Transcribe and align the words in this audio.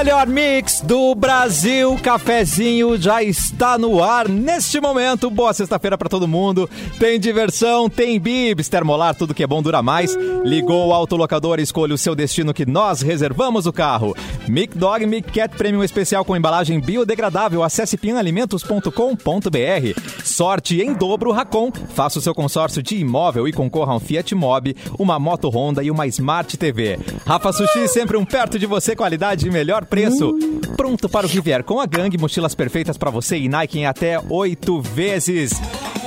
melhor 0.00 0.26
mix 0.26 0.80
do 0.80 1.14
Brasil, 1.14 1.94
cafezinho 2.02 2.96
já 2.96 3.22
está 3.22 3.76
no 3.76 4.02
ar 4.02 4.30
neste 4.30 4.80
momento. 4.80 5.28
Boa 5.28 5.52
sexta-feira 5.52 5.98
para 5.98 6.08
todo 6.08 6.26
mundo. 6.26 6.70
Tem 6.98 7.20
diversão, 7.20 7.86
tem 7.86 8.18
bibs, 8.18 8.66
termolar, 8.66 9.14
tudo 9.14 9.34
que 9.34 9.42
é 9.42 9.46
bom 9.46 9.60
dura 9.60 9.82
mais. 9.82 10.16
Ligou 10.42 10.88
o 10.88 10.94
autolocador, 10.94 11.60
escolha 11.60 11.94
o 11.94 11.98
seu 11.98 12.14
destino 12.14 12.54
que 12.54 12.64
nós 12.64 13.02
reservamos 13.02 13.66
o 13.66 13.74
carro. 13.74 14.16
Mic 14.48 14.78
Dog 14.78 15.04
Mic 15.04 15.30
Cat 15.32 15.54
Premium 15.54 15.84
especial 15.84 16.24
com 16.24 16.34
embalagem 16.34 16.80
biodegradável. 16.80 17.62
Acesse 17.62 17.98
pinalimentos.com.br. 17.98 20.24
Sorte 20.24 20.80
em 20.80 20.94
dobro 20.94 21.30
Racon. 21.30 21.70
Faça 21.94 22.18
o 22.18 22.22
seu 22.22 22.34
consórcio 22.34 22.82
de 22.82 22.96
imóvel 22.96 23.46
e 23.46 23.52
concorra 23.52 23.92
a 23.92 23.96
um 23.96 24.00
Fiat 24.00 24.34
Mobi, 24.34 24.74
uma 24.98 25.18
moto 25.18 25.50
Honda 25.50 25.84
e 25.84 25.90
uma 25.90 26.06
Smart 26.06 26.56
TV. 26.56 26.98
Rafa 27.26 27.52
Sushi 27.52 27.86
sempre 27.86 28.16
um 28.16 28.24
perto 28.24 28.58
de 28.58 28.64
você, 28.64 28.96
qualidade 28.96 29.46
e 29.46 29.50
melhor 29.50 29.89
preço. 29.90 30.38
Pronto 30.76 31.08
para 31.08 31.26
o 31.26 31.30
que 31.30 31.40
vier 31.40 31.64
com 31.64 31.80
a 31.80 31.86
gangue, 31.86 32.16
mochilas 32.16 32.54
perfeitas 32.54 32.96
para 32.96 33.10
você 33.10 33.36
e 33.36 33.48
Nike 33.48 33.80
em 33.80 33.86
até 33.86 34.20
oito 34.30 34.80
vezes. 34.80 35.52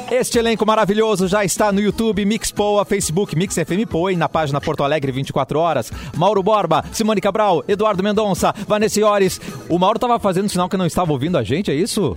Este 0.09 0.37
elenco 0.37 0.65
maravilhoso 0.65 1.27
já 1.27 1.43
está 1.43 1.71
no 1.71 1.81
YouTube, 1.81 2.23
Mix 2.23 2.51
Poa, 2.51 2.85
Facebook, 2.85 3.35
Mix 3.35 3.55
FM 3.55 3.89
na 4.17 4.29
página 4.29 4.61
Porto 4.61 4.83
Alegre 4.83 5.11
24 5.11 5.59
horas. 5.59 5.91
Mauro 6.15 6.41
Borba, 6.41 6.85
Simone 6.91 7.19
Cabral, 7.19 7.63
Eduardo 7.67 8.03
Mendonça, 8.03 8.53
Vanessa 8.67 8.99
Iores. 8.99 9.41
O 9.67 9.77
Mauro 9.77 9.97
estava 9.97 10.19
fazendo 10.19 10.49
sinal 10.49 10.69
que 10.69 10.77
não 10.77 10.85
estava 10.85 11.11
ouvindo 11.11 11.37
a 11.37 11.43
gente, 11.43 11.71
é 11.71 11.75
isso? 11.75 12.15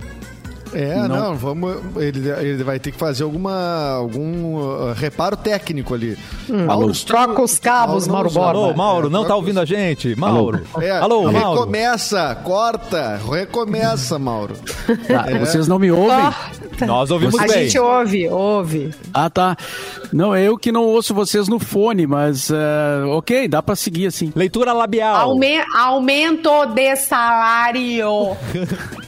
É, 0.77 0.95
não, 1.07 1.07
não 1.07 1.35
vamos. 1.35 1.75
Ele, 1.95 2.29
ele 2.29 2.63
vai 2.63 2.79
ter 2.79 2.91
que 2.91 2.99
fazer 2.99 3.23
alguma, 3.23 3.95
algum 3.95 4.57
uh, 4.57 4.93
reparo 4.93 5.35
técnico 5.35 5.95
ali. 5.95 6.15
Hum, 6.47 6.65
Mauro, 6.67 6.93
troca 7.03 7.41
os 7.41 7.57
cabos, 7.57 8.07
Mauro, 8.07 8.31
Mauro 8.31 8.53
Borba. 8.53 8.59
Alô, 8.59 8.73
Mauro, 8.75 9.07
é, 9.07 9.09
não 9.09 9.25
tá 9.25 9.35
ouvindo 9.35 9.59
a 9.59 9.65
gente? 9.65 10.15
Mauro. 10.15 10.61
É, 10.79 10.91
Alô, 10.91 11.31
Mauro. 11.31 11.61
Recomeça, 11.61 12.35
corta, 12.43 13.19
recomeça, 13.27 14.19
Mauro. 14.19 14.53
Tá, 15.07 15.25
é. 15.31 15.39
Vocês 15.39 15.67
não 15.67 15.79
me 15.79 15.91
ouvem? 15.91 16.15
Corta. 16.15 16.85
Nós 16.85 17.09
ouvimos 17.09 17.39
a 17.39 17.47
bem. 17.47 17.55
A 17.55 17.63
gente 17.63 17.79
ouve, 17.79 18.27
ouve. 18.29 18.93
Ah, 19.11 19.31
tá. 19.31 19.57
Não, 20.13 20.35
é 20.35 20.43
eu 20.43 20.59
que 20.59 20.71
não 20.71 20.83
ouço 20.83 21.11
vocês 21.11 21.47
no 21.47 21.57
fone, 21.57 22.05
mas 22.05 22.51
uh, 22.51 23.07
ok, 23.13 23.47
dá 23.47 23.63
pra 23.63 23.75
seguir 23.75 24.05
assim. 24.05 24.31
Leitura 24.35 24.73
labial. 24.73 25.15
Aume 25.15 25.59
aumento 25.75 26.67
de 26.67 26.95
salário. 26.97 28.37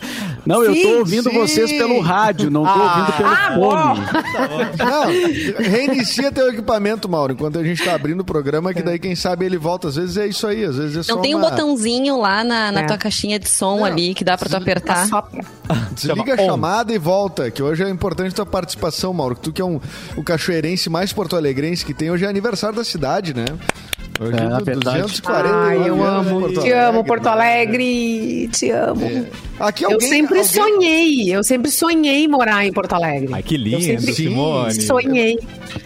Não, 0.49 0.65
sim, 0.65 0.81
eu 0.81 0.81
tô 0.81 0.97
ouvindo 0.97 1.29
sim. 1.29 1.37
vocês 1.37 1.71
pelo 1.71 1.99
rádio, 1.99 2.49
não 2.49 2.63
tô 2.63 2.69
ah, 2.69 2.83
ouvindo 2.83 3.17
pelo 3.17 3.29
ah, 3.29 3.93
fone. 3.93 4.79
Não, 4.89 5.63
reinicia 5.63 6.31
teu 6.31 6.49
equipamento, 6.49 7.07
Mauro, 7.07 7.33
enquanto 7.33 7.59
a 7.59 7.63
gente 7.63 7.85
tá 7.85 7.93
abrindo 7.93 8.21
o 8.21 8.25
programa, 8.25 8.73
que 8.73 8.81
daí 8.81 8.97
quem 8.97 9.15
sabe 9.15 9.45
ele 9.45 9.59
volta. 9.59 9.89
Às 9.89 9.95
vezes 9.95 10.17
é 10.17 10.25
isso 10.25 10.47
aí, 10.47 10.65
às 10.65 10.75
vezes 10.75 10.97
é 10.97 11.03
só 11.03 11.13
Não 11.13 11.21
tem 11.21 11.35
uma... 11.35 11.45
um 11.45 11.49
botãozinho 11.51 12.19
lá 12.19 12.43
na, 12.43 12.71
na 12.71 12.81
é. 12.81 12.87
tua 12.87 12.97
caixinha 12.97 13.37
de 13.37 13.47
som 13.47 13.85
ali 13.85 14.15
que 14.15 14.23
dá 14.23 14.35
pra 14.39 14.49
tu 14.49 14.55
apertar. 14.55 15.07
Desliga 15.93 16.33
a 16.33 16.37
chamada 16.37 16.91
e 16.91 16.97
volta, 16.97 17.51
que 17.51 17.61
hoje 17.61 17.83
é 17.83 17.89
importante 17.89 18.33
tua 18.33 18.43
participação, 18.43 19.13
Mauro. 19.13 19.35
Tu 19.35 19.53
que 19.53 19.61
é 19.61 19.65
um, 19.65 19.79
o 20.17 20.23
cachoeirense 20.23 20.89
mais 20.89 21.13
porto-alegrense 21.13 21.85
que 21.85 21.93
tem, 21.93 22.09
hoje 22.09 22.25
é 22.25 22.27
aniversário 22.27 22.75
da 22.75 22.83
cidade, 22.83 23.35
né? 23.35 23.45
Hoje 24.19 24.37
é, 24.37 24.49
na 24.49 24.59
verdade. 24.59 25.01
240 25.01 25.55
Ai, 25.55 25.89
eu 25.89 26.03
amo. 26.03 26.49
Te 26.61 26.71
amo, 26.71 27.05
Porto 27.05 27.27
Alegre. 27.27 28.49
Te 28.49 28.69
amo. 28.69 29.05
É. 29.05 29.25
Aqui 29.59 29.85
alguém, 29.85 29.99
eu 29.99 30.09
sempre 30.09 30.39
alguém... 30.39 30.43
sonhei. 30.43 31.35
Eu 31.35 31.43
sempre 31.43 31.71
sonhei 31.71 32.27
morar 32.27 32.65
em 32.65 32.73
Porto 32.73 32.93
Alegre. 32.93 33.29
Ai, 33.31 33.41
que 33.41 33.55
lindo, 33.55 34.01
Simone. 34.11 34.73
Sonhei. 34.73 35.39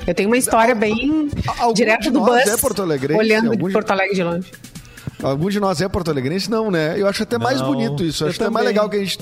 Eu 0.07 0.15
tenho 0.15 0.29
uma 0.29 0.37
história 0.37 0.73
bem 0.73 1.29
Algum 1.59 1.73
direto 1.73 2.09
do 2.09 2.21
bus. 2.21 2.47
É 2.47 2.57
Porto 2.57 2.81
Alegre. 2.81 3.13
Olhando 3.13 3.55
de 3.55 3.71
Porto 3.71 3.91
Alegre 3.91 4.15
de 4.15 4.23
longe. 4.23 4.51
Algum 5.23 5.49
de 5.49 5.59
nós 5.59 5.81
é 5.81 5.87
porto-alegrense? 5.87 6.51
Não, 6.51 6.69
né? 6.69 6.95
Eu 6.97 7.07
acho 7.07 7.23
até 7.23 7.37
mais 7.37 7.59
não, 7.59 7.67
bonito 7.67 8.03
isso. 8.03 8.25
Acho 8.25 8.41
até 8.41 8.49
mais 8.51 8.65
legal 8.65 8.89
que 8.89 8.97
a 8.97 8.99
gente, 8.99 9.17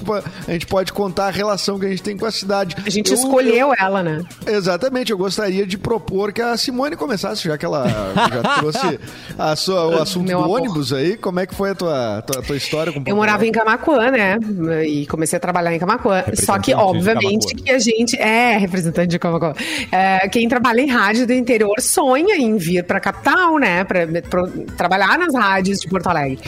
a 0.48 0.52
gente 0.52 0.66
pode 0.66 0.92
contar 0.92 1.28
a 1.28 1.30
relação 1.30 1.80
que 1.80 1.86
a 1.86 1.90
gente 1.90 2.02
tem 2.02 2.18
com 2.18 2.26
a 2.26 2.32
cidade. 2.32 2.76
A 2.86 2.90
gente 2.90 3.12
eu, 3.12 3.18
escolheu 3.18 3.70
eu, 3.70 3.76
ela, 3.78 4.02
né? 4.02 4.24
Exatamente. 4.48 5.12
Eu 5.12 5.18
gostaria 5.18 5.66
de 5.66 5.78
propor 5.78 6.34
que 6.34 6.42
a 6.42 6.58
Simone 6.58 6.96
começasse, 6.96 7.48
já 7.48 7.58
que 7.58 7.66
ela 7.66 7.88
já 7.88 8.56
trouxe 8.60 9.00
a 9.38 9.56
sua, 9.56 9.88
o 9.88 10.02
assunto 10.02 10.28
Meu 10.28 10.40
do 10.40 10.46
amor. 10.46 10.60
ônibus 10.60 10.92
aí. 10.92 11.16
Como 11.16 11.40
é 11.40 11.46
que 11.46 11.54
foi 11.54 11.72
a 11.72 11.76
tua, 11.76 12.22
tua, 12.24 12.42
tua 12.42 12.58
história 12.58 12.92
com 12.92 13.04
Eu 13.06 13.16
morava 13.16 13.46
em 13.46 13.52
Camacuã, 13.52 14.10
né? 14.10 14.38
E 14.86 15.06
comecei 15.06 15.38
a 15.38 15.40
trabalhar 15.40 15.74
em 15.76 15.80
Camacuã. 15.80 16.24
Só 16.34 16.58
que, 16.58 16.74
obviamente, 16.74 17.54
que 17.56 17.72
a 17.72 17.80
gente 17.80 18.18
é 18.18 18.58
representante 18.58 19.08
de 19.08 19.20
Camacuã. 19.20 19.54
É, 19.92 20.28
quem 20.30 20.50
trabalha 20.50 20.82
em 20.82 20.88
rádio 20.88 21.28
do 21.28 21.34
interior 21.34 21.76
sonha 21.80 22.36
em 22.36 22.58
vir 22.58 22.84
pra 22.84 23.00
capital, 23.00 23.60
né? 23.60 23.84
Pra, 23.84 24.08
pra 24.30 24.44
trabalhar 24.76 25.20
nas 25.20 25.36
rádios 25.36 25.80
de 25.80 25.91
Porto 25.92 26.08
Alegre. 26.08 26.40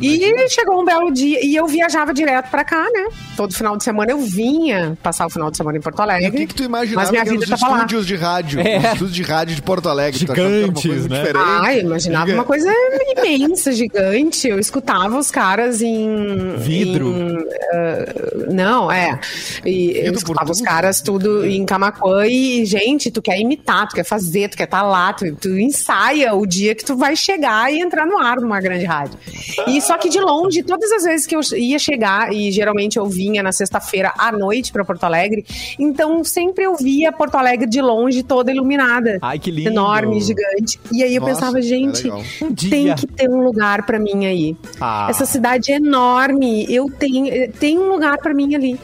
E 0.00 0.48
chegou 0.48 0.80
um 0.80 0.84
belo 0.84 1.10
dia 1.10 1.44
e 1.44 1.56
eu 1.56 1.66
viajava 1.66 2.12
direto 2.12 2.50
pra 2.50 2.64
cá, 2.64 2.82
né? 2.82 3.08
Todo 3.36 3.54
final 3.54 3.76
de 3.76 3.84
semana 3.84 4.12
eu 4.12 4.18
vinha 4.20 4.96
passar 5.02 5.26
o 5.26 5.30
final 5.30 5.50
de 5.50 5.56
semana 5.56 5.78
em 5.78 5.80
Porto 5.80 6.00
Alegre. 6.00 6.26
E 6.26 6.28
o 6.28 6.32
que, 6.32 6.46
que 6.46 6.54
tu 6.54 6.64
imaginava 6.64 7.00
mas 7.02 7.10
minha 7.10 7.24
vida 7.24 7.44
estúdios 7.44 8.02
lá. 8.02 8.06
de 8.06 8.16
rádio? 8.16 8.60
É. 8.60 8.78
Os 8.78 8.84
estúdios 8.84 9.14
de 9.14 9.22
rádio 9.22 9.54
de 9.56 9.62
Porto 9.62 9.88
Alegre. 9.88 10.18
Gigantes, 10.18 11.06
né? 11.06 11.20
Diferente. 11.20 11.44
Ah, 11.44 11.74
eu 11.74 11.80
imaginava 11.82 12.26
Gigante. 12.26 12.38
uma 12.38 12.44
coisa 12.44 12.72
imensa, 13.16 13.72
gigante. 13.72 14.48
Eu 14.48 14.58
escutava 14.58 15.18
os 15.18 15.30
caras 15.30 15.82
em... 15.82 16.56
Vidro? 16.58 17.08
Em, 17.08 17.36
uh, 17.38 18.52
não, 18.52 18.90
é. 18.90 19.18
E 19.64 19.92
eu 19.96 20.12
escutava 20.12 20.50
os 20.50 20.60
caras 20.60 21.00
tudo 21.00 21.44
em 21.46 21.64
Camacuã 21.64 22.26
e, 22.26 22.64
gente, 22.64 23.10
tu 23.10 23.22
quer 23.22 23.38
imitar, 23.38 23.88
tu 23.88 23.94
quer 23.94 24.04
fazer, 24.04 24.48
tu 24.48 24.56
quer 24.56 24.64
estar 24.64 24.80
tá 24.80 24.86
lá, 24.86 25.12
tu, 25.12 25.34
tu 25.36 25.58
ensaia 25.58 26.34
o 26.34 26.46
dia 26.46 26.74
que 26.74 26.84
tu 26.84 26.96
vai 26.96 27.16
chegar 27.16 27.72
e 27.72 27.80
entrar 27.80 28.06
no 28.06 28.18
ar 28.18 28.36
numa 28.40 28.60
grande 28.60 28.81
rádio. 28.84 29.18
E 29.66 29.80
só 29.80 29.96
que 29.98 30.08
de 30.08 30.20
longe, 30.20 30.62
todas 30.62 30.90
as 30.92 31.04
vezes 31.04 31.26
que 31.26 31.36
eu 31.36 31.40
ia 31.56 31.78
chegar, 31.78 32.32
e 32.32 32.50
geralmente 32.50 32.98
eu 32.98 33.06
vinha 33.06 33.42
na 33.42 33.52
sexta-feira 33.52 34.12
à 34.18 34.32
noite 34.32 34.72
para 34.72 34.84
Porto 34.84 35.04
Alegre, 35.04 35.44
então 35.78 36.22
sempre 36.24 36.64
eu 36.64 36.76
via 36.76 37.12
Porto 37.12 37.36
Alegre 37.36 37.68
de 37.68 37.80
longe 37.80 38.22
toda 38.22 38.50
iluminada. 38.50 39.18
Ai, 39.22 39.38
que 39.38 39.50
lindo. 39.50 39.70
Enorme, 39.70 40.20
gigante. 40.20 40.80
E 40.92 41.02
aí 41.02 41.14
eu 41.14 41.20
Nossa, 41.20 41.34
pensava, 41.34 41.62
gente, 41.62 42.08
é 42.08 42.68
tem 42.70 42.94
que 42.94 43.06
ter 43.06 43.28
um 43.28 43.42
lugar 43.42 43.84
para 43.84 43.98
mim 43.98 44.26
aí. 44.26 44.56
Ah. 44.80 45.06
Essa 45.10 45.26
cidade 45.26 45.72
é 45.72 45.76
enorme, 45.76 46.66
eu 46.72 46.86
tenho, 46.90 47.52
tem 47.52 47.78
um 47.78 47.88
lugar 47.88 48.18
para 48.18 48.34
mim 48.34 48.54
ali. 48.54 48.78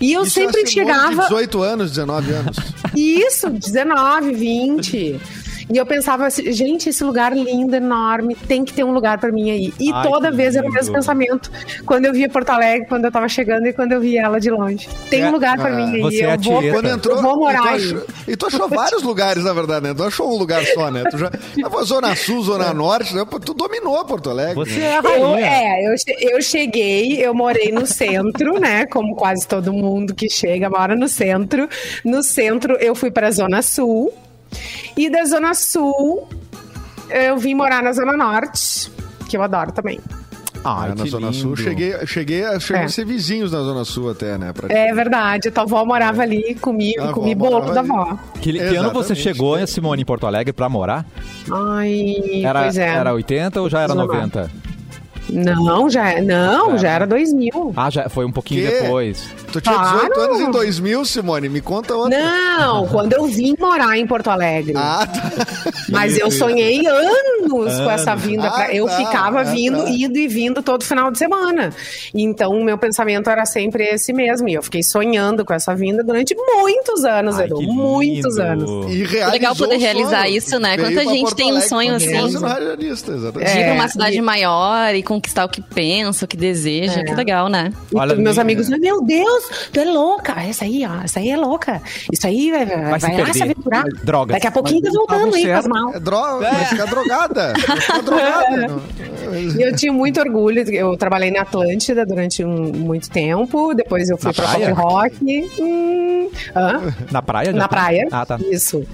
E 0.00 0.12
eu 0.12 0.22
Isso 0.22 0.38
é 0.38 0.44
sempre 0.44 0.62
é 0.62 0.66
chegava. 0.66 1.22
18 1.22 1.62
anos, 1.62 1.90
19 1.90 2.32
anos. 2.32 2.56
Isso, 2.94 3.50
19, 3.50 4.32
20. 4.32 5.20
E 5.70 5.76
eu 5.76 5.86
pensava 5.86 6.26
assim, 6.26 6.50
gente, 6.52 6.88
esse 6.88 7.04
lugar 7.04 7.36
lindo, 7.36 7.74
enorme, 7.74 8.34
tem 8.34 8.64
que 8.64 8.72
ter 8.72 8.84
um 8.84 8.92
lugar 8.92 9.18
para 9.18 9.30
mim 9.30 9.50
aí. 9.50 9.72
E 9.78 9.92
Ai, 9.92 10.02
toda 10.02 10.30
vez 10.30 10.54
lindo. 10.54 10.58
era 10.58 10.68
o 10.68 10.72
mesmo 10.72 10.94
pensamento. 10.94 11.50
Quando 11.84 12.06
eu 12.06 12.12
via 12.12 12.28
Porto 12.28 12.50
Alegre, 12.50 12.86
quando 12.86 13.04
eu 13.04 13.12
tava 13.12 13.28
chegando 13.28 13.66
e 13.66 13.72
quando 13.72 13.92
eu 13.92 14.00
via 14.00 14.22
ela 14.22 14.40
de 14.40 14.50
longe. 14.50 14.88
Tem 15.10 15.22
é, 15.22 15.28
um 15.28 15.32
lugar 15.32 15.58
para 15.58 15.70
mim 15.70 15.94
aí. 15.94 16.00
Você 16.00 16.24
eu, 16.24 16.30
é 16.30 16.36
vou, 16.36 16.62
quando 16.62 16.88
entrou, 16.88 17.16
eu 17.16 17.22
vou 17.22 17.38
morar 17.38 17.64
e 17.64 17.68
aí. 17.68 17.74
Achou, 17.74 18.06
e 18.26 18.36
tu 18.36 18.46
achou 18.46 18.68
vários 18.68 19.02
lugares, 19.02 19.44
na 19.44 19.52
verdade, 19.52 19.86
né? 19.86 19.94
Tu 19.94 20.02
achou 20.02 20.32
um 20.32 20.38
lugar 20.38 20.64
só, 20.64 20.90
né? 20.90 21.04
Tu 21.10 21.18
já, 21.18 21.30
Zona 21.84 22.14
Sul, 22.16 22.42
Zona 22.42 22.72
Norte, 22.74 23.14
né? 23.14 23.24
tu 23.44 23.54
dominou 23.54 24.04
Porto 24.04 24.30
Alegre. 24.30 24.54
Você 24.54 24.78
né? 24.78 24.86
é 24.86 24.96
a 24.96 25.00
rainha. 25.00 25.80
Eu, 25.82 25.92
é, 25.94 25.94
eu, 25.94 26.30
eu 26.30 26.42
cheguei, 26.42 27.24
eu 27.24 27.34
morei 27.34 27.70
no 27.70 27.86
centro, 27.86 28.58
né? 28.58 28.86
Como 28.86 29.14
quase 29.14 29.46
todo 29.46 29.72
mundo 29.72 30.14
que 30.14 30.28
chega 30.28 30.68
mora 30.68 30.94
no 30.94 31.08
centro. 31.08 31.68
No 32.04 32.22
centro 32.22 32.74
eu 32.74 32.94
fui 32.94 33.10
para 33.10 33.28
a 33.28 33.30
Zona 33.30 33.62
Sul. 33.62 34.12
E 34.96 35.08
da 35.10 35.24
Zona 35.24 35.54
Sul, 35.54 36.28
eu 37.10 37.38
vim 37.38 37.54
morar 37.54 37.82
na 37.82 37.92
Zona 37.92 38.16
Norte, 38.16 38.90
que 39.28 39.36
eu 39.36 39.42
adoro 39.42 39.72
também. 39.72 40.00
Ah, 40.64 40.88
na 40.88 41.04
Zona 41.04 41.30
lindo. 41.30 41.34
Sul. 41.34 41.56
Cheguei, 41.56 41.92
cheguei, 42.06 42.60
cheguei 42.60 42.82
é. 42.82 42.84
a 42.84 42.88
ser 42.88 43.04
vizinhos 43.04 43.52
na 43.52 43.60
Zona 43.60 43.84
Sul 43.84 44.10
até, 44.10 44.36
né? 44.36 44.52
É 44.68 44.92
verdade. 44.92 45.48
A 45.48 45.52
tua 45.52 45.62
avó 45.62 45.84
morava 45.84 46.22
é. 46.22 46.24
ali 46.24 46.54
comigo, 46.56 47.02
a 47.02 47.12
comi 47.12 47.34
bolo 47.34 47.60
da 47.72 47.80
avó. 47.80 48.18
Que, 48.40 48.52
que 48.52 48.76
ano 48.76 48.92
você 48.92 49.14
chegou, 49.14 49.64
Simone, 49.66 50.02
em 50.02 50.04
Porto 50.04 50.26
Alegre, 50.26 50.52
pra 50.52 50.68
morar? 50.68 51.06
Ai, 51.50 52.42
era, 52.44 52.62
pois 52.62 52.78
é. 52.78 52.88
Era 52.88 53.12
80 53.12 53.60
ou 53.60 53.70
já 53.70 53.82
era 53.82 53.94
90? 53.94 54.50
Não, 55.30 55.90
já, 55.90 56.20
não, 56.22 56.72
já, 56.72 56.76
já 56.78 56.90
era 56.90 57.06
2000. 57.06 57.72
Ah, 57.76 57.90
já 57.90 58.08
foi 58.08 58.24
um 58.24 58.32
pouquinho 58.32 58.66
que? 58.66 58.80
depois. 58.80 59.28
Tu 59.52 59.60
tinha 59.60 59.76
18 59.76 60.12
claro. 60.12 60.30
anos 60.30 60.40
em 60.40 60.50
2000, 60.50 61.04
Simone? 61.04 61.48
Me 61.48 61.60
conta 61.60 61.94
outra. 61.94 62.18
Não, 62.18 62.86
quando 62.88 63.12
eu 63.12 63.26
vim 63.26 63.54
morar 63.58 63.96
em 63.96 64.06
Porto 64.06 64.28
Alegre. 64.28 64.74
Ah, 64.76 65.06
tá. 65.06 65.72
Mas 65.88 66.18
eu 66.18 66.30
sonhei 66.30 66.86
anos 66.86 67.78
com 67.78 67.90
essa 67.90 68.14
vinda. 68.14 68.48
Ah, 68.48 68.52
pra... 68.52 68.74
Eu 68.74 68.86
tá, 68.86 68.96
ficava 68.96 69.40
ah, 69.40 69.44
vindo, 69.44 69.82
tá. 69.82 69.90
indo 69.90 70.18
e 70.18 70.28
vindo 70.28 70.62
todo 70.62 70.84
final 70.84 71.10
de 71.10 71.18
semana. 71.18 71.70
Então, 72.14 72.52
o 72.52 72.64
meu 72.64 72.76
pensamento 72.76 73.30
era 73.30 73.46
sempre 73.46 73.84
esse 73.84 74.12
mesmo. 74.12 74.48
E 74.48 74.54
eu 74.54 74.62
fiquei 74.62 74.82
sonhando 74.82 75.44
com 75.44 75.54
essa 75.54 75.74
vinda 75.74 76.02
durante 76.04 76.34
muitos 76.34 77.04
anos, 77.04 77.38
Ai, 77.38 77.46
Edu. 77.46 77.62
Muitos 77.62 78.38
anos. 78.38 78.92
E 78.92 79.04
Legal 79.30 79.56
poder 79.56 79.76
realizar 79.76 80.28
isso, 80.28 80.58
né? 80.58 80.76
Quanta 80.76 81.04
gente 81.04 81.34
tem 81.34 81.52
um 81.52 81.60
sonho 81.60 81.94
assim. 81.94 82.08
De 82.08 83.58
ir 83.58 83.64
pra 83.64 83.74
uma 83.74 83.88
cidade 83.88 84.16
e... 84.16 84.22
maior 84.22 84.94
e 84.94 85.02
conquistar 85.18 85.44
o 85.44 85.48
que 85.48 85.60
pensa, 85.60 86.24
o 86.24 86.28
que 86.28 86.36
deseja. 86.36 87.00
É. 87.00 87.04
Que 87.04 87.14
legal, 87.14 87.48
né? 87.48 87.72
Olha, 87.94 88.14
meus 88.14 88.38
amigos, 88.38 88.68
meu 88.68 89.02
Deus, 89.02 89.68
tu 89.72 89.80
é 89.80 89.84
louca. 89.84 90.40
Essa 90.40 90.64
aí, 90.64 90.86
ó, 90.86 91.02
essa 91.02 91.18
aí 91.18 91.30
é 91.30 91.36
louca. 91.36 91.82
Isso 92.12 92.26
aí 92.26 92.50
vai, 92.50 92.64
vai, 92.64 92.98
vai 92.98 93.20
lá 93.20 93.32
se 93.32 93.42
aventurar. 93.42 93.84
Droga. 94.02 94.34
Daqui 94.34 94.46
a 94.46 94.52
pouquinho 94.52 94.82
tá 94.82 94.90
voltando 94.90 95.34
aí, 95.34 95.46
faz 95.46 95.66
mal. 95.66 95.94
É 95.94 96.00
droga, 96.00 96.46
é. 96.46 96.52
vai 96.52 96.64
ficar 96.66 96.84
drogada. 96.86 97.52
Vai 97.66 97.80
ficar 97.80 98.02
drogada. 98.02 98.82
E 99.34 99.62
eu 99.62 99.74
tinha 99.74 99.92
muito 99.92 100.20
orgulho. 100.20 100.62
Eu 100.72 100.96
trabalhei 100.96 101.30
na 101.30 101.42
Atlântida 101.42 102.04
durante 102.04 102.44
um, 102.44 102.72
muito 102.72 103.10
tempo. 103.10 103.74
Depois 103.74 104.08
eu 104.08 104.16
fui 104.16 104.28
na 104.28 104.34
pra 104.34 104.44
praia? 104.44 104.74
Pop 104.74 104.80
Rock. 104.80 105.50
Hum, 105.60 106.30
na 107.10 107.22
praia? 107.22 107.52
Na 107.52 107.68
praia. 107.68 108.08
Ah, 108.10 108.26
tá. 108.26 108.38
Isso. 108.50 108.86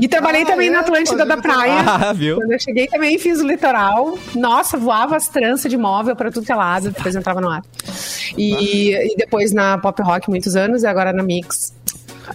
E 0.00 0.08
trabalhei 0.08 0.42
ah, 0.42 0.46
também 0.46 0.68
é, 0.68 0.70
na 0.70 0.80
Atlântida 0.80 1.24
da 1.24 1.36
praia. 1.36 1.80
Ah, 1.86 2.12
viu? 2.12 2.36
Quando 2.36 2.52
eu 2.52 2.60
cheguei 2.60 2.86
também 2.86 3.18
fiz 3.18 3.40
o 3.40 3.46
litoral. 3.46 4.18
Nossa, 4.34 4.76
voava 4.76 5.16
as 5.16 5.28
tranças 5.28 5.70
de 5.70 5.76
móvel 5.76 6.14
pra 6.14 6.30
tudo 6.30 6.46
que 6.46 6.52
é 6.52 6.54
lado. 6.54 6.90
Depois 6.90 7.14
entrava 7.14 7.40
no 7.40 7.48
ar. 7.48 7.62
E, 8.36 8.94
e 8.94 9.16
depois 9.16 9.52
na 9.52 9.78
Pop 9.78 10.00
Rock 10.02 10.28
muitos 10.28 10.54
anos 10.56 10.82
e 10.82 10.86
agora 10.86 11.12
na 11.12 11.22
Mix. 11.22 11.72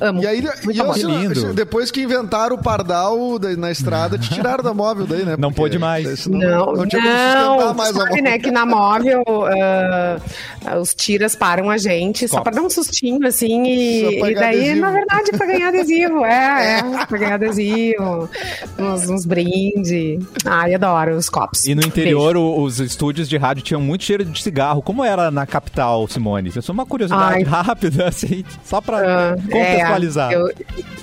Amo. 0.01 0.22
E 0.22 0.28
aí, 0.28 0.42
e 0.42 0.78
eu, 0.78 0.92
assim, 0.92 1.06
lindo. 1.06 1.54
depois 1.54 1.92
que 1.92 2.01
inventaram 2.01 2.56
o 2.56 2.62
pardal 2.62 3.40
na 3.57 3.72
estrada, 3.72 4.18
te 4.18 4.30
tiraram 4.30 4.63
da 4.63 4.74
móvel 4.74 5.06
daí, 5.06 5.24
né? 5.24 5.36
Não 5.38 5.51
pôde 5.51 5.78
mais. 5.80 6.28
Não, 6.28 6.40
não, 6.40 6.75
não, 6.75 7.57
não 7.57 7.74
mais 7.74 7.95
sabe, 7.95 8.22
né, 8.22 8.40
que 8.40 8.51
na 8.51 8.66
móvel 8.66 9.24
uh, 9.28 10.80
os 10.80 10.94
tiras 10.94 11.36
param 11.36 11.69
a 11.69 11.78
gente 11.78 12.28
só 12.28 12.42
para 12.42 12.56
dar 12.56 12.62
um 12.62 12.69
sustinho, 12.69 13.25
assim, 13.28 13.63
e, 13.63 14.19
e 14.19 14.36
daí, 14.36 14.69
adesivo. 14.69 14.81
na 14.81 14.92
verdade, 14.92 15.31
para 15.31 15.45
ganhar 15.45 15.68
adesivo. 15.69 16.24
É, 16.34 16.80
é, 16.80 17.06
pra 17.06 17.18
ganhar 17.18 17.36
adesivo, 17.36 18.30
uns, 18.78 19.10
uns 19.10 19.25
brindes. 19.25 20.25
Ai, 20.46 20.74
adoro 20.74 21.16
os 21.16 21.30
copos. 21.30 21.66
E 21.66 21.75
no 21.75 21.81
interior, 21.81 22.36
o, 22.36 22.62
os 22.62 22.80
estúdios 22.80 23.30
de 23.30 23.38
rádio 23.38 23.63
tinham 23.63 23.81
muito 23.81 24.04
cheiro 24.04 24.25
de 24.25 24.42
cigarro. 24.42 24.81
Como 24.81 25.04
era 25.04 25.30
na 25.30 25.46
capital, 25.46 26.07
Simone? 26.07 26.50
Isso 26.50 26.72
é 26.72 26.74
uma 26.74 26.86
curiosidade 26.86 27.36
Ai. 27.36 27.44
rápida, 27.44 28.07
assim, 28.10 28.44
só 28.63 28.81
pra 28.81 29.36
uh, 29.38 29.42
contextualizar. 29.84 30.32
Eu, 30.32 30.48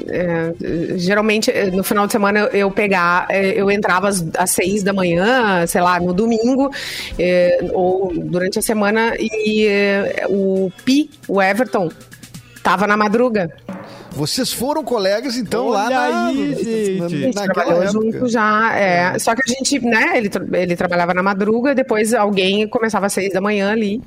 é, 0.08 0.54
geralmente, 0.96 1.52
no 1.72 1.82
final 1.82 2.06
de 2.06 2.12
semana, 2.12 2.40
eu 2.52 2.70
pegar, 2.70 3.26
é, 3.28 3.60
eu 3.60 3.70
entrava 3.70 4.08
às, 4.08 4.24
às 4.36 4.50
seis 4.50 4.82
da 4.82 4.92
manhã, 4.92 5.66
sei 5.66 5.80
lá, 5.80 6.00
no 6.00 6.12
domingo, 6.12 6.70
é, 7.18 7.58
ou 7.72 8.12
durante 8.14 8.58
a 8.58 8.62
semana, 8.62 9.14
e 9.18 9.66
é, 9.66 10.26
o 10.28 10.70
Pi, 10.84 11.10
o 11.28 11.40
Everton, 11.40 11.90
tava 12.62 12.86
na 12.86 12.96
madruga. 12.96 13.50
Vocês 14.20 14.52
foram 14.52 14.84
colegas, 14.84 15.34
então, 15.38 15.68
Olha 15.68 15.88
lá 15.88 15.90
na, 15.90 16.26
aí, 16.26 16.54
gente. 16.54 17.34
Na, 17.34 17.46
naquela 17.46 17.72
época. 17.72 17.86
junto 17.90 18.28
já, 18.28 18.78
é. 18.78 19.12
é. 19.14 19.18
Só 19.18 19.34
que 19.34 19.40
a 19.40 19.50
gente, 19.50 19.80
né, 19.80 20.18
ele, 20.18 20.30
ele 20.52 20.76
trabalhava 20.76 21.14
na 21.14 21.22
madruga, 21.22 21.74
depois 21.74 22.12
alguém 22.12 22.68
começava 22.68 23.06
às 23.06 23.14
seis 23.14 23.32
da 23.32 23.40
manhã 23.40 23.72
ali. 23.72 23.98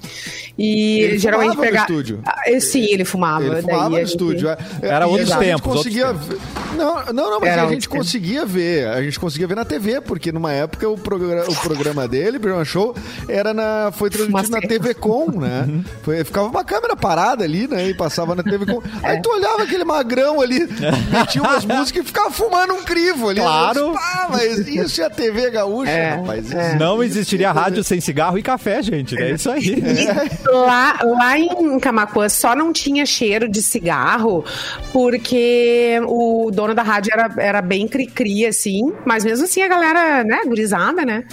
E 0.56 1.00
ele 1.00 1.18
geralmente 1.18 1.58
pegava. 1.58 1.92
estúdio? 1.92 2.22
Ah, 2.24 2.60
sim, 2.60 2.86
ele 2.92 3.04
fumava. 3.04 3.44
Ele 3.44 3.62
fumava 3.64 3.90
no 3.90 3.98
gente... 3.98 4.08
estúdio. 4.10 4.50
É. 4.50 4.58
Era 4.84 5.08
outros 5.08 5.36
tempos. 5.36 5.78
Conseguia 5.78 6.14
tempos. 6.14 6.38
Não, 6.78 7.06
não, 7.06 7.32
não, 7.32 7.40
mas 7.40 7.50
Era 7.50 7.64
a 7.64 7.70
gente 7.70 7.90
conseguia 7.90 8.42
tempo. 8.42 8.52
ver. 8.52 8.88
A 8.90 9.02
gente 9.02 9.20
conseguia 9.20 9.48
ver 9.48 9.56
na 9.56 9.66
TV, 9.66 10.00
porque 10.02 10.32
numa 10.32 10.52
época 10.52 10.88
o, 10.88 10.98
programa, 10.98 11.50
o 11.50 11.56
programa 11.56 12.08
dele, 12.08 12.38
o 12.38 12.40
programa 12.40 12.66
show, 12.66 12.96
era 13.28 13.54
na, 13.54 13.92
foi 13.92 14.10
transmitido 14.10 14.52
na 14.52 14.62
TV 14.62 14.94
Com, 14.94 15.32
né? 15.40 15.66
Uhum. 15.68 15.84
Foi, 16.04 16.24
ficava 16.24 16.48
uma 16.48 16.64
câmera 16.64 16.96
parada 16.96 17.44
ali, 17.44 17.68
né? 17.68 17.90
E 17.90 17.94
passava 17.96 18.36
na 18.36 18.44
TV 18.44 18.66
Com. 18.66 18.82
Aí 19.02 19.22
tu 19.22 19.32
olhava 19.32 19.64
aquele 19.64 19.84
magrão 20.04 20.42
ali, 20.42 20.68
metia 21.10 21.42
umas 21.42 21.64
músicas 21.66 22.04
e 22.04 22.08
ficava 22.08 22.30
fumando 22.30 22.74
um 22.74 22.84
crivo 22.84 23.30
ali. 23.30 23.40
Claro. 23.40 23.96
Ah, 23.98 24.28
mas 24.30 24.68
isso 24.68 25.02
é 25.02 25.06
a 25.06 25.10
TV 25.10 25.50
gaúcha, 25.50 25.92
é, 25.92 26.16
rapaz. 26.16 26.52
É. 26.52 26.76
Não 26.76 27.02
existiria 27.02 27.52
rádio 27.52 27.84
sem 27.84 28.02
cigarro 28.02 28.38
e 28.38 28.44
café, 28.44 28.82
gente. 28.82 29.20
É 29.20 29.32
isso 29.32 29.50
aí. 29.50 29.74
É. 29.74 30.34
Lá, 30.54 31.00
lá 31.04 31.38
em 31.38 31.80
Camacuã 31.80 32.30
só 32.30 32.56
não 32.56 32.72
tinha 32.72 33.06
cheiro 33.06 33.50
de 33.50 33.62
cigarro 33.62 34.46
porque 34.92 36.00
o 36.06 36.52
dono 36.52 36.76
da 36.76 36.84
rádio 36.84 37.12
era, 37.14 37.34
era 37.38 37.62
bem 37.62 37.88
cri-cri, 37.88 38.46
assim, 38.46 38.94
mas 39.06 39.24
mesmo 39.24 39.46
assim 39.46 39.62
a 39.62 39.68
galera, 39.68 40.24
né, 40.24 40.42
gurizada, 40.46 41.06
né? 41.06 41.24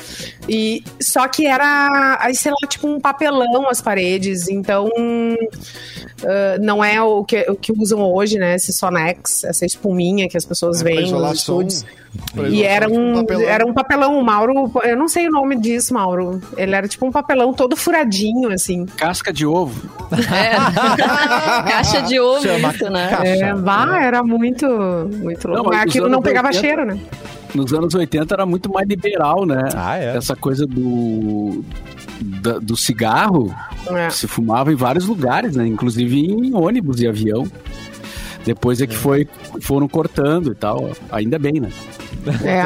E, 0.49 0.83
só 1.01 1.29
que 1.29 1.47
era, 1.47 2.19
aí, 2.21 2.35
sei 2.35 2.51
lá, 2.51 2.69
tipo 2.69 2.89
um 2.89 3.01
papelão 3.01 3.69
as 3.69 3.81
paredes, 3.81 4.49
então 4.49 4.87
uh, 4.87 6.61
não 6.61 6.83
é 6.83 7.01
o 7.03 7.25
que, 7.25 7.45
o 7.49 7.57
que 7.57 7.73
usam 7.73 8.01
hoje, 8.01 8.39
né? 8.39 8.50
Esse 8.55 8.73
Sonex, 8.73 9.45
essa 9.45 9.65
espuminha 9.65 10.29
que 10.29 10.37
as 10.37 10.45
pessoas 10.45 10.81
é, 10.81 10.85
veem 10.85 11.11
nos 11.11 11.33
estúdios. 11.33 11.85
E 12.51 12.65
era 12.65 12.89
um, 12.89 13.21
um 13.21 13.41
era 13.47 13.65
um 13.65 13.73
papelão, 13.73 14.19
o 14.19 14.25
Mauro, 14.25 14.71
eu 14.83 14.97
não 14.97 15.07
sei 15.07 15.29
o 15.29 15.31
nome 15.31 15.57
disso, 15.57 15.95
Mauro. 15.95 16.41
Ele 16.57 16.75
era 16.75 16.89
tipo 16.89 17.07
um 17.07 17.13
papelão 17.13 17.53
todo 17.53 17.77
furadinho, 17.77 18.51
assim. 18.51 18.85
Casca 18.85 19.33
de 19.33 19.47
ovo. 19.47 19.89
É. 20.13 20.57
Caixa 21.71 22.03
de 22.03 22.19
ovo, 22.19 22.43
Chama 22.43 22.73
isso, 22.73 22.91
né? 22.91 23.19
É, 23.23 23.55
vá, 23.55 24.03
era 24.03 24.23
muito, 24.25 24.67
muito 24.67 25.49
louco. 25.49 25.71
Mas 25.71 25.83
aquilo 25.83 26.09
não 26.09 26.21
pegava 26.21 26.49
80, 26.49 26.67
cheiro, 26.67 26.85
né? 26.85 26.99
Nos 27.55 27.73
anos 27.73 27.95
80 27.95 28.35
era 28.35 28.47
muito 28.47 28.71
mais 28.73 28.89
liberal, 28.89 29.47
né? 29.47 29.69
Ah, 29.75 29.97
é. 29.97 30.17
Essa 30.17 30.35
coisa 30.35 30.67
do, 30.67 31.65
da, 32.21 32.59
do 32.59 32.77
cigarro 32.77 33.55
é. 33.89 34.11
se 34.11 34.27
fumava 34.27 34.73
em 34.73 34.77
vários 34.77 35.07
lugares, 35.07 35.57
né? 35.57 35.67
Inclusive 35.67 36.19
em 36.19 36.55
ônibus 36.55 37.01
e 37.01 37.07
avião. 37.07 37.47
Depois 38.45 38.81
é 38.81 38.87
que 38.87 38.95
foi, 38.95 39.29
foram 39.61 39.87
cortando 39.89 40.53
e 40.53 40.55
tal. 40.55 40.91
Ainda 41.11 41.39
bem, 41.39 41.61
né? 41.61 41.71
É. 42.45 42.63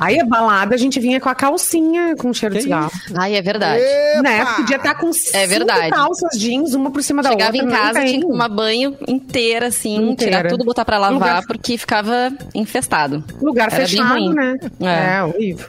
Aí 0.00 0.20
a 0.20 0.24
balada 0.24 0.74
a 0.74 0.78
gente 0.78 1.00
vinha 1.00 1.20
com 1.20 1.28
a 1.28 1.34
calcinha 1.34 2.14
com 2.16 2.32
cheiro 2.32 2.54
que 2.54 2.58
de 2.58 2.64
cigarro. 2.64 2.90
Ai, 3.14 3.34
é 3.34 3.42
verdade. 3.42 3.82
Epa! 3.82 4.22
Né? 4.22 4.44
Podia 4.56 4.76
estar 4.76 4.94
tá 4.94 5.00
com 5.00 5.10
é 5.32 5.46
verdade. 5.46 5.90
calças 5.90 6.38
jeans, 6.38 6.74
uma 6.74 6.90
por 6.90 7.02
cima 7.02 7.22
da 7.22 7.30
Chegava 7.30 7.56
outra. 7.56 7.70
Chegava 7.70 7.88
em 7.88 7.94
casa, 7.94 8.06
tinha 8.06 8.20
que 8.20 8.26
tomar 8.26 8.48
banho 8.48 8.96
inteira, 9.08 9.68
assim, 9.68 9.96
inteira. 9.96 10.38
tirar 10.38 10.48
tudo, 10.50 10.64
botar 10.64 10.84
pra 10.84 10.98
lavar, 10.98 11.14
Lugar... 11.14 11.46
porque 11.46 11.78
ficava 11.78 12.32
infestado. 12.54 13.24
Lugar 13.40 13.72
Era 13.72 13.86
fechado, 13.86 14.34
né? 14.34 14.56
É. 14.80 15.16
é, 15.16 15.24
horrível. 15.24 15.66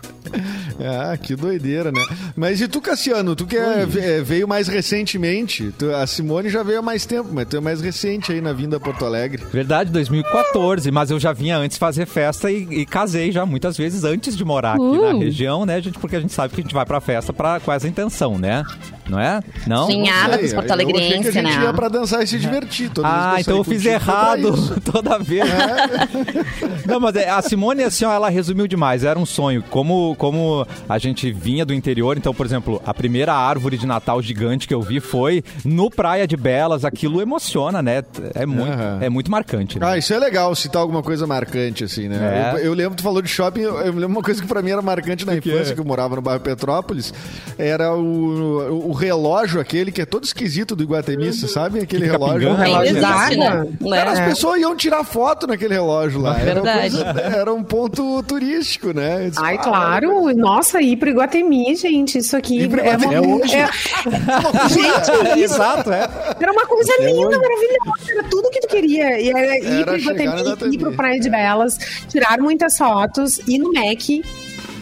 Ah, 0.86 1.18
que 1.18 1.36
doideira, 1.36 1.92
né? 1.92 2.02
Mas 2.36 2.62
e 2.62 2.68
tu, 2.68 2.82
Cassiano? 2.82 3.36
Tu 3.36 3.46
que 3.46 3.58
é, 3.58 3.82
é, 3.82 4.22
veio 4.22 4.48
mais 4.48 4.68
recentemente. 4.68 5.74
Tu, 5.78 5.94
a 5.94 6.06
Simone 6.08 6.50
já 6.50 6.64
veio 6.64 6.80
há 6.80 6.82
mais 6.82 7.06
tempo, 7.06 7.30
mas 7.32 7.48
tu 7.48 7.58
é 7.58 7.60
mais 7.60 7.82
recente 7.82 8.32
aí 8.32 8.42
na 8.42 8.54
vinda 8.54 8.78
a 8.78 8.80
Porto 8.80 9.06
Alegre. 9.06 9.44
Verdade, 9.52 9.92
2014. 9.92 10.92
Mas 10.92 11.12
eu 11.12 11.20
já 11.20 11.34
vinha 11.34 11.58
antes 11.58 11.78
fazer 11.78 12.06
festa 12.06 12.52
e, 12.52 12.68
e 12.70 12.86
casei 12.86 13.32
já 13.32 13.46
muitas 13.46 13.78
vezes 13.78 14.04
antes 14.04 14.36
de 14.36 14.44
morar 14.44 14.74
aqui 14.74 14.84
uh. 14.84 15.14
na 15.14 15.20
região, 15.20 15.66
né, 15.66 15.82
gente? 15.82 16.00
Porque 16.00 16.16
a 16.16 16.20
gente 16.20 16.34
sabe 16.34 16.54
que 16.54 16.62
a 16.62 16.64
gente 16.64 16.74
vai 16.74 16.86
pra 16.86 17.00
festa 17.00 17.32
pra, 17.32 17.60
com 17.60 17.72
essa 17.72 17.88
intenção, 17.88 18.38
né? 18.38 18.64
Não 19.10 19.20
é? 19.20 19.42
Não? 19.68 19.88
Sonhada 19.88 20.38
com 20.38 20.46
os 20.46 20.54
porto-alegrenses, 20.54 21.36
né? 21.36 21.42
a 21.42 21.52
gente 21.52 21.64
ia 21.64 21.74
pra 21.74 21.90
dançar 21.90 22.24
e 22.24 22.28
se 22.28 22.40
divertir. 22.40 22.90
ah, 23.04 23.36
então 23.40 23.58
eu 23.58 23.64
fiz 23.64 23.86
errado 23.86 24.54
toda 24.90 25.20
vez. 25.20 25.44
É. 25.50 26.88
Não, 26.88 27.00
mas 27.00 27.16
é, 27.16 27.30
a 27.30 27.42
Simone, 27.42 27.84
assim, 27.84 28.06
ó, 28.06 28.14
ela 28.14 28.30
resumiu 28.30 28.68
demais. 28.68 29.04
Era 29.04 29.20
um 29.20 29.26
sonho. 29.26 29.64
Como, 29.70 30.16
como 30.18 30.66
a 30.88 30.98
gente 30.98 31.32
vinha 31.32 31.66
do 31.66 31.74
interior, 31.74 32.18
então, 32.18 32.34
por 32.34 32.46
exemplo, 32.46 32.82
a 32.86 32.94
primeira 32.94 33.34
árvore 33.34 33.78
de 33.78 33.86
Natal 33.86 34.22
gigante 34.22 34.68
que 34.68 34.74
eu 34.74 34.82
vi 34.82 35.00
foi 35.00 35.44
no 35.64 35.90
Praia 35.90 36.28
de 36.28 36.38
Belas. 36.38 36.86
Aquilo 36.86 37.22
emociona, 37.22 37.82
né? 37.82 38.04
É 38.34 38.46
muito, 38.46 38.72
uhum. 38.72 39.02
é 39.02 39.10
muito 39.10 39.32
marcante. 39.32 39.80
Né? 39.80 39.86
Ah, 39.86 39.98
isso 39.98 40.14
é 40.14 40.20
legal, 40.20 40.54
citar 40.56 40.82
alguma 40.82 41.04
coisa 41.04 41.26
marcante, 41.28 41.84
assim, 41.84 42.08
né? 42.08 42.54
É. 42.56 42.60
Eu, 42.60 42.66
eu, 42.66 42.74
lembro, 42.74 42.96
tu 42.96 43.04
falou 43.04 43.22
de 43.22 43.30
shopping, 43.30 43.62
eu, 43.62 43.78
eu 43.80 43.94
lembro 43.94 44.08
uma 44.08 44.24
coisa 44.24 44.42
que 44.42 44.48
pra 44.48 44.62
mim 44.62 44.72
era 44.72 44.82
marcante 44.82 45.26
na 45.26 45.36
infância, 45.36 45.74
que 45.74 45.80
eu 45.80 45.86
morava 45.86 46.16
no 46.16 46.22
bairro 46.22 46.42
Petrópolis, 46.42 47.14
era 47.58 47.94
o, 47.94 48.90
o 48.90 48.94
relógio 48.94 49.60
aquele 49.60 49.92
que 49.92 50.02
é 50.02 50.06
todo 50.06 50.24
esquisito 50.24 50.76
do 50.76 50.84
Iguatemi, 50.84 51.28
uhum. 51.28 51.34
você 51.34 51.48
sabe? 51.48 51.80
Aquele 51.80 52.06
relógio. 52.06 52.50
Um 52.50 52.56
relógio 52.56 52.98
Exato, 52.98 53.38
né? 53.38 53.68
Cara, 53.90 54.12
as 54.12 54.20
é. 54.20 54.26
pessoas 54.28 54.60
iam 54.60 54.76
tirar 54.76 55.04
foto 55.04 55.48
naquele 55.48 55.74
relógio 55.74 56.22
lá. 56.22 56.40
Era 56.40 56.62
Verdade. 56.62 56.92
Coisa, 56.92 57.20
era 57.22 57.54
um 57.54 57.64
ponto 57.64 58.24
turístico, 58.24 58.94
né? 58.94 59.30
Disse, 59.30 59.42
Ai, 59.42 59.56
ah, 59.56 59.64
claro. 59.64 60.36
Nossa, 60.36 60.61
ir 60.82 60.98
pro 60.98 61.10
Iguatemi, 61.10 61.76
gente, 61.76 62.18
isso 62.18 62.36
aqui 62.36 62.64
é, 62.64 62.68
uma... 62.68 63.14
é 63.14 63.22
hoje. 63.22 63.56
É... 63.56 63.68
gente, 64.70 65.40
isso. 65.44 65.56
Exato, 65.56 65.92
é. 65.92 66.10
Era 66.40 66.52
uma 66.52 66.66
coisa 66.66 66.92
é 67.00 67.06
linda, 67.06 67.40
maravilhosa. 67.40 68.12
Era 68.12 68.24
tudo 68.24 68.50
que 68.50 68.62
tu 68.62 68.68
queria. 68.68 69.20
E 69.20 69.30
era 69.30 69.58
ir 69.58 69.66
era 69.66 69.84
pro 69.86 69.98
Iguatemi, 69.98 70.74
ir 70.76 70.78
pro 70.78 70.92
Praia 70.94 71.20
de 71.20 71.30
Belas, 71.30 71.78
tirar 72.10 72.40
muitas 72.40 72.78
fotos, 72.78 73.40
ir 73.48 73.60
no 73.60 73.72
Mac 73.74 74.02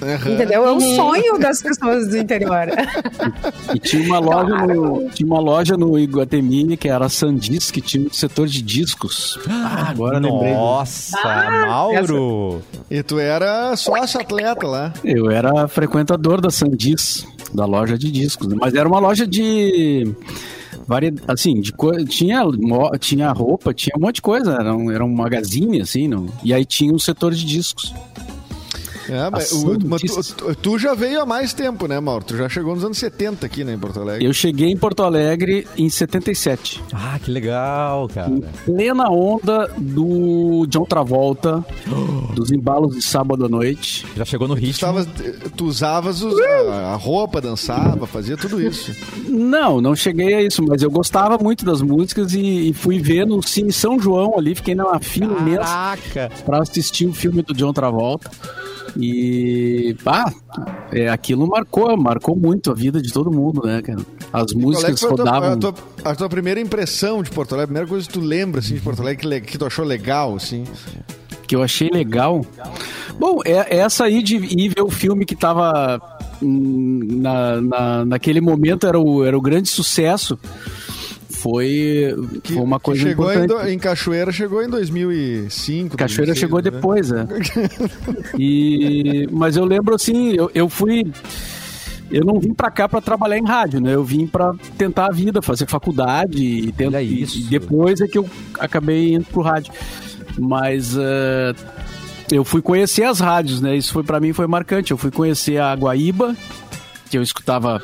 Uhum. 0.01 0.33
Entendeu? 0.33 0.65
É 0.65 0.71
um 0.71 0.75
uhum. 0.75 0.95
sonho 0.95 1.39
das 1.39 1.61
pessoas 1.61 2.07
do 2.07 2.17
interior. 2.17 2.67
E 3.73 3.79
tinha 3.79 4.03
uma 4.03 4.19
loja 4.19 4.65
no, 4.65 5.09
tinha 5.09 5.27
uma 5.27 5.39
loja 5.39 5.77
no 5.77 5.97
Iguatemi 5.99 6.75
que 6.75 6.87
era 6.87 7.05
a 7.05 7.09
Sandis, 7.09 7.69
que 7.69 7.81
tinha 7.81 8.07
um 8.07 8.11
setor 8.11 8.47
de 8.47 8.61
discos. 8.61 9.37
Ah, 9.47 9.89
agora 9.89 10.19
Nossa, 10.19 10.33
lembrei. 10.33 10.53
Nossa, 10.53 11.17
ah, 11.19 11.65
Mauro! 11.67 12.61
Essa... 12.73 12.83
E 12.89 13.03
tu 13.03 13.19
era 13.19 13.75
sócio 13.75 14.19
atleta 14.19 14.65
lá. 14.65 14.93
Eu 15.03 15.29
era 15.29 15.67
frequentador 15.67 16.41
da 16.41 16.49
Sandis, 16.49 17.27
da 17.53 17.65
loja 17.65 17.97
de 17.97 18.11
discos. 18.11 18.51
Mas 18.55 18.73
era 18.73 18.87
uma 18.87 18.99
loja 18.99 19.27
de 19.27 20.15
assim, 21.27 21.59
de 21.61 21.71
tinha, 22.07 22.43
tinha 22.99 23.31
roupa, 23.31 23.73
tinha 23.73 23.93
um 23.95 24.01
monte 24.01 24.15
de 24.15 24.21
coisa, 24.21 24.53
era 24.53 24.75
um, 24.75 24.89
era 24.89 25.05
um 25.05 25.13
magazine, 25.13 25.81
assim, 25.81 26.07
não? 26.07 26.27
e 26.43 26.53
aí 26.53 26.65
tinha 26.65 26.91
um 26.91 26.99
setor 26.99 27.33
de 27.33 27.45
discos. 27.45 27.93
É, 29.09 29.29
mas, 29.29 29.51
o, 29.51 29.77
mas 29.85 30.01
tu, 30.01 30.55
tu, 30.55 30.79
já 30.79 30.93
veio 30.93 31.21
há 31.21 31.25
mais 31.25 31.53
tempo, 31.53 31.87
né, 31.87 31.99
Mauro? 31.99 32.23
Tu 32.23 32.37
já 32.37 32.47
chegou 32.47 32.75
nos 32.75 32.83
anos 32.83 32.97
70 32.97 33.45
aqui, 33.45 33.63
né, 33.63 33.73
em 33.73 33.79
Porto 33.79 33.99
Alegre. 33.99 34.25
Eu 34.25 34.33
cheguei 34.33 34.69
em 34.69 34.77
Porto 34.77 35.03
Alegre 35.03 35.67
em 35.77 35.89
77. 35.89 36.81
Ah, 36.93 37.19
que 37.23 37.31
legal, 37.31 38.07
cara. 38.07 38.31
Em 38.31 38.41
plena 38.65 39.09
onda 39.09 39.71
do 39.77 40.65
John 40.67 40.85
Travolta 40.85 41.65
dos 42.33 42.51
embalos 42.51 42.95
de 42.95 43.01
sábado 43.01 43.45
à 43.45 43.49
noite. 43.49 44.05
Já 44.15 44.25
chegou 44.25 44.47
no 44.47 44.53
ritmo. 44.53 44.87
Tu, 45.05 45.49
tu 45.51 45.65
usavas 45.65 46.21
os, 46.21 46.39
a, 46.39 46.93
a, 46.93 46.95
roupa, 46.95 47.41
dançava, 47.41 48.05
fazia 48.05 48.37
tudo 48.37 48.61
isso. 48.61 48.95
Não, 49.27 49.81
não 49.81 49.95
cheguei 49.95 50.33
a 50.33 50.41
isso, 50.41 50.63
mas 50.63 50.81
eu 50.81 50.91
gostava 50.91 51.37
muito 51.37 51.65
das 51.65 51.81
músicas 51.81 52.33
e, 52.33 52.69
e 52.69 52.73
fui 52.73 52.99
ver 52.99 53.25
no 53.25 53.41
Cine 53.41 53.71
São 53.71 53.99
João 53.99 54.37
ali, 54.37 54.55
fiquei 54.55 54.75
na 54.75 54.99
fila 54.99 55.35
Caraca. 55.57 56.31
pra 56.45 56.61
assistir 56.61 57.05
o 57.05 57.13
filme 57.13 57.41
do 57.41 57.53
John 57.53 57.73
Travolta. 57.73 58.29
E, 58.97 59.95
pá, 60.03 60.33
é, 60.91 61.09
aquilo 61.09 61.47
marcou, 61.47 61.95
marcou 61.97 62.35
muito 62.35 62.71
a 62.71 62.73
vida 62.73 63.01
de 63.01 63.11
todo 63.11 63.31
mundo, 63.31 63.61
né, 63.65 63.81
cara? 63.81 63.99
As 64.31 64.53
músicas 64.53 65.01
rodavam. 65.01 65.53
A 65.53 65.57
tua, 65.57 65.73
a 66.03 66.15
tua, 66.15 66.29
primeira 66.29 66.59
impressão 66.59 67.21
de 67.23 67.29
Porto 67.29 67.53
Alegre, 67.53 67.63
a 67.63 67.67
primeira 67.67 67.87
coisa 67.87 68.07
que 68.07 68.13
tu 68.13 68.19
lembra, 68.19 68.59
assim, 68.59 68.75
de 68.75 68.81
Porto 68.81 69.01
Alegre, 69.01 69.41
que, 69.41 69.51
que 69.51 69.57
tu 69.57 69.65
achou 69.65 69.85
legal, 69.85 70.35
assim? 70.35 70.63
Que 71.47 71.55
eu 71.55 71.63
achei 71.63 71.89
legal? 71.89 72.45
Bom, 73.19 73.39
é, 73.43 73.77
é 73.77 73.79
essa 73.79 74.05
aí 74.05 74.23
de 74.23 74.35
ir 74.35 74.69
ver 74.69 74.81
o 74.81 74.89
filme 74.89 75.25
que 75.25 75.35
tava 75.35 75.99
hum, 76.41 76.99
na, 77.19 77.61
na, 77.61 78.05
naquele 78.05 78.39
momento 78.39 78.87
era 78.87 78.99
o, 78.99 79.25
era 79.25 79.37
o 79.37 79.41
grande 79.41 79.69
sucesso 79.69 80.39
foi, 81.41 82.15
que, 82.43 82.53
foi 82.53 82.61
uma 82.61 82.79
coisa 82.79 83.01
chegou 83.01 83.31
importante. 83.31 83.69
Em, 83.69 83.73
em, 83.73 83.79
Cachoeira 83.79 84.31
chegou 84.31 84.61
em 84.61 84.69
2005. 84.69 85.95
Cachoeira 85.95 86.33
2006, 86.33 86.39
chegou 86.39 86.61
né? 86.61 86.69
depois, 86.69 87.11
é. 87.11 87.25
e, 88.37 89.27
mas 89.31 89.55
eu 89.55 89.63
lembro 89.63 89.95
assim, 89.95 90.33
eu, 90.33 90.51
eu 90.53 90.67
fui 90.67 91.11
eu 92.11 92.25
não 92.25 92.39
vim 92.39 92.53
para 92.53 92.71
cá 92.71 92.89
para 92.89 92.99
trabalhar 92.99 93.37
em 93.37 93.45
rádio, 93.45 93.79
né? 93.79 93.93
Eu 93.93 94.03
vim 94.03 94.25
para 94.25 94.53
tentar 94.77 95.07
a 95.07 95.11
vida, 95.11 95.41
fazer 95.41 95.67
faculdade 95.67 96.43
e, 96.43 96.71
tentar, 96.71 97.01
isso. 97.01 97.39
e 97.39 97.43
depois 97.43 98.01
é 98.01 98.07
que 98.07 98.17
eu 98.17 98.27
acabei 98.59 99.13
indo 99.13 99.25
pro 99.25 99.41
rádio. 99.41 99.71
Mas 100.37 100.95
uh, 100.95 101.55
eu 102.31 102.43
fui 102.43 102.61
conhecer 102.61 103.03
as 103.03 103.19
rádios, 103.19 103.61
né? 103.61 103.77
Isso 103.77 103.93
foi 103.93 104.03
para 104.03 104.19
mim 104.19 104.33
foi 104.33 104.47
marcante. 104.47 104.91
Eu 104.91 104.97
fui 104.97 105.11
conhecer 105.11 105.61
a 105.61 105.73
Guaíba, 105.75 106.35
que 107.09 107.17
eu 107.17 107.21
escutava 107.21 107.81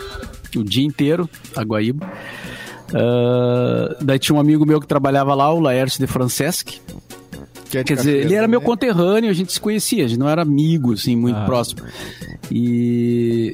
o 0.55 0.63
dia 0.63 0.85
inteiro, 0.85 1.29
a 1.55 1.61
Guaíba. 1.61 2.11
Uh, 2.89 4.03
daí 4.03 4.19
tinha 4.19 4.35
um 4.35 4.39
amigo 4.39 4.65
meu 4.65 4.79
que 4.79 4.87
trabalhava 4.87 5.33
lá, 5.33 5.51
o 5.51 5.59
Laércio 5.59 5.99
de 5.99 6.07
Francesc. 6.07 6.79
Que 7.69 7.79
é 7.79 7.83
de 7.83 7.87
Quer 7.87 7.95
dizer, 7.95 8.25
ele 8.25 8.35
era 8.35 8.47
meu 8.47 8.61
conterrâneo, 8.61 9.29
a 9.29 9.33
gente 9.33 9.51
se 9.51 9.59
conhecia, 9.59 10.05
a 10.05 10.07
gente 10.07 10.19
não 10.19 10.29
era 10.29 10.41
amigo, 10.41 10.93
assim, 10.93 11.15
muito 11.15 11.37
ah. 11.37 11.45
próximo. 11.45 11.81
E, 12.51 13.53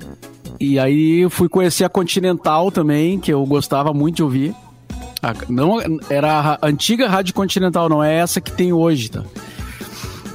e 0.59 0.77
aí 0.77 1.21
eu 1.21 1.29
fui 1.29 1.47
conhecer 1.47 1.85
a 1.85 1.89
Continental 1.89 2.71
também, 2.71 3.19
que 3.19 3.31
eu 3.31 3.45
gostava 3.45 3.93
muito 3.93 4.17
de 4.17 4.23
ouvir. 4.23 4.55
A, 5.23 5.33
não, 5.49 5.77
era 6.09 6.57
a 6.61 6.67
antiga 6.67 7.07
Rádio 7.07 7.33
Continental, 7.33 7.87
não 7.87 8.03
é 8.03 8.17
essa 8.17 8.41
que 8.41 8.51
tem 8.51 8.73
hoje, 8.73 9.09
tá? 9.09 9.23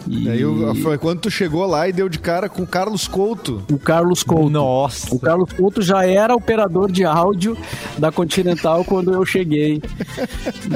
E... 0.09 0.29
Aí 0.29 0.83
foi 0.83 0.99
quando 0.99 1.21
tu 1.21 1.31
chegou 1.31 1.67
lá 1.67 1.89
e 1.89 1.93
deu 1.93 2.09
de 2.09 2.19
cara 2.19 2.49
com 2.49 2.63
o 2.63 2.67
Carlos 2.67 3.09
Couto. 3.09 3.63
O 3.71 3.79
Carlos 3.79 4.23
Couto. 4.23 4.51
Nossa. 4.51 5.15
O 5.15 5.19
Carlos 5.19 5.53
Couto 5.53 5.83
já 5.83 6.07
era 6.07 6.35
operador 6.35 6.91
de 6.91 7.05
áudio 7.05 7.57
da 7.99 8.13
Continental 8.13 8.85
quando 8.85 9.13
eu 9.13 9.25
cheguei. 9.25 9.83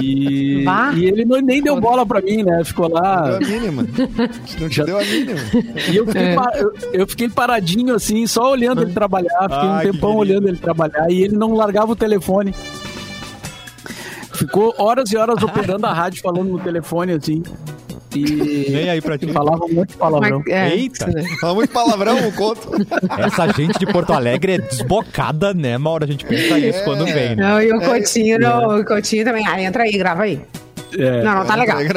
E, 0.01 0.65
e 0.97 1.05
ele 1.05 1.25
não, 1.25 1.41
nem 1.41 1.63
deu 1.63 1.81
bola 1.81 2.05
pra 2.05 2.21
mim, 2.21 2.43
né? 2.43 2.63
Ficou 2.65 2.89
lá. 2.89 3.23
Não 3.23 3.39
deu 3.39 3.47
a 3.47 3.51
mínima. 3.51 3.87
Não 4.61 4.69
te 4.69 4.77
já... 4.77 4.85
deu 4.85 4.99
a 4.99 5.05
mínima. 5.05 5.41
E 5.91 5.97
eu 5.97 6.07
fiquei, 6.07 6.23
é. 6.23 6.37
eu, 6.57 6.73
eu 6.93 7.07
fiquei, 7.07 7.29
paradinho 7.29 7.95
assim, 7.95 8.27
só 8.27 8.51
olhando 8.51 8.83
ele 8.83 8.93
trabalhar. 8.93 9.43
Fiquei 9.43 9.69
Ai, 9.69 9.89
um 9.89 9.93
tempão 9.93 10.17
olhando 10.17 10.49
ele 10.49 10.59
trabalhar. 10.59 11.11
E 11.11 11.23
ele 11.23 11.37
não 11.37 11.55
largava 11.55 11.93
o 11.93 11.97
telefone. 11.97 12.55
Ficou 14.33 14.75
horas 14.79 15.11
e 15.13 15.17
horas 15.17 15.43
operando 15.43 15.87
a 15.87 15.93
rádio 15.93 16.23
falando 16.23 16.49
no 16.49 16.59
telefone 16.59 17.13
assim. 17.13 17.43
E 18.15 18.71
Nem 18.71 18.91
aí 18.91 19.01
pra 19.01 19.17
ti. 19.17 19.27
Falava 19.33 19.67
muito 19.69 19.97
palavrão. 19.97 20.43
Mas, 20.45 20.55
é, 20.55 20.75
Eita. 20.75 21.07
Né? 21.07 21.25
Fala 21.41 21.55
muito 21.55 21.71
palavrão, 21.71 22.29
o 22.29 22.33
conto. 22.33 22.71
Essa 23.19 23.49
gente 23.53 23.79
de 23.79 23.87
Porto 23.87 24.13
Alegre 24.13 24.55
é 24.55 24.59
desbocada, 24.59 25.55
né? 25.55 25.77
Uma 25.77 25.91
hora 25.91 26.05
a 26.05 26.09
gente 26.09 26.25
pensa 26.25 26.59
é, 26.59 26.69
isso 26.69 26.85
quando 26.85 27.05
vem, 27.05 27.37
né? 27.37 27.37
Não, 27.37 27.63
e 27.63 27.73
o 27.73 27.81
Coutinho, 27.81 28.43
é. 28.43 28.81
o 28.81 28.85
Coutinho 28.85 29.25
também. 29.25 29.47
Ah, 29.47 29.61
entra 29.63 29.85
aí, 29.85 29.97
grava 29.97 30.23
aí. 30.23 30.41
É, 30.99 31.23
não, 31.23 31.37
não 31.37 31.47
tá 31.47 31.55
legal. 31.55 31.81
É. 31.81 31.91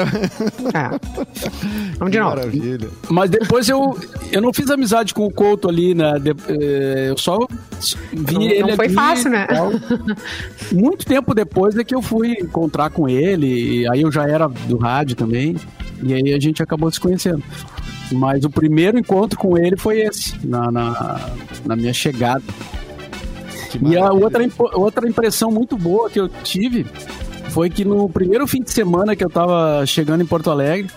Vamos 1.98 2.12
de 2.12 2.20
novo. 2.20 2.36
Maravilha. 2.36 2.90
Mas 3.10 3.30
depois 3.30 3.68
eu, 3.68 3.98
eu 4.32 4.42
não 4.42 4.54
fiz 4.54 4.70
amizade 4.70 5.14
com 5.14 5.26
o 5.26 5.32
Couto 5.32 5.68
ali, 5.68 5.96
né? 5.96 6.20
De, 6.20 6.32
eh, 6.32 7.10
eu 7.10 7.18
só 7.18 7.48
vi 8.12 8.34
não, 8.34 8.42
ele. 8.42 8.62
Não 8.62 8.76
foi 8.76 8.90
fácil, 8.90 9.32
né? 9.32 9.48
Muito 10.72 11.06
tempo 11.06 11.34
depois 11.34 11.78
é 11.78 11.84
que 11.84 11.96
eu 11.96 12.02
fui 12.02 12.32
encontrar 12.34 12.90
com 12.90 13.08
ele. 13.10 13.88
aí 13.88 14.02
eu 14.02 14.12
já 14.12 14.28
era 14.28 14.48
do 14.48 14.78
rádio 14.78 15.16
também. 15.16 15.56
E 16.04 16.14
aí 16.14 16.34
a 16.34 16.40
gente 16.40 16.62
acabou 16.62 16.92
se 16.92 17.00
conhecendo. 17.00 17.44
Mas 18.12 18.44
o 18.44 18.50
primeiro 18.50 18.98
encontro 18.98 19.40
com 19.40 19.58
ele 19.58 19.78
foi 19.78 20.02
esse, 20.02 20.36
na, 20.46 20.72
na, 20.72 21.32
na 21.66 21.76
minha 21.76 21.94
chegada. 21.94 22.44
E 23.82 23.98
a 23.98 24.12
outra, 24.12 24.48
outra 24.74 25.08
impressão 25.08 25.50
muito 25.50 25.78
boa 25.78 26.10
que 26.10 26.20
eu 26.20 26.30
tive 26.30 26.86
foi 27.50 27.70
que 27.70 27.84
no 27.84 28.08
primeiro 28.10 28.48
fim 28.48 28.62
de 28.62 28.72
semana 28.72 29.16
que 29.16 29.24
eu 29.24 29.30
tava 29.30 29.86
chegando 29.86 30.22
em 30.22 30.26
Porto 30.26 30.52
Alegre. 30.52 30.92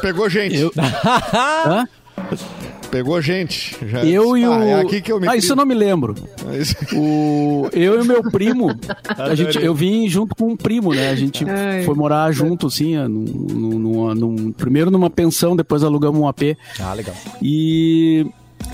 Pegou 0.00 0.28
gente. 0.28 0.56
Eu... 0.56 0.72
Pegou 2.92 3.18
gente. 3.22 3.74
Já 3.86 4.04
eu 4.04 4.36
e 4.36 4.46
o. 4.46 4.52
Ah, 4.52 4.64
é 4.66 4.80
aqui 4.82 5.00
que 5.00 5.10
eu 5.10 5.18
me 5.18 5.26
ah, 5.26 5.34
isso 5.34 5.52
eu 5.52 5.56
não 5.56 5.64
me 5.64 5.72
lembro. 5.72 6.14
o... 6.92 7.66
Eu 7.72 7.98
e 7.98 8.02
o 8.02 8.04
meu 8.04 8.22
primo, 8.30 8.68
a 9.16 9.34
gente, 9.34 9.58
eu 9.64 9.74
vim 9.74 10.06
junto 10.10 10.34
com 10.34 10.48
um 10.48 10.56
primo, 10.56 10.92
né? 10.92 11.08
A 11.08 11.14
gente 11.14 11.42
Ai. 11.48 11.84
foi 11.84 11.94
morar 11.94 12.30
junto, 12.32 12.66
assim, 12.66 12.94
num, 13.08 13.78
num, 13.78 14.14
num, 14.14 14.52
primeiro 14.52 14.90
numa 14.90 15.08
pensão, 15.08 15.56
depois 15.56 15.82
alugamos 15.82 16.20
um 16.20 16.28
AP. 16.28 16.54
Ah, 16.78 16.92
legal. 16.92 17.14
E 17.40 18.26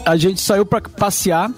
a 0.04 0.16
gente 0.16 0.40
saiu 0.40 0.66
para 0.66 0.80
passear, 0.80 1.48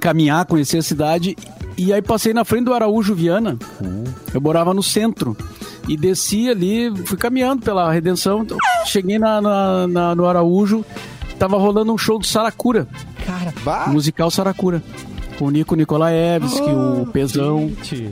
caminhar, 0.00 0.46
conhecer 0.46 0.78
a 0.78 0.82
cidade. 0.82 1.36
E 1.76 1.92
aí 1.92 2.00
passei 2.00 2.32
na 2.32 2.46
frente 2.46 2.64
do 2.64 2.72
Araújo 2.72 3.14
Viana. 3.14 3.58
Uhum. 3.78 4.04
Eu 4.32 4.40
morava 4.40 4.72
no 4.72 4.82
centro 4.82 5.36
e 5.86 5.98
desci 5.98 6.48
ali, 6.48 6.90
fui 7.04 7.18
caminhando 7.18 7.62
pela 7.62 7.92
Redenção, 7.92 8.46
cheguei 8.86 9.18
na, 9.18 9.40
na, 9.42 9.86
na, 9.86 10.14
no 10.14 10.26
Araújo, 10.26 10.82
tava 11.38 11.56
rolando 11.56 11.92
um 11.92 11.98
show 11.98 12.18
do 12.18 12.26
Saracura. 12.26 12.88
Cara, 13.24 13.54
bah. 13.64 13.86
musical 13.88 14.30
Saracura. 14.30 14.82
Com 15.38 15.46
o 15.46 15.50
Nico 15.50 15.76
Nikolaevski, 15.76 16.60
oh, 16.60 17.02
o 17.02 17.06
Pezão, 17.06 17.68
gente. 17.68 18.10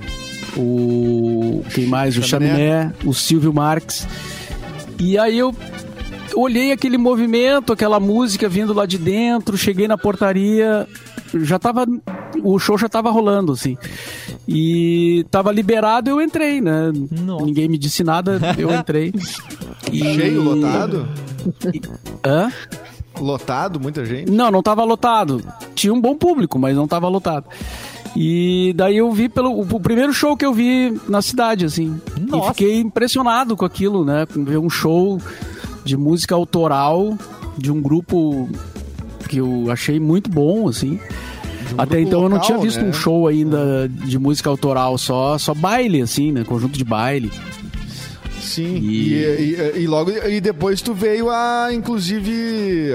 o. 0.57 1.63
Quem 1.75 1.87
mais? 1.87 2.17
O 2.17 2.23
Chaminé, 2.23 2.93
o 3.05 3.13
Silvio 3.13 3.53
Marques. 3.53 4.07
E 4.99 5.19
aí 5.19 5.37
eu 5.37 5.55
olhei 6.37 6.71
aquele 6.71 6.97
movimento, 6.97 7.73
aquela 7.73 7.99
música 7.99 8.49
vindo 8.49 8.73
lá 8.73 8.87
de 8.87 8.97
dentro, 8.97 9.59
cheguei 9.59 9.89
na 9.89 9.99
portaria, 9.99 10.87
já 11.35 11.59
tava. 11.59 11.85
O 12.45 12.59
show 12.59 12.79
já 12.79 12.89
tava 12.89 13.11
rolando, 13.11 13.53
assim. 13.53 13.77
E 14.47 15.27
tava 15.31 15.51
liberado, 15.51 16.11
eu 16.11 16.21
entrei, 16.21 16.61
né? 16.61 16.93
Nossa. 17.11 17.45
Ninguém 17.45 17.69
me 17.69 17.79
disse 17.79 18.05
nada, 18.05 18.39
eu 18.57 18.73
entrei. 18.73 19.13
e... 19.91 19.99
Cheio, 20.15 20.43
lotado? 20.43 21.09
E... 21.75 21.81
Hã? 22.25 22.53
Lotado, 23.21 23.81
muita 23.81 24.05
gente? 24.05 24.31
Não, 24.31 24.51
não 24.51 24.63
tava 24.63 24.85
lotado. 24.85 25.43
Tinha 25.75 25.93
um 25.93 26.01
bom 26.01 26.17
público, 26.17 26.59
mas 26.59 26.77
não 26.77 26.87
tava 26.87 27.09
lotado. 27.09 27.47
E 28.15 28.73
daí 28.75 28.97
eu 28.97 29.13
vi 29.13 29.29
pelo 29.29 29.61
o 29.61 29.81
primeiro 29.81 30.13
show 30.13 30.37
que 30.37 30.45
eu 30.45 30.53
vi 30.53 30.99
na 31.07 31.21
cidade, 31.21 31.67
assim. 31.67 32.01
Nossa. 32.19 32.47
E 32.47 32.49
fiquei 32.49 32.81
impressionado 32.81 33.57
com 33.57 33.65
aquilo, 33.65 34.05
né? 34.05 34.27
Com 34.27 34.45
ver 34.45 34.59
um 34.59 34.71
show 34.71 35.21
de 35.85 35.97
música 35.97 36.35
autoral 36.35 37.17
de 37.59 37.71
um 37.71 37.81
grupo 37.81 38.49
que 39.29 39.39
eu 39.39 39.71
achei 39.71 40.01
muito 40.01 40.31
bom, 40.31 40.69
assim. 40.69 40.99
Um 41.75 41.81
Até 41.81 42.01
então 42.01 42.21
local, 42.21 42.23
eu 42.23 42.29
não 42.29 42.41
tinha 42.41 42.59
visto 42.59 42.81
né? 42.81 42.89
um 42.89 42.93
show 42.93 43.27
ainda 43.27 43.89
de 43.89 44.19
música 44.19 44.49
autoral, 44.49 44.97
só, 44.97 45.37
só 45.37 45.53
baile, 45.53 46.01
assim, 46.01 46.33
né? 46.33 46.45
Conjunto 46.45 46.79
de 46.79 46.85
baile. 46.85 47.31
Sim, 48.47 48.77
e... 48.77 49.13
E, 49.13 49.57
e, 49.75 49.83
e, 49.83 49.87
logo 49.87 50.11
e 50.11 50.41
depois 50.41 50.81
tu 50.81 50.95
veio 50.95 51.29
a, 51.29 51.69
inclusive, 51.73 52.91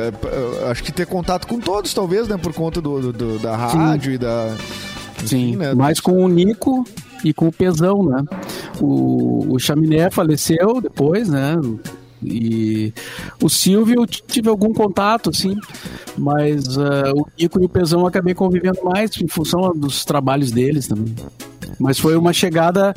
acho 0.70 0.82
que 0.82 0.92
ter 0.92 1.06
contato 1.06 1.46
com 1.46 1.60
todos, 1.60 1.94
talvez, 1.94 2.28
né? 2.28 2.38
Por 2.38 2.54
conta 2.54 2.82
do, 2.82 3.12
do 3.12 3.38
da 3.38 3.56
rádio 3.56 4.12
Sim. 4.12 4.16
e 4.16 4.18
da. 4.18 4.58
Sim, 5.26 5.56
né? 5.58 5.74
mais 5.76 6.00
com 6.00 6.24
o 6.24 6.28
Nico 6.28 6.86
e 7.24 7.34
com 7.34 7.48
o 7.48 7.52
Pezão, 7.52 8.04
né? 8.04 8.24
O, 8.80 9.54
o 9.54 9.60
Chaminé 9.60 10.10
faleceu 10.10 10.82
depois, 10.82 11.28
né? 11.28 11.56
E 12.24 12.94
o 13.42 13.50
Silvio 13.50 14.02
eu 14.02 14.08
tive 14.08 14.48
algum 14.48 14.74
contato, 14.74 15.32
assim, 15.32 15.56
mas 16.18 16.78
uh, 16.78 17.14
o 17.16 17.28
Nico 17.38 17.62
e 17.62 17.66
o 17.66 17.70
Pezão 17.70 18.02
eu 18.02 18.08
acabei 18.08 18.34
convivendo 18.34 18.80
mais 18.84 19.12
em 19.22 19.28
função 19.28 19.74
dos 19.76 20.06
trabalhos 20.06 20.52
deles 20.52 20.88
também. 20.88 21.14
Mas 21.80 22.00
foi 22.00 22.16
uma 22.16 22.32
chegada 22.32 22.94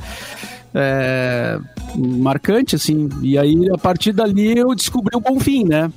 é, 0.75 1.59
marcante, 1.97 2.75
assim. 2.77 3.09
E 3.23 3.39
aí, 3.39 3.69
a 3.73 3.79
partir 3.79 4.13
dali, 4.13 4.59
eu 4.59 4.75
descobri 4.75 5.17
o 5.17 5.21
Bonfim, 5.21 5.65
né? 5.65 5.91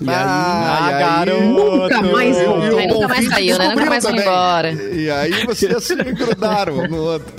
E 0.00 0.08
ah, 0.08 0.86
aí, 0.86 0.98
garoto! 1.00 1.42
Nunca 1.42 2.02
mais 2.02 2.36
nunca 2.38 3.08
mais 3.08 3.28
saiu, 3.28 3.58
né? 3.58 3.68
Nunca 3.70 3.86
mais 3.86 4.04
foi 4.04 4.16
embora. 4.16 4.72
E 4.72 5.10
aí 5.10 5.44
vocês 5.44 5.82
se 5.82 5.96
grudaram 5.96 6.86
no 6.86 6.96
outro. 6.98 7.34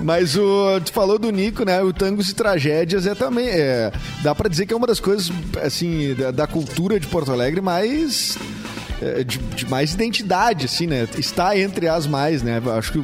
Mas 0.00 0.36
o, 0.36 0.80
tu 0.84 0.92
falou 0.92 1.18
do 1.18 1.30
Nico, 1.30 1.64
né? 1.64 1.82
O 1.82 1.92
Tangos 1.92 2.28
e 2.28 2.34
Tragédias 2.34 3.08
é 3.08 3.14
também. 3.14 3.48
É, 3.48 3.90
dá 4.22 4.36
pra 4.36 4.48
dizer 4.48 4.66
que 4.66 4.72
é 4.72 4.76
uma 4.76 4.86
das 4.86 5.00
coisas, 5.00 5.32
assim, 5.60 6.14
da, 6.14 6.30
da 6.30 6.46
cultura 6.46 7.00
de 7.00 7.08
Porto 7.08 7.32
Alegre 7.32 7.60
mais 7.60 8.38
de, 9.24 9.38
de, 9.38 9.66
mais 9.66 9.92
identidade, 9.94 10.66
assim, 10.66 10.86
né? 10.86 11.08
Está 11.18 11.58
entre 11.58 11.88
as 11.88 12.06
mais, 12.06 12.42
né? 12.42 12.60
Acho 12.76 12.92
que 12.92 13.02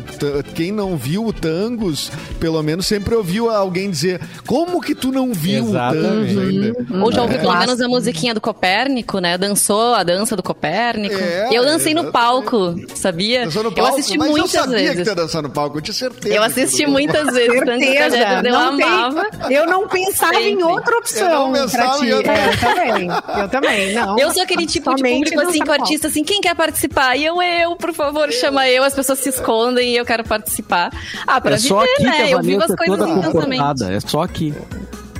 quem 0.54 0.72
não 0.72 0.96
viu 0.96 1.26
o 1.26 1.32
Tangos, 1.32 2.10
pelo 2.40 2.62
menos 2.62 2.86
sempre 2.86 3.14
ouviu 3.14 3.50
alguém 3.50 3.90
dizer 3.90 4.20
como 4.46 4.80
que 4.80 4.94
tu 4.94 5.12
não 5.12 5.32
viu 5.32 5.64
Exatamente. 5.68 5.98
o 5.98 6.08
Tangos 6.08 6.38
ainda? 6.38 6.92
Uhum. 6.92 7.02
Ou 7.02 7.12
já 7.12 7.22
ouviu 7.22 7.38
é. 7.38 7.40
pelo 7.40 7.56
menos 7.56 7.80
a 7.80 7.88
musiquinha 7.88 8.34
do 8.34 8.40
Copérnico, 8.40 9.18
né? 9.18 9.36
Dançou 9.36 9.94
a 9.94 10.02
dança 10.02 10.36
do 10.36 10.42
Copérnico. 10.42 11.14
É, 11.14 11.48
eu 11.52 11.64
dancei 11.64 11.94
no 11.94 12.10
palco, 12.10 12.74
sabia? 12.94 13.44
Dançou 13.44 13.64
no 13.64 13.72
palco? 13.72 13.90
Eu 13.90 13.94
assisti 13.94 14.18
Mas 14.18 14.30
muitas 14.30 14.54
eu 14.54 14.60
sabia 14.60 14.76
vezes. 14.76 14.96
que 14.96 15.02
tu 15.02 15.08
ia 15.08 15.14
dançar 15.14 15.42
no 15.42 15.50
palco, 15.50 15.78
eu 15.78 15.82
tinha 15.82 15.94
certeza. 15.94 16.34
Eu 16.34 16.42
assisti 16.42 16.86
muitas 16.86 17.32
vezes. 17.32 17.52
Certeza. 17.52 18.16
Eu 18.44 18.52
não 18.52 18.60
amava. 18.60 19.26
Eu 19.50 19.66
não 19.66 19.88
pensava 19.88 20.34
sempre. 20.34 20.50
em 20.50 20.62
outra 20.62 20.98
opção 20.98 21.28
eu 21.28 21.38
não 21.38 21.52
pensava. 21.52 22.06
Em 22.06 22.12
outra... 22.12 22.32
É, 22.32 22.48
eu 22.48 22.58
também. 22.58 23.08
Eu 23.42 23.48
também, 23.48 23.94
não. 23.94 24.18
Eu 24.18 24.32
sou 24.32 24.42
aquele 24.42 24.66
tipo 24.66 24.94
de 24.94 25.02
público 25.02 25.40
assim, 25.40 25.60
com 25.60 25.81
artista 25.82 26.08
assim, 26.08 26.24
quem 26.24 26.40
quer 26.40 26.54
participar. 26.54 27.16
E 27.16 27.24
eu, 27.24 27.40
eu, 27.42 27.76
por 27.76 27.92
favor, 27.92 28.30
chama 28.32 28.68
eu. 28.68 28.82
As 28.82 28.94
pessoas 28.94 29.18
se 29.18 29.28
escondem 29.28 29.92
e 29.92 29.96
eu 29.96 30.04
quero 30.04 30.24
participar. 30.24 30.90
Ah, 31.26 31.40
pra 31.40 31.54
é 31.54 31.56
viver, 31.56 31.68
só 31.68 31.80
aqui 31.80 32.02
né? 32.02 32.16
Que 32.16 32.22
a 32.22 32.30
eu 32.30 32.42
vivo 32.42 32.62
as 32.62 32.70
é 32.70 32.76
coisas 32.76 33.08
intensamente. 33.08 33.84
É 33.84 34.00
só 34.00 34.22
aqui. 34.22 34.54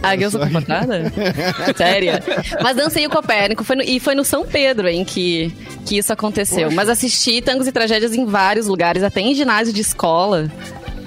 Ah, 0.03 0.17
eu 0.17 0.31
sou 0.31 0.41
comportada? 0.41 1.13
Séria? 1.77 2.23
Mas 2.61 2.77
dancei 2.77 3.07
o 3.07 3.11
Copérnico 3.11 3.63
foi 3.63 3.77
no, 3.77 3.83
e 3.83 4.01
foi 4.01 4.15
no 4.17 4.25
São 4.25 4.45
Pedro 4.45 4.89
em 4.89 5.05
que, 5.05 5.55
que 5.87 5.97
isso 5.97 6.13
aconteceu. 6.13 6.65
Poxa. 6.65 6.77
Mas 6.77 6.89
assisti 6.89 7.41
tangos 7.41 7.69
e 7.69 7.73
tragédias 7.73 8.13
em 8.13 8.27
vários 8.27 8.67
lugares, 8.67 9.05
até 9.05 9.21
em 9.21 9.35
ginásio 9.35 9.73
de 9.73 9.81
escola. 9.81 10.51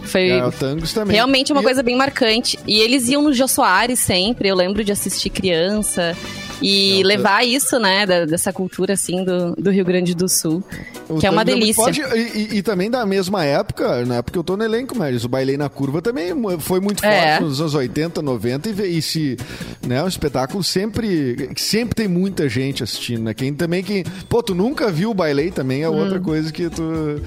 Foi 0.03 0.29
é, 0.29 0.41
realmente 1.09 1.51
uma 1.51 1.61
e 1.61 1.63
coisa 1.63 1.83
bem 1.83 1.95
marcante. 1.95 2.57
E 2.65 2.79
eles 2.79 3.09
iam 3.09 3.21
no 3.21 3.33
Jô 3.33 3.47
Soares 3.47 3.99
sempre, 3.99 4.47
eu 4.47 4.55
lembro 4.55 4.83
de 4.83 4.91
assistir 4.91 5.29
criança. 5.29 6.15
E 6.61 7.01
Não, 7.01 7.09
levar 7.09 7.45
isso, 7.45 7.79
né, 7.79 8.05
da, 8.05 8.25
dessa 8.25 8.53
cultura, 8.53 8.93
assim, 8.93 9.23
do, 9.23 9.55
do 9.55 9.71
Rio 9.71 9.83
Grande 9.83 10.15
do 10.15 10.29
Sul, 10.29 10.63
o 11.09 11.19
que 11.19 11.27
é 11.27 11.29
uma 11.29 11.43
delícia. 11.43 11.83
Pode, 11.83 12.01
e, 12.01 12.57
e, 12.57 12.61
também 12.61 12.89
da 12.89 13.05
mesma 13.05 13.43
época, 13.43 14.05
na 14.05 14.15
época 14.15 14.39
eu 14.39 14.43
tô 14.43 14.55
no 14.55 14.63
elenco, 14.63 14.97
mas 14.97 15.25
o 15.25 15.29
Bailei 15.29 15.57
na 15.57 15.69
Curva 15.69 16.01
também 16.01 16.33
foi 16.59 16.79
muito 16.79 17.01
forte 17.01 17.15
é. 17.15 17.39
nos 17.39 17.59
anos 17.59 17.73
80, 17.73 18.21
90, 18.21 18.69
e, 18.69 18.97
e 18.97 19.01
se, 19.01 19.37
né, 19.85 20.03
um 20.03 20.07
espetáculo 20.07 20.63
sempre, 20.63 21.49
sempre 21.57 21.95
tem 21.95 22.07
muita 22.07 22.47
gente 22.47 22.83
assistindo, 22.83 23.23
né, 23.23 23.33
quem 23.33 23.53
também, 23.53 23.83
quem, 23.83 24.03
pô, 24.29 24.41
tu 24.41 24.55
nunca 24.55 24.91
viu 24.91 25.11
o 25.11 25.13
Bailei 25.13 25.51
também 25.51 25.83
é 25.83 25.89
outra 25.89 26.19
hum. 26.19 26.23
coisa 26.23 26.51
que 26.51 26.69
tu, 26.69 27.21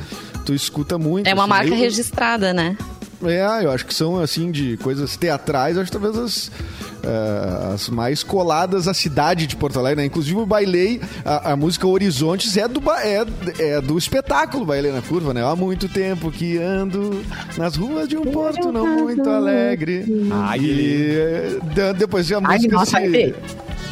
tu 0.45 0.55
escuta 0.55 0.99
muito. 0.99 1.27
É 1.27 1.35
uma 1.35 1.43
assim, 1.43 1.51
marca 1.51 1.75
registrada, 1.75 2.53
né? 2.53 2.77
É, 3.25 3.65
eu 3.65 3.71
acho 3.73 3.85
que 3.85 3.93
são, 3.93 4.21
assim, 4.21 4.51
de 4.51 4.77
coisas 4.77 5.17
teatrais, 5.17 5.77
acho 5.77 5.91
que 5.91 5.99
talvez 5.99 6.17
as, 6.17 6.53
uh, 7.09 7.75
as 7.75 7.89
mais 7.89 8.23
coladas 8.23 8.87
à 8.87 8.95
cidade 8.95 9.47
de 9.47 9.57
Porto 9.57 9.79
Alegre, 9.79 10.03
né? 10.03 10.07
Inclusive 10.07 10.39
o 10.39 10.47
Bailei, 10.47 11.01
a, 11.25 11.53
a, 11.53 11.57
música 11.57 11.87
Horizontes 11.87 12.57
é 12.57 12.69
do, 12.69 12.83
é, 12.93 13.25
é 13.59 13.81
do 13.81 13.97
espetáculo 13.97 14.67
Bailei 14.67 14.93
na 14.93 15.03
Curva, 15.03 15.33
né? 15.33 15.45
Há 15.45 15.57
muito 15.57 15.89
tempo 15.89 16.31
que 16.31 16.59
ando 16.59 17.25
nas 17.57 17.77
ruas 17.77 18.09
de 18.09 18.17
um 18.17 18.23
porto 18.23 18.71
não 18.71 18.87
muito 18.87 19.29
alegre. 19.29 20.05
Ai, 20.31 20.59
e, 20.61 21.17
eh, 21.77 21.93
depois 21.97 22.31
a 22.33 22.41
música 22.41 22.67
Ai, 22.67 22.79
nossa, 22.79 23.01
se 23.01 23.35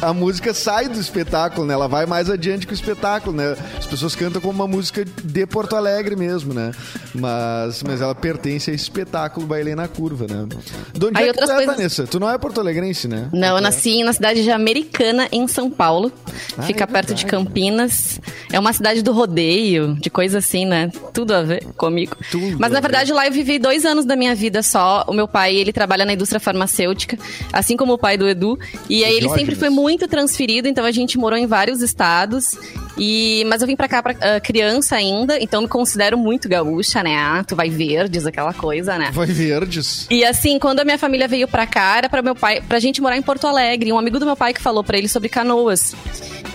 a 0.01 0.13
música 0.13 0.53
sai 0.53 0.87
do 0.87 0.99
espetáculo, 0.99 1.65
né? 1.65 1.73
Ela 1.73 1.87
vai 1.87 2.05
mais 2.05 2.29
adiante 2.29 2.67
que 2.67 2.73
o 2.73 2.75
espetáculo, 2.75 3.35
né? 3.35 3.55
As 3.77 3.85
pessoas 3.85 4.15
cantam 4.15 4.41
como 4.41 4.53
uma 4.53 4.67
música 4.67 5.03
de 5.05 5.45
Porto 5.47 5.75
Alegre 5.75 6.15
mesmo, 6.15 6.53
né? 6.53 6.71
Mas, 7.15 7.81
mas 7.83 8.01
ela 8.01 8.13
pertence 8.13 8.69
a 8.69 8.73
esse 8.73 8.83
espetáculo 8.83 9.47
Bailei 9.47 9.75
na 9.75 9.87
Curva, 9.87 10.27
né? 10.27 10.47
De 10.93 11.05
onde 11.05 11.17
Aí 11.17 11.29
é 11.29 11.33
que 11.33 11.39
tu 11.39 11.51
é, 11.51 11.55
coisas... 11.55 11.75
Vanessa? 11.75 12.07
Tu 12.07 12.19
não 12.19 12.29
é 12.29 12.37
porto-alegrense, 12.37 13.07
né? 13.07 13.29
Não, 13.33 13.55
eu 13.55 13.61
nasci 13.61 14.03
na 14.03 14.13
cidade 14.13 14.43
de 14.43 14.51
Americana, 14.51 15.27
em 15.31 15.47
São 15.47 15.69
Paulo. 15.69 16.11
Ah, 16.57 16.63
Fica 16.63 16.83
é 16.83 16.87
perto 16.87 17.15
de 17.15 17.25
Campinas. 17.25 18.19
É 18.51 18.59
uma 18.59 18.73
cidade 18.73 19.01
do 19.01 19.11
rodeio, 19.11 19.95
de 19.95 20.09
coisa 20.09 20.37
assim, 20.37 20.65
né? 20.65 20.91
Tudo 21.13 21.33
a 21.33 21.41
ver 21.41 21.65
comigo. 21.75 22.15
Tudo 22.29 22.57
mas, 22.59 22.71
na 22.71 22.79
verdade, 22.79 23.11
lá 23.11 23.25
eu 23.25 23.31
vivi 23.31 23.57
dois 23.59 23.85
anos 23.85 24.05
da 24.05 24.15
minha 24.15 24.35
vida 24.35 24.61
só. 24.61 25.05
O 25.07 25.13
meu 25.13 25.27
pai, 25.27 25.55
ele 25.55 25.73
trabalha 25.73 26.05
na 26.05 26.13
indústria 26.13 26.39
farmacêutica, 26.39 27.17
assim 27.51 27.75
como 27.75 27.93
o 27.93 27.97
pai 27.97 28.17
do 28.17 28.27
Edu. 28.27 28.57
E 28.89 29.03
aí 29.03 29.15
ele 29.15 29.29
sempre 29.29 29.55
foi 29.55 29.69
muito 29.69 29.86
muito 29.87 30.05
transferido, 30.05 30.67
então 30.67 30.83
a 30.83 30.91
gente 30.91 31.17
morou 31.17 31.39
em 31.39 31.47
vários 31.47 31.81
estados. 31.81 32.57
E, 32.97 33.45
mas 33.45 33.61
eu 33.61 33.67
vim 33.67 33.75
pra 33.75 33.87
cá 33.87 34.03
pra 34.03 34.11
uh, 34.11 34.41
criança 34.43 34.97
ainda, 34.97 35.39
então 35.39 35.61
me 35.61 35.67
considero 35.67 36.17
muito 36.17 36.49
gaúcha, 36.49 37.01
né? 37.01 37.15
Ah, 37.15 37.41
tu 37.41 37.55
vai 37.55 37.69
verdes, 37.69 38.25
aquela 38.25 38.53
coisa, 38.53 38.97
né? 38.97 39.11
Vai 39.13 39.27
verdes. 39.27 40.05
E 40.09 40.25
assim, 40.25 40.59
quando 40.59 40.81
a 40.81 40.83
minha 40.83 40.97
família 40.97 41.25
veio 41.25 41.47
pra 41.47 41.65
cá, 41.65 41.99
era 41.99 42.09
pra 42.09 42.21
meu 42.21 42.35
pai, 42.35 42.59
pra 42.59 42.79
gente 42.79 43.01
morar 43.01 43.15
em 43.15 43.21
Porto 43.21 43.47
Alegre. 43.47 43.93
Um 43.93 43.99
amigo 43.99 44.19
do 44.19 44.25
meu 44.25 44.35
pai 44.35 44.53
que 44.53 44.61
falou 44.61 44.83
pra 44.83 44.97
ele 44.97 45.07
sobre 45.07 45.29
canoas. 45.29 45.95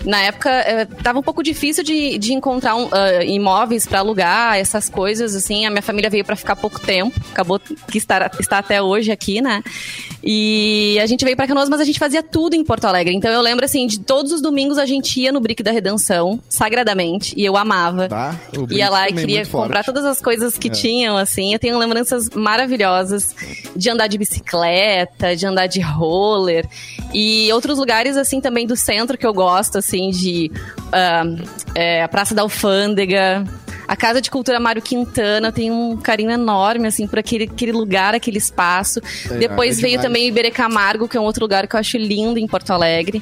Na 0.04 0.20
época, 0.20 0.50
eh, 0.50 0.84
tava 1.02 1.20
um 1.20 1.22
pouco 1.22 1.42
difícil 1.42 1.84
de, 1.84 2.18
de 2.18 2.32
encontrar 2.32 2.74
um, 2.74 2.86
uh, 2.86 3.22
imóveis 3.24 3.86
para 3.86 4.00
alugar, 4.00 4.56
essas 4.56 4.88
coisas, 4.90 5.34
assim. 5.34 5.64
A 5.64 5.70
minha 5.70 5.82
família 5.82 6.10
veio 6.10 6.24
para 6.24 6.34
ficar 6.34 6.56
pouco 6.56 6.80
tempo, 6.80 7.18
acabou 7.30 7.60
que 7.60 7.98
está, 7.98 8.28
está 8.38 8.58
até 8.58 8.82
hoje 8.82 9.12
aqui, 9.12 9.40
né? 9.40 9.62
E 10.22 10.98
a 11.00 11.06
gente 11.06 11.24
veio 11.24 11.36
para 11.36 11.46
Canoas, 11.46 11.68
mas 11.68 11.80
a 11.80 11.84
gente 11.84 11.98
fazia 11.98 12.22
tudo 12.22 12.54
em 12.54 12.64
Porto 12.64 12.84
Alegre. 12.84 13.14
Então 13.14 13.30
eu 13.30 13.40
lembro, 13.40 13.64
assim, 13.64 13.86
de 13.86 14.00
todos 14.00 14.32
os 14.32 14.40
domingos 14.42 14.78
a 14.78 14.86
gente 14.86 15.20
ia 15.20 15.32
no 15.32 15.40
Brick 15.40 15.62
da 15.62 15.70
Redenção, 15.70 16.40
sagradamente, 16.48 17.34
e 17.36 17.44
eu 17.44 17.56
amava. 17.56 18.08
Tá, 18.08 18.38
ia 18.70 18.90
lá 18.90 19.08
e 19.08 19.12
queria 19.12 19.46
comprar 19.46 19.84
todas 19.84 20.04
as 20.04 20.20
coisas 20.20 20.58
que 20.58 20.68
é. 20.68 20.70
tinham, 20.70 21.16
assim. 21.16 21.52
Eu 21.52 21.58
tenho 21.58 21.78
lembranças 21.78 22.28
maravilhosas 22.30 23.34
de 23.76 23.90
andar 23.90 24.08
de 24.08 24.18
bicicleta, 24.18 25.36
de 25.36 25.46
andar 25.46 25.66
de 25.66 25.80
roller. 25.80 26.66
E 27.14 27.52
outros 27.52 27.78
lugares, 27.78 28.16
assim, 28.16 28.40
também 28.40 28.66
do 28.66 28.76
centro 28.76 29.16
que 29.16 29.26
eu 29.26 29.32
gosto, 29.32 29.78
assim 29.78 29.92
assim, 29.92 30.10
de 30.10 30.50
uh, 30.88 31.48
é, 31.74 32.02
a 32.02 32.08
Praça 32.08 32.34
da 32.34 32.42
Alfândega, 32.42 33.44
a 33.92 33.96
Casa 33.96 34.22
de 34.22 34.30
Cultura 34.30 34.58
Mário 34.58 34.80
Quintana 34.80 35.52
tem 35.52 35.70
um 35.70 35.98
carinho 35.98 36.30
enorme, 36.30 36.88
assim, 36.88 37.06
por 37.06 37.18
aquele, 37.18 37.44
aquele 37.44 37.72
lugar, 37.72 38.14
aquele 38.14 38.38
espaço. 38.38 39.02
É, 39.30 39.34
Depois 39.36 39.78
é 39.78 39.82
veio 39.82 40.00
também 40.00 40.26
Iberê 40.26 40.50
Camargo, 40.50 41.06
que 41.06 41.14
é 41.14 41.20
um 41.20 41.24
outro 41.24 41.44
lugar 41.44 41.66
que 41.66 41.76
eu 41.76 41.80
acho 41.80 41.98
lindo 41.98 42.38
em 42.38 42.46
Porto 42.46 42.70
Alegre. 42.70 43.20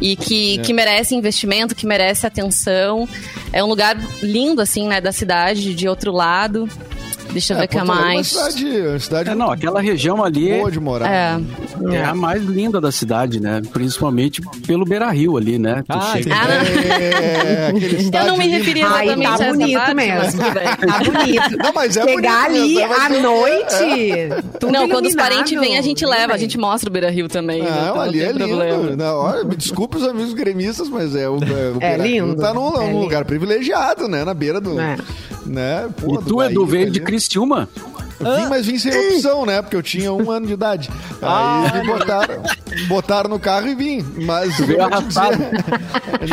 E 0.00 0.16
que, 0.16 0.58
é. 0.58 0.62
que 0.62 0.72
merece 0.72 1.14
investimento, 1.14 1.74
que 1.74 1.86
merece 1.86 2.26
atenção. 2.26 3.06
É 3.52 3.62
um 3.62 3.66
lugar 3.66 3.94
lindo, 4.22 4.62
assim, 4.62 4.88
né, 4.88 5.02
da 5.02 5.12
cidade, 5.12 5.74
de 5.74 5.86
outro 5.86 6.12
lado. 6.12 6.66
Deixa 7.32 7.52
eu 7.52 7.58
é, 7.58 7.60
ver 7.60 7.66
o 7.66 7.68
que 7.68 7.78
é 7.78 7.84
mais. 7.84 8.34
É 8.34 8.38
uma 8.38 8.50
cidade, 8.50 8.80
uma 8.80 8.98
cidade 8.98 9.30
é, 9.30 9.34
não, 9.34 9.50
aquela 9.50 9.80
região 9.80 10.24
ali 10.24 10.54
boa 10.54 10.70
de 10.70 10.80
morar. 10.80 11.10
É, 11.10 11.40
é 11.92 12.04
a 12.04 12.14
mais 12.14 12.42
linda 12.42 12.80
da 12.80 12.90
cidade, 12.90 13.40
né? 13.40 13.62
Principalmente 13.72 14.40
pelo 14.66 14.84
Beira 14.84 15.10
Rio 15.10 15.36
ali, 15.36 15.58
né? 15.58 15.84
Tu 15.86 15.96
ah, 15.96 16.12
chega... 16.12 16.34
ah, 16.34 16.46
é, 17.02 17.72
eu 18.20 18.26
não 18.26 18.36
me 18.36 18.48
referi 18.48 18.80
exatamente 18.80 19.26
Ai, 19.26 19.38
tá 19.38 19.52
bonito 19.52 19.78
parte, 19.78 19.94
mesmo. 19.94 20.40
tá 20.42 20.98
bonito. 21.04 21.56
Não, 21.58 21.72
mas 21.74 21.96
é 21.96 22.04
Chegar 22.04 22.50
bonito, 22.50 22.82
ali 22.82 22.82
à 22.82 23.08
noite. 23.20 24.12
É. 24.12 24.28
Não, 24.70 24.88
quando 24.88 25.06
os 25.06 25.14
parentes 25.14 25.58
vêm, 25.58 25.78
a 25.78 25.82
gente 25.82 26.04
leva, 26.04 26.34
a 26.34 26.38
gente 26.38 26.58
mostra 26.58 26.88
o 26.88 26.92
Beira 26.92 27.10
Rio 27.10 27.28
também. 27.28 27.62
Não, 27.62 27.70
né? 27.70 27.80
então, 27.82 28.00
ali 28.00 28.22
é 28.22 28.32
lindo. 28.32 28.96
Não, 28.96 29.16
olha, 29.16 29.44
me 29.44 29.56
desculpe 29.56 29.96
os 29.96 30.04
amigos 30.04 30.32
gremistas, 30.34 30.88
mas 30.88 31.14
é 31.14 31.28
o, 31.28 31.36
o 31.36 31.78
é 31.80 31.96
lindo. 31.96 32.36
tá 32.36 32.52
num, 32.52 32.70
num 32.70 33.00
lugar 33.00 33.24
privilegiado, 33.24 34.08
né? 34.08 34.24
Na 34.24 34.34
beira 34.34 34.60
do. 34.60 34.76
Né? 35.46 35.88
Pô, 35.96 36.14
e 36.14 36.24
tu, 36.24 36.42
Edu, 36.42 36.66
veio 36.66 36.90
de 36.90 37.00
Criciúma? 37.00 37.68
Vim, 38.18 38.48
mas 38.48 38.66
vim 38.66 38.78
sem 38.78 38.92
opção, 39.14 39.44
né? 39.44 39.60
Porque 39.60 39.76
eu 39.76 39.82
tinha 39.82 40.12
um 40.12 40.30
ano 40.30 40.46
de 40.46 40.54
idade. 40.54 40.88
Aí 41.20 41.20
ah, 41.22 41.72
me 41.74 41.86
botaram, 41.86 42.42
botaram 42.88 43.30
no 43.30 43.38
carro 43.38 43.68
e 43.68 43.74
vim. 43.74 44.04
Mas 44.24 44.58
eu, 44.58 44.66
dizer, 44.66 44.78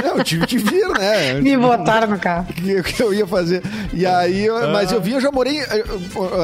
não, 0.04 0.18
eu 0.18 0.24
tive 0.24 0.48
que 0.48 0.58
vir, 0.58 0.88
né? 0.90 1.34
Me 1.42 1.58
botaram 1.58 2.08
no 2.08 2.20
carro. 2.20 2.48
O 2.50 2.84
que, 2.84 3.02
eu 3.02 3.14
ia 3.14 3.28
fazer? 3.28 3.62
E 3.92 4.06
aí, 4.06 4.46
eu, 4.46 4.70
mas 4.72 4.92
eu 4.92 5.02
vim, 5.02 5.14
eu 5.14 5.22
já 5.22 5.32
morei. 5.32 5.60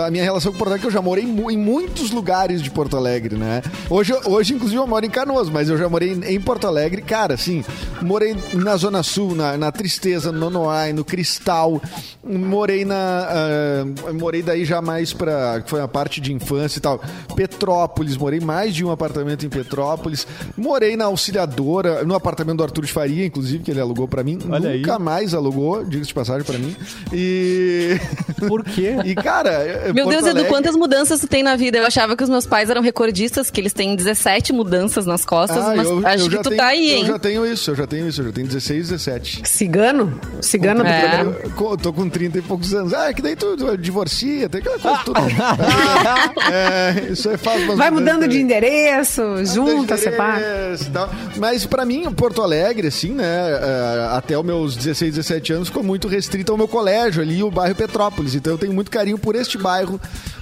A 0.05 0.11
minha 0.11 0.23
relação 0.23 0.51
com 0.51 0.57
Porto 0.57 0.71
Alegre, 0.71 0.87
eu 0.87 0.91
já 0.91 1.01
morei 1.01 1.23
em 1.23 1.57
muitos 1.57 2.11
lugares 2.11 2.61
de 2.61 2.69
Porto 2.69 2.97
Alegre, 2.97 3.35
né? 3.35 3.61
Hoje, 3.89 4.13
hoje 4.25 4.53
inclusive, 4.53 4.79
eu 4.79 4.87
moro 4.87 5.05
em 5.05 5.09
Canoas, 5.09 5.49
mas 5.49 5.69
eu 5.69 5.77
já 5.77 5.87
morei 5.87 6.11
em 6.11 6.41
Porto 6.41 6.67
Alegre. 6.67 7.01
Cara, 7.01 7.35
assim, 7.35 7.63
morei 8.01 8.35
na 8.53 8.75
Zona 8.75 9.03
Sul, 9.03 9.35
na, 9.35 9.57
na 9.57 9.71
Tristeza, 9.71 10.31
no 10.31 10.39
Nonoai, 10.49 10.93
no 10.93 11.05
Cristal. 11.05 11.81
Morei 12.23 12.83
na. 12.83 13.27
Uh, 14.09 14.13
morei 14.13 14.41
daí 14.41 14.65
já 14.65 14.81
mais 14.81 15.13
pra 15.13 15.28
que 15.63 15.69
foi 15.69 15.81
a 15.81 15.87
parte 15.87 16.21
de 16.21 16.33
infância 16.33 16.79
e 16.79 16.81
tal. 16.81 17.01
Petrópolis, 17.35 18.17
morei 18.17 18.39
mais 18.39 18.73
de 18.73 18.83
um 18.83 18.91
apartamento 18.91 19.45
em 19.45 19.49
Petrópolis. 19.49 20.27
Morei 20.57 20.95
na 20.95 21.05
Auxiliadora, 21.05 22.03
no 22.03 22.15
apartamento 22.15 22.57
do 22.57 22.63
Arthur 22.63 22.85
de 22.85 22.91
Faria, 22.91 23.25
inclusive, 23.25 23.63
que 23.63 23.71
ele 23.71 23.79
alugou 23.79 24.07
para 24.07 24.23
mim. 24.23 24.39
Olha 24.49 24.77
Nunca 24.77 24.93
aí. 24.95 25.01
mais 25.01 25.33
alugou, 25.33 25.83
diga 25.83 26.03
de 26.03 26.13
passagem 26.13 26.43
para 26.43 26.57
mim. 26.57 26.75
E. 27.13 27.97
Por 28.47 28.63
quê? 28.63 28.95
e, 29.05 29.15
cara. 29.15 29.49
É, 29.49 29.93
Meu 29.93 30.05
Porto 30.05 30.09
Deus, 30.09 30.23
Alegre... 30.23 30.41
Edu, 30.41 30.49
quantas 30.49 30.75
mudanças 30.75 31.19
tu 31.19 31.27
tem 31.27 31.43
na 31.43 31.55
vida? 31.55 31.77
Eu 31.77 31.85
achava 31.85 32.15
que 32.15 32.23
os 32.23 32.29
meus 32.29 32.45
pais 32.45 32.69
eram 32.69 32.81
recordistas, 32.81 33.49
que 33.49 33.59
eles 33.59 33.73
têm 33.73 33.95
17 33.95 34.53
mudanças 34.53 35.05
nas 35.05 35.25
costas, 35.25 35.57
ah, 35.57 35.73
mas 35.75 35.87
eu, 35.87 36.05
acho 36.05 36.25
eu 36.25 36.29
que 36.29 36.37
tu 36.37 36.49
tenho, 36.49 36.57
tá 36.57 36.67
aí, 36.67 36.91
hein? 36.91 37.01
Eu 37.01 37.07
já 37.07 37.19
tenho 37.19 37.45
isso, 37.45 37.71
eu 37.71 37.75
já 37.75 37.87
tenho 37.87 38.07
isso, 38.07 38.21
eu 38.21 38.25
já 38.25 38.31
tenho 38.31 38.47
16, 38.47 38.89
17. 38.89 39.41
Cigano? 39.45 40.19
Cigano 40.41 40.83
do 40.83 40.89
é. 40.89 40.99
programa. 40.99 41.35
Eu 41.43 41.77
tô 41.77 41.93
com 41.93 42.09
30 42.09 42.39
e 42.39 42.41
poucos 42.41 42.73
anos. 42.73 42.93
Ah, 42.93 43.09
é 43.09 43.13
que 43.13 43.21
daí 43.21 43.35
tu, 43.35 43.55
tu 43.57 43.77
divorcia, 43.77 44.49
tem 44.49 44.61
aquela 44.61 44.79
coisa 44.79 44.97
ah, 44.97 45.03
é, 46.51 47.11
isso 47.11 47.29
aí 47.29 47.37
faz 47.37 47.65
Vai 47.75 47.91
mudando 47.91 48.27
de 48.27 48.39
endereço, 48.39 49.21
junta, 49.45 49.97
separa. 49.97 50.75
Mas 51.37 51.65
para 51.65 51.85
mim, 51.85 52.11
Porto 52.11 52.41
Alegre, 52.41 52.87
assim, 52.87 53.11
né, 53.11 53.25
é, 53.25 54.15
até 54.15 54.37
os 54.37 54.45
meus 54.45 54.75
16, 54.75 55.15
17 55.15 55.53
anos, 55.53 55.67
ficou 55.67 55.83
muito 55.83 56.07
restrito 56.07 56.51
ao 56.51 56.57
meu 56.57 56.67
colégio 56.67 57.21
ali, 57.21 57.41
o 57.43 57.51
bairro 57.51 57.75
Petrópolis. 57.75 58.35
Então 58.35 58.53
eu 58.53 58.57
tenho 58.57 58.73
muito 58.73 58.91
carinho 58.91 59.17
por 59.17 59.35
este 59.35 59.57
bairro 59.57 59.99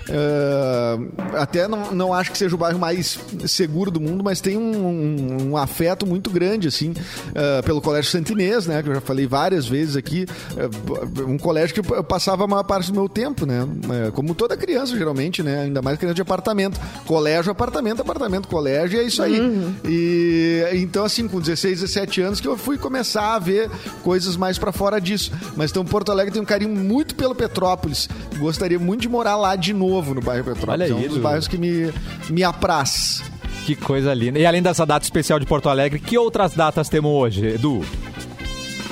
Uh, 0.10 1.38
até 1.38 1.68
não, 1.68 1.92
não 1.92 2.14
acho 2.14 2.32
que 2.32 2.38
seja 2.38 2.56
o 2.56 2.58
bairro 2.58 2.80
mais 2.80 3.20
seguro 3.46 3.92
do 3.92 4.00
mundo, 4.00 4.24
mas 4.24 4.40
tem 4.40 4.58
um, 4.58 4.88
um, 4.88 5.50
um 5.50 5.58
afeto 5.58 6.06
muito 6.06 6.30
grande, 6.30 6.68
assim, 6.68 6.92
uh, 6.92 7.64
pelo 7.64 7.82
Colégio 7.82 8.10
Santinês, 8.10 8.66
né? 8.66 8.82
Que 8.82 8.90
eu 8.90 8.96
já 8.96 9.02
falei 9.02 9.28
várias 9.28 9.68
vezes 9.68 9.96
aqui. 9.96 10.26
Uh, 10.54 11.30
um 11.30 11.38
colégio 11.38 11.82
que 11.82 11.94
eu 11.94 12.04
passava 12.04 12.46
a 12.46 12.48
maior 12.48 12.64
parte 12.64 12.92
do 12.92 12.98
meu 12.98 13.10
tempo, 13.10 13.46
né? 13.46 13.68
como 14.14 14.34
toda 14.34 14.56
criança, 14.56 14.98
geralmente, 14.98 15.44
né? 15.44 15.64
Ainda 15.64 15.82
mais 15.82 15.98
criança 15.98 16.16
de 16.16 16.22
apartamento. 16.22 16.80
Colégio, 17.06 17.52
apartamento, 17.52 18.02
apartamento, 18.02 18.48
colégio, 18.48 18.98
e 18.98 19.04
é 19.04 19.04
isso 19.04 19.22
aí. 19.22 19.40
Uhum. 19.40 19.74
E 19.86 20.64
então, 20.74 21.04
assim, 21.04 21.28
com 21.28 21.40
16, 21.40 21.82
17 21.82 22.22
anos 22.22 22.42
que 22.42 22.48
eu 22.48 22.58
fui 22.58 22.78
começar 22.78 23.36
a 23.36 23.40
ver 23.40 23.70
coisas 24.04 24.38
mais 24.38 24.58
para 24.58 24.72
fora 24.72 25.00
disso. 25.00 25.32
Mas 25.56 25.72
então 25.72 25.84
Porto 25.84 26.12
Alegre 26.12 26.34
tem 26.34 26.42
um 26.42 26.46
carinho 26.46 26.74
muito 26.74 27.16
pelo 27.16 27.36
Petrópolis. 27.36 28.08
Gostaria 28.38 28.80
muito 28.80 29.02
de 29.02 29.10
morar 29.10 29.36
lá 29.36 29.56
de 29.56 29.74
novo 29.74 29.97
novo 29.98 30.14
no 30.14 30.22
bairro 30.22 30.44
Petrópolis. 30.44 30.92
Olha 30.92 30.92
é 30.92 30.94
um 30.94 31.08
dos 31.08 31.18
bairros 31.18 31.48
que 31.48 31.58
me, 31.58 31.92
me 32.30 32.44
apraz. 32.44 33.24
Que 33.66 33.76
coisa 33.76 34.14
linda. 34.14 34.40
E 34.40 34.46
além 34.46 34.62
dessa 34.62 34.86
data 34.86 35.04
especial 35.04 35.40
de 35.40 35.46
Porto 35.46 35.68
Alegre, 35.68 36.00
que 36.00 36.18
outras 36.18 36.54
datas 36.54 36.88
temos 36.88 37.12
hoje, 37.12 37.46
Edu? 37.46 37.84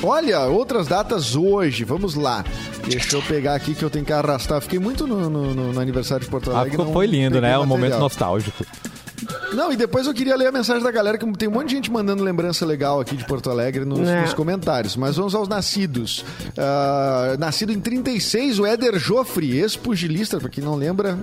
Olha, 0.03 0.41
outras 0.41 0.87
datas 0.87 1.35
hoje. 1.35 1.83
Vamos 1.83 2.15
lá. 2.15 2.43
Deixa 2.87 3.15
eu 3.15 3.21
pegar 3.21 3.55
aqui 3.55 3.73
que 3.73 3.83
eu 3.83 3.89
tenho 3.89 4.03
que 4.03 4.11
arrastar. 4.11 4.61
Fiquei 4.61 4.79
muito 4.79 5.07
no, 5.07 5.29
no, 5.29 5.73
no 5.73 5.79
aniversário 5.79 6.25
de 6.25 6.29
Porto 6.29 6.51
ah, 6.51 6.59
Alegre. 6.59 6.81
Ah, 6.81 6.85
foi 6.91 7.07
lindo, 7.07 7.39
né? 7.39 7.57
Um 7.57 7.65
momento 7.65 7.97
nostálgico. 7.97 8.65
Não, 9.54 9.71
e 9.71 9.75
depois 9.75 10.08
eu 10.08 10.13
queria 10.13 10.36
ler 10.36 10.47
a 10.47 10.51
mensagem 10.51 10.84
da 10.84 10.91
galera, 10.91 11.17
que 11.17 11.32
tem 11.34 11.47
um 11.47 11.51
monte 11.51 11.69
de 11.69 11.75
gente 11.75 11.91
mandando 11.91 12.23
lembrança 12.23 12.65
legal 12.65 12.99
aqui 12.99 13.15
de 13.15 13.25
Porto 13.25 13.49
Alegre 13.49 13.86
nos, 13.86 14.08
é. 14.08 14.21
nos 14.21 14.34
comentários. 14.34 14.95
Mas 14.95 15.15
vamos 15.15 15.34
aos 15.34 15.47
nascidos. 15.47 16.25
Uh, 16.49 17.38
nascido 17.39 17.71
em 17.71 17.80
36, 17.80 18.60
o 18.60 18.65
Éder 18.65 18.99
Joffre, 18.99 19.58
ex-pugilista, 19.58 20.39
pra 20.39 20.49
quem 20.49 20.63
não 20.63 20.75
lembra. 20.75 21.17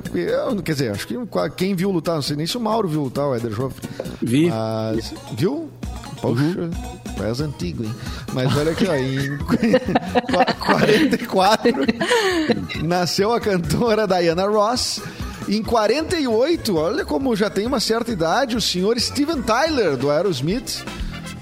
Quer 0.64 0.72
dizer, 0.72 0.90
acho 0.92 1.06
que 1.06 1.14
quem 1.56 1.74
viu 1.74 1.90
lutar, 1.90 2.14
não 2.14 2.22
sei 2.22 2.36
nem 2.36 2.46
se 2.46 2.56
o 2.56 2.60
Mauro 2.60 2.88
viu 2.88 3.02
lutar, 3.02 3.26
o 3.26 3.34
Éder 3.34 3.52
Joffre. 3.52 3.88
Vi. 4.20 4.48
Mas, 4.48 5.12
viu? 5.36 5.70
Poxa, 6.20 6.42
uhum. 6.42 6.70
antigo, 7.46 7.84
hein? 7.84 7.94
Mas 8.32 8.56
olha 8.56 8.70
aqui, 8.70 8.86
ó, 8.86 8.94
em 8.94 9.36
44 10.64 11.72
nasceu 12.84 13.32
a 13.32 13.40
cantora 13.40 14.06
Diana 14.06 14.46
Ross. 14.46 15.02
Em 15.56 15.62
48, 15.62 16.76
olha 16.76 17.04
como 17.04 17.36
já 17.36 17.50
tem 17.50 17.66
uma 17.66 17.78
certa 17.78 18.10
idade, 18.10 18.56
o 18.56 18.60
senhor 18.60 18.98
Steven 18.98 19.42
Tyler, 19.42 19.96
do 19.96 20.10
Aerosmith. 20.10 20.82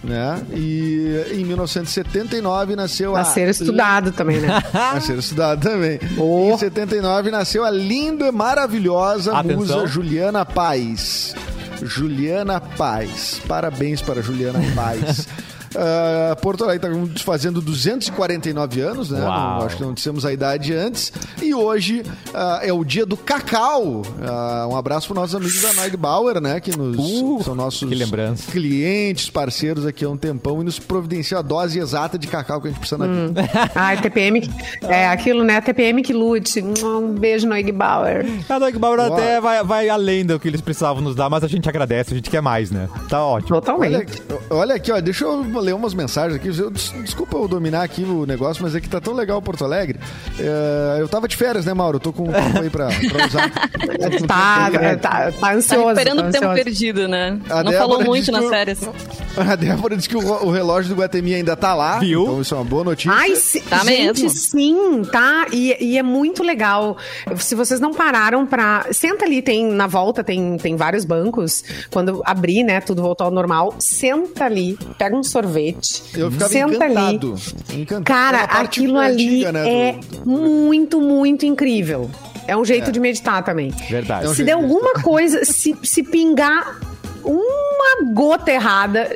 Né? 0.02 0.42
E 0.52 1.26
em 1.32 1.44
1979 1.44 2.74
nasceu 2.74 3.14
a. 3.14 3.18
Nascer 3.18 3.46
estudado 3.50 4.10
também, 4.10 4.40
né? 4.40 4.62
Nascer 4.72 5.18
estudado 5.18 5.60
também. 5.60 6.00
Oh. 6.16 6.52
Em 6.54 6.58
79 6.58 7.30
nasceu 7.30 7.64
a 7.64 7.70
linda, 7.70 8.32
maravilhosa 8.32 9.36
Atenção. 9.36 9.58
musa 9.58 9.86
Juliana 9.86 10.44
Paz. 10.44 11.34
Juliana 11.82 12.60
Paz. 12.60 13.40
Parabéns 13.46 14.00
para 14.00 14.22
Juliana 14.22 14.60
Paz. 14.74 15.28
Uh, 15.74 16.34
Porto 16.40 16.64
Alegre 16.64 16.88
está 16.88 17.24
fazendo 17.24 17.60
249 17.60 18.80
anos, 18.80 19.10
né? 19.10 19.20
Não, 19.20 19.62
acho 19.62 19.76
que 19.76 19.82
não 19.82 19.94
dissemos 19.94 20.24
a 20.26 20.32
idade 20.32 20.74
antes. 20.74 21.12
E 21.40 21.54
hoje 21.54 22.02
uh, 22.28 22.60
é 22.62 22.72
o 22.72 22.84
dia 22.84 23.06
do 23.06 23.16
cacau. 23.16 24.02
Uh, 24.02 24.68
um 24.68 24.76
abraço 24.76 25.08
para 25.08 25.20
nossos 25.20 25.36
amigos 25.36 25.62
da 25.62 25.72
Noig 25.74 25.96
Bauer, 25.96 26.40
né? 26.40 26.58
Que 26.60 26.76
nos 26.76 26.96
uh, 26.98 27.42
são 27.44 27.54
nossos 27.54 27.88
clientes, 28.50 29.30
parceiros 29.30 29.86
aqui 29.86 30.04
há 30.04 30.10
um 30.10 30.16
tempão 30.16 30.60
e 30.60 30.64
nos 30.64 30.78
providenciam 30.78 31.38
a 31.38 31.42
dose 31.42 31.78
exata 31.78 32.18
de 32.18 32.26
cacau 32.26 32.60
que 32.60 32.68
a 32.68 32.70
gente 32.70 32.80
precisa 32.80 33.04
hum. 33.04 33.32
aqui. 33.36 33.50
Ah, 33.74 33.96
TPM. 33.96 34.50
É 34.82 35.08
aquilo, 35.08 35.44
né? 35.44 35.60
TPM 35.60 36.02
que 36.02 36.12
lute. 36.12 36.60
Um 36.60 37.14
beijo, 37.14 37.46
Noig 37.46 37.70
Bauer. 37.72 38.26
A 38.48 38.58
Noig 38.58 38.78
Bauer 38.78 38.98
Boa. 38.98 39.18
até 39.18 39.40
vai, 39.40 39.62
vai 39.62 39.88
além 39.88 40.24
do 40.24 40.38
que 40.38 40.48
eles 40.48 40.60
precisavam 40.60 41.02
nos 41.02 41.14
dar, 41.14 41.30
mas 41.30 41.44
a 41.44 41.48
gente 41.48 41.68
agradece, 41.68 42.12
a 42.12 42.16
gente 42.16 42.28
quer 42.28 42.42
mais, 42.42 42.70
né? 42.70 42.88
Tá 43.08 43.24
ótimo. 43.24 43.60
Totalmente. 43.60 44.22
Olha, 44.28 44.40
olha 44.50 44.74
aqui, 44.74 44.90
ó, 44.90 45.00
deixa 45.00 45.24
eu 45.24 45.44
ler 45.60 45.74
umas 45.74 45.94
mensagens 45.94 46.36
aqui. 46.36 46.48
Eu, 46.48 46.70
desculpa 46.70 47.36
eu 47.36 47.48
dominar 47.48 47.82
aqui 47.82 48.02
o 48.02 48.26
negócio, 48.26 48.62
mas 48.62 48.74
é 48.74 48.80
que 48.80 48.88
tá 48.88 49.00
tão 49.00 49.14
legal 49.14 49.40
Porto 49.40 49.64
Alegre. 49.64 49.98
É, 50.38 50.98
eu 51.00 51.08
tava 51.08 51.28
de 51.28 51.36
férias, 51.36 51.64
né, 51.64 51.74
Mauro? 51.74 51.96
Eu 51.96 52.00
tô 52.00 52.12
com 52.12 52.24
um 52.28 52.32
tempo 52.32 52.60
aí 52.60 52.70
pra, 52.70 52.88
pra 52.88 53.26
usar. 53.26 53.50
tá, 54.26 54.70
tá, 55.00 55.32
tá 55.32 55.54
ansioso. 55.54 55.84
Tá 55.84 55.92
esperando 55.92 56.22
tá 56.22 56.28
o 56.28 56.32
tempo 56.32 56.54
perdido, 56.54 57.08
né? 57.08 57.38
A 57.48 57.62
Não 57.62 57.72
Débora 57.72 57.78
falou 57.78 58.04
muito 58.04 58.32
nas 58.32 58.48
férias. 58.48 58.80
A 59.36 59.56
Débora 59.56 59.96
disse 59.96 60.08
que 60.08 60.16
o, 60.16 60.46
o, 60.46 60.50
relógio 60.50 60.94
do 60.94 61.00
Guatemi 61.00 61.34
ainda 61.34 61.56
tá 61.56 61.74
lá. 61.74 61.98
Viu? 61.98 62.22
Então 62.22 62.40
isso 62.40 62.54
é 62.54 62.58
uma 62.58 62.64
boa 62.64 62.84
notícia. 62.84 63.12
Ai, 63.12 63.36
se, 63.36 63.60
tá 63.60 63.78
gente, 63.84 64.22
mesmo. 64.22 64.30
sim, 64.30 65.02
tá? 65.10 65.46
E, 65.52 65.76
e, 65.80 65.98
é 65.98 66.02
muito 66.02 66.42
legal. 66.42 66.96
Se 67.36 67.54
vocês 67.54 67.80
não 67.80 67.92
pararam 67.92 68.44
pra... 68.46 68.86
Senta 68.90 69.24
ali, 69.24 69.40
tem 69.40 69.70
na 69.72 69.86
volta, 69.86 70.24
tem, 70.24 70.56
tem 70.56 70.76
vários 70.76 71.04
bancos. 71.04 71.64
Quando 71.90 72.22
abrir, 72.24 72.62
né, 72.64 72.80
tudo 72.80 73.02
voltou 73.02 73.26
ao 73.26 73.30
normal, 73.30 73.74
senta 73.78 74.44
ali, 74.44 74.78
pega 74.98 75.16
um 75.16 75.22
sorvete, 75.22 75.49
eu 76.14 76.30
ficava 76.30 76.50
Senta 76.50 76.74
encantado. 76.74 77.34
ali. 77.34 77.82
Encantado. 77.82 78.04
Cara, 78.04 78.44
aquilo 78.44 78.98
ali 78.98 79.44
antiga, 79.44 79.52
né, 79.52 79.68
é 79.68 79.92
do, 79.92 80.18
do... 80.18 80.30
muito, 80.30 81.00
muito 81.00 81.46
incrível. 81.46 82.10
É 82.46 82.56
um 82.56 82.64
jeito 82.64 82.88
é. 82.88 82.92
de 82.92 82.98
meditar 83.00 83.44
também. 83.44 83.70
Verdade. 83.88 84.26
É 84.26 84.28
um 84.28 84.34
se 84.34 84.42
der 84.42 84.52
alguma 84.52 84.94
coisa, 84.94 85.44
se, 85.46 85.76
se 85.82 86.02
pingar 86.02 86.78
uma 87.24 88.12
gota 88.12 88.50
errada, 88.50 89.08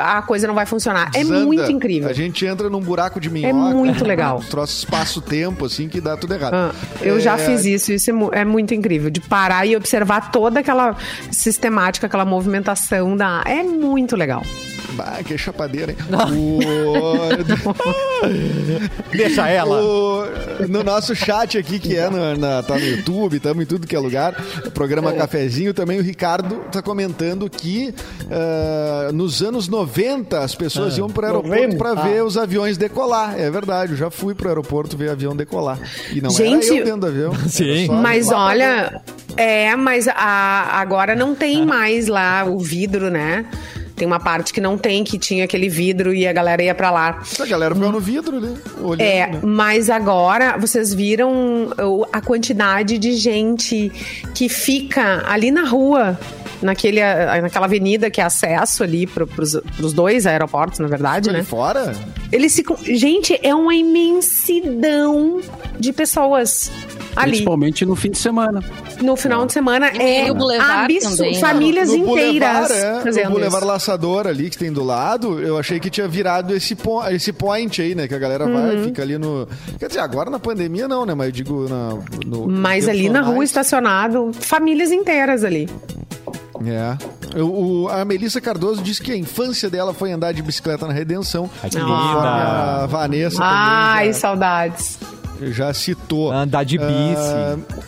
a 0.00 0.22
coisa 0.22 0.46
não 0.46 0.54
vai 0.54 0.66
funcionar. 0.66 1.10
É 1.14 1.22
Zanda, 1.22 1.40
muito 1.44 1.70
incrível. 1.70 2.08
A 2.08 2.12
gente 2.12 2.44
entra 2.46 2.70
num 2.70 2.80
buraco 2.80 3.20
de 3.20 3.28
minhoca. 3.28 3.50
É 3.50 3.52
muito 3.52 4.04
legal. 4.04 4.38
Um 4.38 4.44
troço 4.48 4.78
espaço-tempo, 4.78 5.66
assim, 5.66 5.88
que 5.88 6.00
dá 6.00 6.16
tudo 6.16 6.34
errado. 6.34 6.54
Ah, 6.54 6.74
eu 7.02 7.18
é... 7.18 7.20
já 7.20 7.36
fiz 7.36 7.64
isso, 7.64 7.92
isso 7.92 8.10
é, 8.10 8.40
é, 8.40 8.44
muito 8.44 8.74
incrível. 8.74 9.10
De 9.10 9.20
parar 9.20 9.66
e 9.66 9.76
observar 9.76 10.30
toda 10.30 10.60
aquela 10.60 10.96
sistemática, 11.30 12.06
aquela 12.06 12.24
movimentação 12.24 13.16
da. 13.16 13.42
É 13.46 13.62
muito 13.62 14.16
legal. 14.16 14.42
Bah, 14.98 15.22
que 15.24 15.38
chapadeira, 15.38 15.92
hein? 15.92 15.98
O... 16.34 16.58
Deixa 19.16 19.48
ela. 19.48 19.80
O... 19.80 20.24
No 20.68 20.82
nosso 20.82 21.14
chat 21.14 21.56
aqui, 21.56 21.78
que 21.78 21.96
é 21.96 22.10
no, 22.10 22.36
na, 22.36 22.64
tá 22.64 22.74
no 22.74 22.84
YouTube, 22.84 23.36
estamos 23.36 23.62
em 23.62 23.66
tudo 23.66 23.86
que 23.86 23.94
é 23.94 23.98
lugar, 24.00 24.34
programa 24.74 25.12
é. 25.12 25.16
Cafezinho, 25.16 25.72
também 25.72 26.00
o 26.00 26.02
Ricardo 26.02 26.56
tá 26.72 26.82
comentando 26.82 27.48
que 27.48 27.94
uh, 28.24 29.12
nos 29.12 29.40
anos 29.40 29.68
90 29.68 30.40
as 30.40 30.56
pessoas 30.56 30.94
ah, 30.94 30.98
iam 30.98 31.08
pro 31.08 31.24
aeroporto 31.24 31.76
para 31.76 31.94
ver 31.94 32.24
os 32.24 32.36
aviões 32.36 32.76
decolar. 32.76 33.38
É 33.38 33.48
verdade, 33.52 33.92
eu 33.92 33.96
já 33.96 34.10
fui 34.10 34.34
pro 34.34 34.48
aeroporto 34.48 34.96
ver 34.96 35.10
avião 35.10 35.36
decolar. 35.36 35.78
E 36.12 36.20
não 36.20 36.30
Gente, 36.30 36.66
era 36.66 36.76
eu 36.76 36.84
dentro 36.84 37.00
do 37.02 37.06
avião. 37.06 37.32
Sim. 37.48 37.86
Mas 37.86 38.32
olha, 38.32 39.00
é, 39.36 39.76
mas 39.76 40.08
a, 40.08 40.80
agora 40.80 41.14
não 41.14 41.36
tem 41.36 41.64
mais 41.64 42.08
lá 42.08 42.44
o 42.44 42.58
vidro, 42.58 43.10
né? 43.10 43.46
Tem 43.98 44.06
uma 44.06 44.20
parte 44.20 44.52
que 44.52 44.60
não 44.60 44.78
tem, 44.78 45.02
que 45.02 45.18
tinha 45.18 45.44
aquele 45.44 45.68
vidro 45.68 46.14
e 46.14 46.26
a 46.26 46.32
galera 46.32 46.62
ia 46.62 46.74
para 46.74 46.90
lá. 46.90 47.20
A 47.38 47.46
galera 47.46 47.74
ficou 47.74 47.90
no 47.90 48.00
vidro, 48.00 48.40
né? 48.40 48.56
Olhando, 48.80 49.00
é, 49.02 49.26
né? 49.26 49.40
mas 49.42 49.90
agora 49.90 50.56
vocês 50.56 50.94
viram 50.94 51.70
a 52.12 52.20
quantidade 52.20 52.96
de 52.96 53.12
gente 53.14 53.90
que 54.34 54.48
fica 54.48 55.24
ali 55.26 55.50
na 55.50 55.64
rua 55.64 56.18
naquele, 56.62 57.00
naquela 57.42 57.66
avenida 57.66 58.10
que 58.10 58.20
é 58.20 58.24
acesso 58.24 58.82
ali 58.82 59.06
para 59.06 59.24
os 59.24 59.92
dois 59.92 60.26
aeroportos, 60.26 60.78
na 60.78 60.88
verdade, 60.88 61.30
né? 61.30 61.42
fora? 61.42 61.94
Eles 62.30 62.54
ficam. 62.54 62.76
Gente, 62.82 63.38
é 63.42 63.54
uma 63.54 63.74
imensidão 63.74 65.40
de 65.78 65.92
pessoas 65.92 66.70
ali. 67.18 67.32
Principalmente 67.32 67.84
no 67.84 67.96
fim 67.96 68.10
de 68.10 68.18
semana. 68.18 68.62
No 69.02 69.16
final 69.16 69.44
de 69.46 69.52
semana 69.52 69.88
é 69.88 70.28
absurdo. 70.28 71.34
Famílias 71.40 71.88
no 71.88 71.96
inteiras. 71.96 72.68
Boulevard, 72.68 73.18
é, 73.18 73.24
no 73.24 73.30
Boulevard 73.30 73.66
Laçador 73.66 74.26
ali 74.26 74.50
que 74.50 74.58
tem 74.58 74.72
do 74.72 74.84
lado, 74.84 75.40
eu 75.40 75.58
achei 75.58 75.80
que 75.80 75.90
tinha 75.90 76.06
virado 76.06 76.54
esse, 76.54 76.74
po 76.74 77.04
esse 77.08 77.32
point 77.32 77.80
aí, 77.80 77.94
né? 77.94 78.06
Que 78.06 78.14
a 78.14 78.18
galera 78.18 78.46
uhum. 78.46 78.52
vai, 78.52 78.84
fica 78.84 79.02
ali 79.02 79.18
no. 79.18 79.48
Quer 79.78 79.88
dizer, 79.88 80.00
agora 80.00 80.30
na 80.30 80.38
pandemia 80.38 80.86
não, 80.86 81.04
né? 81.04 81.14
Mas 81.14 81.26
eu 81.26 81.32
digo 81.32 81.68
na, 81.68 81.98
no. 82.26 82.48
Mas 82.48 82.88
ali 82.88 83.08
na 83.08 83.20
rua 83.20 83.44
estacionado, 83.44 84.30
famílias 84.32 84.92
inteiras 84.92 85.44
ali. 85.44 85.68
É. 86.66 87.40
O, 87.40 87.88
a 87.88 88.04
Melissa 88.04 88.40
Cardoso 88.40 88.82
disse 88.82 89.00
que 89.00 89.12
a 89.12 89.16
infância 89.16 89.70
dela 89.70 89.94
foi 89.94 90.10
andar 90.10 90.32
de 90.32 90.42
bicicleta 90.42 90.86
na 90.86 90.92
Redenção. 90.92 91.48
Ai, 91.62 91.70
que 91.70 91.78
linda. 91.78 91.92
A 91.92 92.86
Vanessa 92.86 93.38
Ai, 93.40 93.98
também 93.98 94.12
já, 94.12 94.18
saudades. 94.18 94.98
Já 95.40 95.72
citou. 95.72 96.32
Andar 96.32 96.64
de 96.64 96.78
bici. 96.78 97.78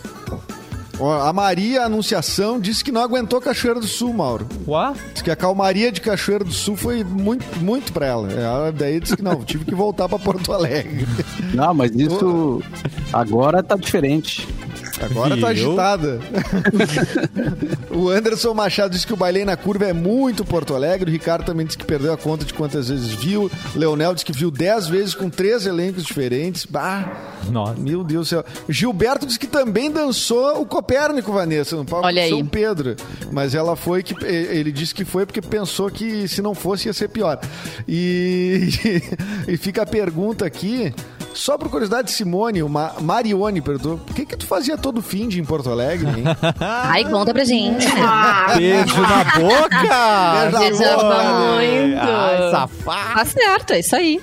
Uh, 0.99 1.05
a 1.05 1.33
Maria 1.33 1.83
Anunciação 1.85 2.59
disse 2.59 2.83
que 2.83 2.91
não 2.91 3.01
aguentou 3.01 3.41
Cachoeira 3.41 3.79
do 3.79 3.87
Sul, 3.87 4.13
Mauro. 4.13 4.47
Ué? 4.67 4.93
Diz 5.13 5.23
que 5.23 5.31
a 5.31 5.35
calmaria 5.35 5.91
de 5.91 5.99
Cachoeira 5.99 6.43
do 6.43 6.51
Sul 6.51 6.75
foi 6.75 7.03
muito, 7.03 7.43
muito 7.59 7.91
pra 7.91 8.05
ela. 8.05 8.31
Ela 8.31 8.71
daí 8.71 8.99
disse 8.99 9.17
que 9.17 9.23
não, 9.23 9.41
tive 9.43 9.65
que 9.65 9.73
voltar 9.73 10.07
pra 10.07 10.19
Porto 10.19 10.53
Alegre. 10.53 11.07
Não, 11.55 11.73
mas 11.73 11.91
isso 11.95 12.61
agora 13.11 13.63
tá 13.63 13.75
diferente. 13.75 14.47
Agora 15.01 15.35
tá 15.37 15.47
agitada. 15.47 16.19
o 17.89 18.09
Anderson 18.09 18.53
Machado 18.53 18.91
disse 18.91 19.05
que 19.05 19.13
o 19.13 19.17
Bailei 19.17 19.43
na 19.43 19.57
Curva 19.57 19.85
é 19.85 19.93
muito 19.93 20.45
Porto 20.45 20.75
Alegre. 20.75 21.09
O 21.09 21.11
Ricardo 21.11 21.45
também 21.45 21.65
disse 21.65 21.77
que 21.77 21.85
perdeu 21.85 22.13
a 22.13 22.17
conta 22.17 22.45
de 22.45 22.53
quantas 22.53 22.89
vezes 22.89 23.11
viu. 23.11 23.49
Leonel 23.75 24.13
disse 24.13 24.25
que 24.25 24.31
viu 24.31 24.51
10 24.51 24.87
vezes 24.87 25.15
com 25.15 25.29
três 25.29 25.65
elencos 25.65 26.03
diferentes. 26.03 26.65
Bah, 26.65 27.39
Nossa. 27.49 27.79
Meu 27.79 28.03
Deus 28.03 28.27
do 28.27 28.29
céu. 28.29 28.45
Gilberto 28.69 29.25
disse 29.25 29.39
que 29.39 29.47
também 29.47 29.89
dançou 29.89 30.61
o 30.61 30.65
Copérnico, 30.65 31.33
Vanessa, 31.33 31.75
no 31.75 31.85
palco 31.85 32.05
Olha 32.05 32.23
de 32.23 32.29
São 32.29 32.37
aí. 32.37 32.43
Pedro. 32.43 32.95
Mas 33.31 33.55
ela 33.55 33.75
foi 33.75 34.03
que. 34.03 34.15
Ele 34.23 34.71
disse 34.71 34.93
que 34.93 35.03
foi 35.03 35.25
porque 35.25 35.41
pensou 35.41 35.89
que 35.89 36.27
se 36.27 36.41
não 36.41 36.53
fosse 36.53 36.87
ia 36.87 36.93
ser 36.93 37.09
pior. 37.09 37.39
E, 37.87 38.69
e 39.47 39.57
fica 39.57 39.81
a 39.81 39.85
pergunta 39.85 40.45
aqui. 40.45 40.93
Só 41.33 41.57
por 41.57 41.69
curiosidade, 41.69 42.11
Simone, 42.11 42.61
uma 42.61 42.93
Marione 43.01 43.61
perguntou: 43.61 43.97
por 43.97 44.15
que, 44.15 44.25
que 44.25 44.35
tu 44.37 44.45
fazia 44.45 44.77
todo 44.77 45.01
fim 45.01 45.27
de 45.27 45.39
em 45.39 45.45
Porto 45.45 45.69
Alegre, 45.69 46.07
hein? 46.07 46.23
Ai, 46.59 47.05
conta 47.05 47.33
pra 47.33 47.43
gente. 47.43 47.87
Ah, 47.97 48.53
beijo 48.57 49.01
na 49.01 49.23
boca! 49.39 50.59
Beijava 50.59 51.23
muito. 51.53 51.99
Ai, 51.99 52.51
safado. 52.51 53.15
Tá 53.15 53.25
certo, 53.25 53.73
é 53.73 53.79
isso 53.79 53.95
aí. 53.95 54.21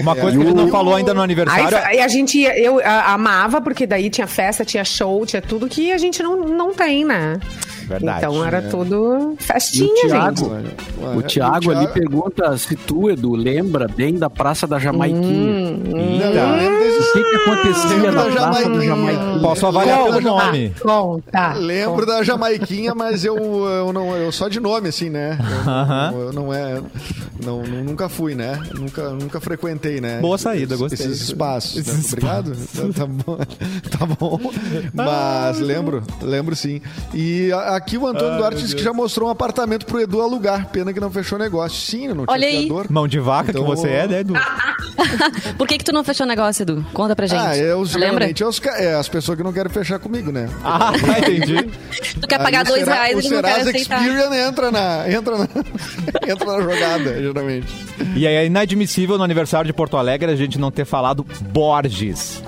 Uma 0.00 0.16
coisa 0.16 0.36
que 0.36 0.42
ele 0.42 0.54
não 0.54 0.68
falou 0.68 0.94
ainda 0.94 1.14
no 1.14 1.22
aniversário. 1.22 1.78
Aí, 1.84 2.00
a 2.00 2.08
gente 2.08 2.38
ia, 2.38 2.58
eu 2.58 2.80
a, 2.80 3.12
amava, 3.12 3.60
porque 3.60 3.86
daí 3.86 4.10
tinha 4.10 4.26
festa, 4.26 4.64
tinha 4.64 4.84
show, 4.84 5.24
tinha 5.24 5.40
tudo 5.40 5.68
que 5.68 5.92
a 5.92 5.98
gente 5.98 6.22
não, 6.22 6.36
não 6.36 6.74
tem, 6.74 7.04
né? 7.04 7.38
Verdade. 7.86 8.18
Então 8.18 8.44
era 8.44 8.58
é. 8.58 8.60
tudo 8.62 9.34
festinha, 9.38 10.06
o 10.06 10.08
Thiago, 10.08 10.36
gente. 10.36 11.18
O 11.18 11.22
Thiago 11.22 11.70
ali 11.70 11.86
pergunta 11.88 12.56
se 12.56 12.76
tu, 12.76 13.10
Edu, 13.10 13.34
lembra 13.34 13.86
bem 13.86 14.14
da 14.14 14.30
Praça 14.30 14.66
da 14.66 14.78
Jamaiquinha. 14.78 15.22
Hum, 15.22 15.82
hum. 15.86 16.18
O 16.94 17.12
que, 17.12 17.24
que 17.24 17.36
acontecia 17.36 18.12
na 18.12 18.24
Praça 18.24 18.68
da 18.68 18.80
Jamaiquinha? 18.80 19.40
Posso 19.40 19.66
avaliar 19.66 20.04
pelo 20.04 20.20
nome. 20.20 20.74
Conta. 20.80 21.52
Lembro 21.54 22.06
da 22.06 22.22
Jamaiquinha, 22.22 22.94
mas 22.94 23.24
eu, 23.24 23.36
eu, 23.36 23.92
não, 23.92 24.16
eu 24.16 24.32
só 24.32 24.48
de 24.48 24.60
nome, 24.60 24.88
assim, 24.88 25.10
né? 25.10 25.38
Eu, 26.12 26.20
eu 26.20 26.32
não 26.32 26.52
é. 26.52 26.80
Não, 27.44 27.62
nunca 27.62 28.08
fui, 28.08 28.34
né? 28.34 28.60
Nunca, 28.74 29.10
nunca 29.10 29.40
frequentei, 29.40 30.00
né? 30.00 30.20
Boa 30.20 30.38
saída, 30.38 30.76
gostei. 30.76 31.06
Esses 31.06 31.20
espaços. 31.20 31.76
Esses 31.76 31.96
né? 31.96 32.08
Obrigado. 32.08 32.52
Espaços. 32.52 32.94
Tá 32.94 33.06
bom. 33.06 33.38
Tá 33.98 34.06
bom. 34.06 34.40
Mas 34.92 35.58
lembro, 35.60 36.02
lembro 36.20 36.56
sim. 36.56 36.80
E 37.12 37.52
a, 37.52 37.73
aqui 37.74 37.98
o 37.98 38.06
Antônio 38.06 38.38
Duarte 38.38 38.60
disse 38.60 38.74
que 38.74 38.82
já 38.82 38.92
mostrou 38.92 39.28
um 39.28 39.32
apartamento 39.32 39.86
pro 39.86 40.00
Edu 40.00 40.20
alugar. 40.20 40.68
Pena 40.68 40.92
que 40.92 41.00
não 41.00 41.10
fechou 41.10 41.38
negócio. 41.38 41.78
Sim, 41.78 42.08
não 42.08 42.26
tinha 42.26 42.26
Olha 42.28 42.46
aí. 42.46 42.68
Mão 42.88 43.06
de 43.08 43.18
vaca 43.18 43.50
então, 43.50 43.62
que 43.62 43.68
você 43.68 43.88
é, 43.88 44.06
né, 44.06 44.20
Edu? 44.20 44.34
Por 45.58 45.66
que 45.66 45.78
que 45.78 45.84
tu 45.84 45.92
não 45.92 46.04
fechou 46.04 46.26
negócio, 46.26 46.62
Edu? 46.62 46.86
Conta 46.92 47.14
pra 47.14 47.26
gente. 47.26 47.40
Ah, 47.40 47.56
eu 47.56 47.84
geralmente 47.84 48.42
é, 48.42 48.46
os, 48.46 48.60
é 48.60 48.94
as 48.94 49.08
pessoas 49.08 49.36
que 49.36 49.44
não 49.44 49.52
querem 49.52 49.70
fechar 49.70 49.98
comigo, 49.98 50.30
né? 50.30 50.48
Ah, 50.62 50.92
entendi. 51.18 51.70
tu 52.20 52.26
quer 52.26 52.38
pagar 52.38 52.64
dois 52.64 52.84
será, 52.84 52.94
reais 52.94 53.24
e 53.24 53.28
não 53.30 53.42
quer 53.42 53.60
aceitar. 53.60 54.02
Experian 54.02 54.48
entra 54.48 54.70
na, 54.70 55.10
entra, 55.10 55.38
na, 55.38 55.48
entra 56.28 56.46
na 56.46 56.62
jogada, 56.62 57.22
geralmente. 57.22 57.66
E 58.14 58.26
aí 58.26 58.34
é 58.34 58.46
inadmissível 58.46 59.18
no 59.18 59.24
aniversário 59.24 59.66
de 59.66 59.72
Porto 59.72 59.96
Alegre 59.96 60.30
a 60.30 60.36
gente 60.36 60.58
não 60.58 60.70
ter 60.70 60.84
falado 60.84 61.26
Borges. 61.52 62.42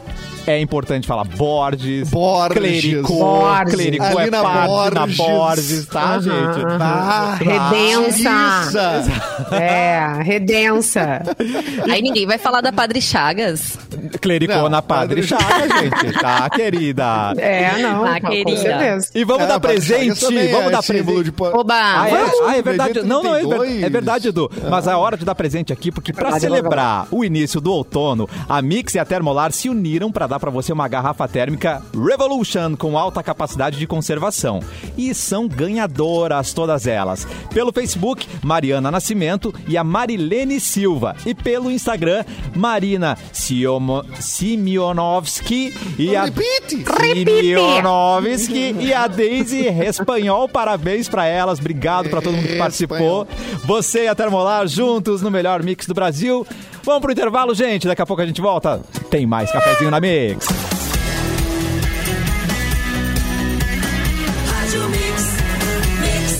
É 0.47 0.61
importante 0.61 1.09
falar 1.09 1.25
Borges, 1.25 2.09
Borges. 2.09 2.57
Clericô, 2.57 3.15
Borges. 3.15 3.75
Clericô 3.75 4.05
Ali 4.05 4.29
é 4.29 4.31
na 4.31 4.43
parte 4.43 4.69
Borges. 4.69 4.95
na 4.95 5.25
Borges, 5.25 5.87
tá, 5.87 6.15
uhum, 6.15 6.23
gente? 6.23 6.65
Uhum. 6.65 6.79
Ah, 6.81 7.39
redença. 7.41 9.05
é, 9.53 10.23
redença. 10.23 11.23
Aí 11.91 12.01
ninguém 12.01 12.27
vai 12.27 12.39
falar 12.39 12.61
da 12.61 12.73
Padre 12.73 13.03
Chagas. 13.03 13.77
Clericô 14.21 14.69
na 14.69 14.81
Padre, 14.81 15.23
padre 15.23 15.27
Chagas, 15.27 15.81
gente, 15.81 16.21
tá, 16.21 16.49
querida? 16.55 17.35
É, 17.39 17.79
não, 17.79 18.05
ah, 18.05 18.21
querida. 18.21 18.99
E 19.15 19.25
vamos 19.25 19.45
é, 19.45 19.47
dar 19.49 19.61
presente, 19.61 20.21
vamos 20.21 20.43
é 20.43 20.71
dar 20.71 20.83
presente. 20.83 21.31
De... 21.31 21.33
Oba! 21.43 21.75
Ah, 21.75 22.09
é, 22.09 22.31
ah, 22.47 22.57
é 22.57 22.63
verdade. 22.63 23.03
Não, 23.03 23.23
não, 23.23 23.35
é 23.35 23.45
verdade, 23.45 23.85
é 23.85 23.91
verdade 23.91 24.29
Edu. 24.29 24.51
Mas 24.71 24.87
é 24.87 24.95
hora 24.95 25.17
de 25.17 25.25
dar 25.25 25.35
presente 25.35 25.73
aqui, 25.73 25.91
porque 25.91 26.13
para 26.13 26.39
celebrar 26.39 27.09
o 27.11 27.25
início 27.25 27.61
do 27.61 27.73
outono, 27.73 28.29
a 28.49 28.63
Mix 28.63 28.95
e 28.95 28.99
a 28.99 29.05
Termolar 29.05 29.51
se 29.53 29.69
uniram 29.69 30.13
para 30.13 30.27
dar 30.27 30.36
para 30.39 30.51
você 30.51 30.73
uma 30.73 30.89
garrafa 30.89 31.27
térmica 31.29 31.83
Revolution 31.95 32.77
com 32.77 32.99
alta 32.99 33.23
capacidade 33.23 33.79
de 33.79 33.87
conservação. 33.87 34.61
E 34.97 35.15
são 35.15 35.49
ganhadoras 35.49 36.53
todas 36.53 36.87
elas. 36.87 37.27
Pelo 37.53 37.73
Facebook, 37.73 38.27
Mariana 38.43 38.91
Nascimento 38.91 39.55
e 39.69 39.77
a 39.77 39.85
Marilene 39.85 40.61
Silva. 40.61 41.17
E 41.25 41.35
pelo 41.35 41.71
Instagram, 41.71 42.25
Marina 42.55 43.17
Siomo, 43.33 44.05
Simionovski 44.21 45.75
e 45.99 46.15
a 46.17 46.25
Repite. 46.25 46.85
Simionovski 46.85 48.77
e 48.81 48.93
a 48.93 49.07
Daisy 49.07 49.67
Espanhol. 49.67 50.49
Parabéns 50.49 51.09
para 51.09 51.27
elas. 51.27 51.59
Obrigado 51.59 52.09
para 52.09 52.21
todo 52.21 52.35
mundo 52.35 52.49
que 52.49 52.59
participou. 52.59 53.27
Você 53.65 54.05
e 54.05 54.09
a 54.09 54.15
Termolar 54.15 54.67
juntos 54.67 55.23
no 55.23 55.31
melhor 55.31 55.63
mix 55.63 55.87
do 55.87 55.95
Brasil. 55.95 56.47
Vamos 56.87 57.01
pro 57.01 57.11
intervalo, 57.11 57.53
gente. 57.53 57.89
Daqui 57.89 58.01
a 58.01 58.07
pouco 58.07 58.23
a 58.23 58.27
gente 58.27 58.41
volta. 58.41 58.81
Tem 59.11 59.27
mais 59.27 59.51
cafezinho 59.51 59.91
na 59.91 59.99
Mix. 59.99 60.76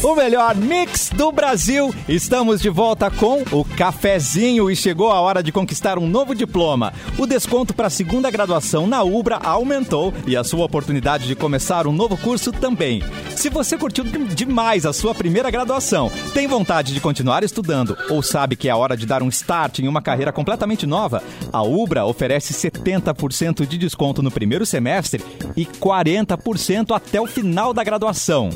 O 0.07 0.15
melhor 0.15 0.55
mix 0.55 1.11
do 1.13 1.33
Brasil. 1.33 1.93
Estamos 2.09 2.61
de 2.61 2.69
volta 2.69 3.11
com 3.11 3.43
o 3.51 3.65
cafezinho 3.65 4.71
e 4.71 4.77
chegou 4.77 5.11
a 5.11 5.21
hora 5.21 5.43
de 5.43 5.51
conquistar 5.51 5.99
um 5.99 6.07
novo 6.07 6.33
diploma. 6.33 6.93
O 7.19 7.27
desconto 7.27 7.75
para 7.75 7.89
a 7.89 7.91
segunda 7.91 8.31
graduação 8.31 8.87
na 8.87 9.03
Ubra 9.03 9.41
aumentou 9.43 10.15
e 10.25 10.37
a 10.37 10.45
sua 10.45 10.65
oportunidade 10.65 11.27
de 11.27 11.35
começar 11.35 11.89
um 11.89 11.93
novo 11.93 12.17
curso 12.17 12.53
também. 12.53 13.03
Se 13.35 13.51
você 13.51 13.77
curtiu 13.77 14.05
demais 14.05 14.87
a 14.87 14.93
sua 14.93 15.13
primeira 15.13 15.51
graduação, 15.51 16.09
tem 16.33 16.47
vontade 16.47 16.95
de 16.95 17.01
continuar 17.01 17.43
estudando 17.43 17.99
ou 18.09 18.23
sabe 18.23 18.55
que 18.55 18.69
é 18.69 18.71
a 18.71 18.77
hora 18.77 18.97
de 18.97 19.07
dar 19.07 19.25
um 19.25 19.29
start 19.29 19.81
em 19.81 19.89
uma 19.89 20.01
carreira 20.01 20.31
completamente 20.31 20.87
nova, 20.87 21.21
a 21.53 21.65
Ubra 21.65 22.07
oferece 22.07 22.55
70% 22.55 23.67
de 23.67 23.77
desconto 23.77 24.23
no 24.23 24.31
primeiro 24.31 24.65
semestre 24.65 25.21
e 25.57 25.67
40% 25.67 26.95
até 26.95 27.21
o 27.21 27.27
final 27.27 27.75
da 27.75 27.83
graduação. 27.83 28.51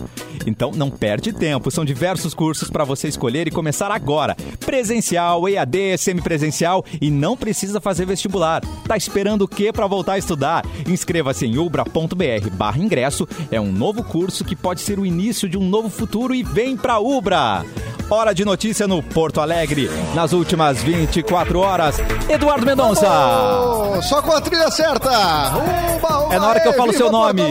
Então 0.46 0.70
não 0.70 0.90
perde 0.90 1.32
tempo. 1.40 1.70
São 1.70 1.84
diversos 1.84 2.34
cursos 2.34 2.68
para 2.70 2.84
você 2.84 3.08
escolher 3.08 3.48
e 3.48 3.50
começar 3.50 3.90
agora. 3.90 4.36
Presencial, 4.64 5.48
EAD, 5.48 5.96
semipresencial 5.96 6.84
e 7.00 7.10
não 7.10 7.36
precisa 7.36 7.80
fazer 7.80 8.04
vestibular. 8.04 8.60
Tá 8.86 8.96
esperando 8.96 9.42
o 9.42 9.48
que 9.48 9.72
para 9.72 9.86
voltar 9.86 10.12
a 10.12 10.18
estudar? 10.18 10.64
Inscreva-se 10.86 11.46
em 11.46 11.56
ubra.br 11.56 12.76
ingresso. 12.76 13.26
É 13.50 13.58
um 13.58 13.72
novo 13.72 14.04
curso 14.04 14.44
que 14.44 14.54
pode 14.54 14.82
ser 14.82 14.98
o 14.98 15.06
início 15.06 15.48
de 15.48 15.56
um 15.56 15.66
novo 15.66 15.88
futuro 15.88 16.34
e 16.34 16.42
vem 16.42 16.76
pra 16.76 16.98
Ubra. 16.98 17.64
Hora 18.10 18.34
de 18.34 18.44
notícia 18.44 18.88
no 18.88 19.00
Porto 19.00 19.40
Alegre. 19.40 19.88
Nas 20.16 20.32
últimas 20.32 20.82
24 20.82 21.60
horas, 21.60 21.96
Eduardo 22.28 22.66
Mendonça. 22.66 23.08
Oh, 23.08 24.02
só 24.02 24.20
com 24.20 24.32
a 24.32 24.40
trilha 24.40 24.68
certa. 24.68 25.08
Uba, 25.08 26.24
uba, 26.26 26.34
é 26.34 26.38
na 26.40 26.48
hora 26.48 26.58
que 26.58 26.66
eu 26.66 26.72
falo 26.72 26.92
seu 26.92 27.12
nome. 27.12 27.42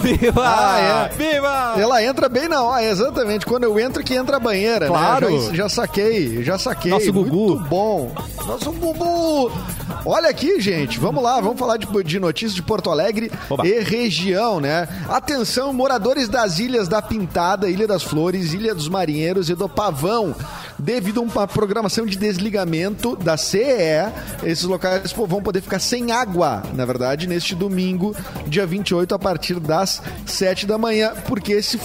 Viva! 0.00 0.44
Ah, 0.46 1.08
é. 1.10 1.16
Viva! 1.16 1.74
Ela 1.76 2.04
entra 2.04 2.28
bem 2.28 2.48
na 2.48 2.62
hora, 2.62 2.84
exatamente. 3.00 3.46
Quando 3.46 3.64
eu 3.64 3.78
entro, 3.78 4.02
que 4.02 4.14
entra 4.14 4.36
a 4.36 4.40
banheira. 4.40 4.86
Né? 4.86 4.86
Claro. 4.86 5.30
Né? 5.30 5.46
Já, 5.48 5.54
já, 5.54 5.68
saquei, 5.68 6.42
já 6.42 6.58
saquei. 6.58 6.90
Nosso 6.90 7.12
Gugu. 7.12 7.56
Muito 7.56 7.68
bom. 7.68 8.14
Nosso 8.46 8.72
Gugu. 8.72 9.50
Olha 10.04 10.30
aqui, 10.30 10.60
gente. 10.60 10.98
Vamos 10.98 11.22
lá, 11.22 11.40
vamos 11.40 11.58
falar 11.58 11.76
de, 11.76 11.86
de 12.04 12.18
notícias 12.18 12.54
de 12.54 12.62
Porto 12.62 12.90
Alegre 12.90 13.30
Oba. 13.48 13.66
e 13.66 13.80
região, 13.80 14.60
né? 14.60 14.88
Atenção, 15.08 15.72
moradores 15.72 16.28
das 16.28 16.58
Ilhas 16.58 16.88
da 16.88 17.02
Pintada, 17.02 17.68
Ilha 17.68 17.86
das 17.86 18.02
Flores, 18.02 18.54
Ilha 18.54 18.74
dos 18.74 18.88
Marinheiros 18.88 19.50
e 19.50 19.54
do 19.54 19.68
Pavão. 19.68 20.34
Devido 20.78 21.20
a 21.20 21.22
uma 21.22 21.46
programação 21.46 22.06
de 22.06 22.16
desligamento 22.16 23.14
da 23.14 23.36
CE, 23.36 23.58
esses 24.42 24.64
locais 24.64 25.12
vão 25.12 25.42
poder 25.42 25.60
ficar 25.60 25.78
sem 25.78 26.10
água, 26.10 26.62
na 26.74 26.86
verdade, 26.86 27.26
neste 27.26 27.54
domingo, 27.54 28.16
dia 28.46 28.66
28, 28.66 29.14
a 29.14 29.18
partir 29.18 29.60
das 29.60 30.00
7 30.24 30.66
da 30.66 30.78
manhã. 30.78 31.12
Porque 31.26 31.52
esse, 31.52 31.78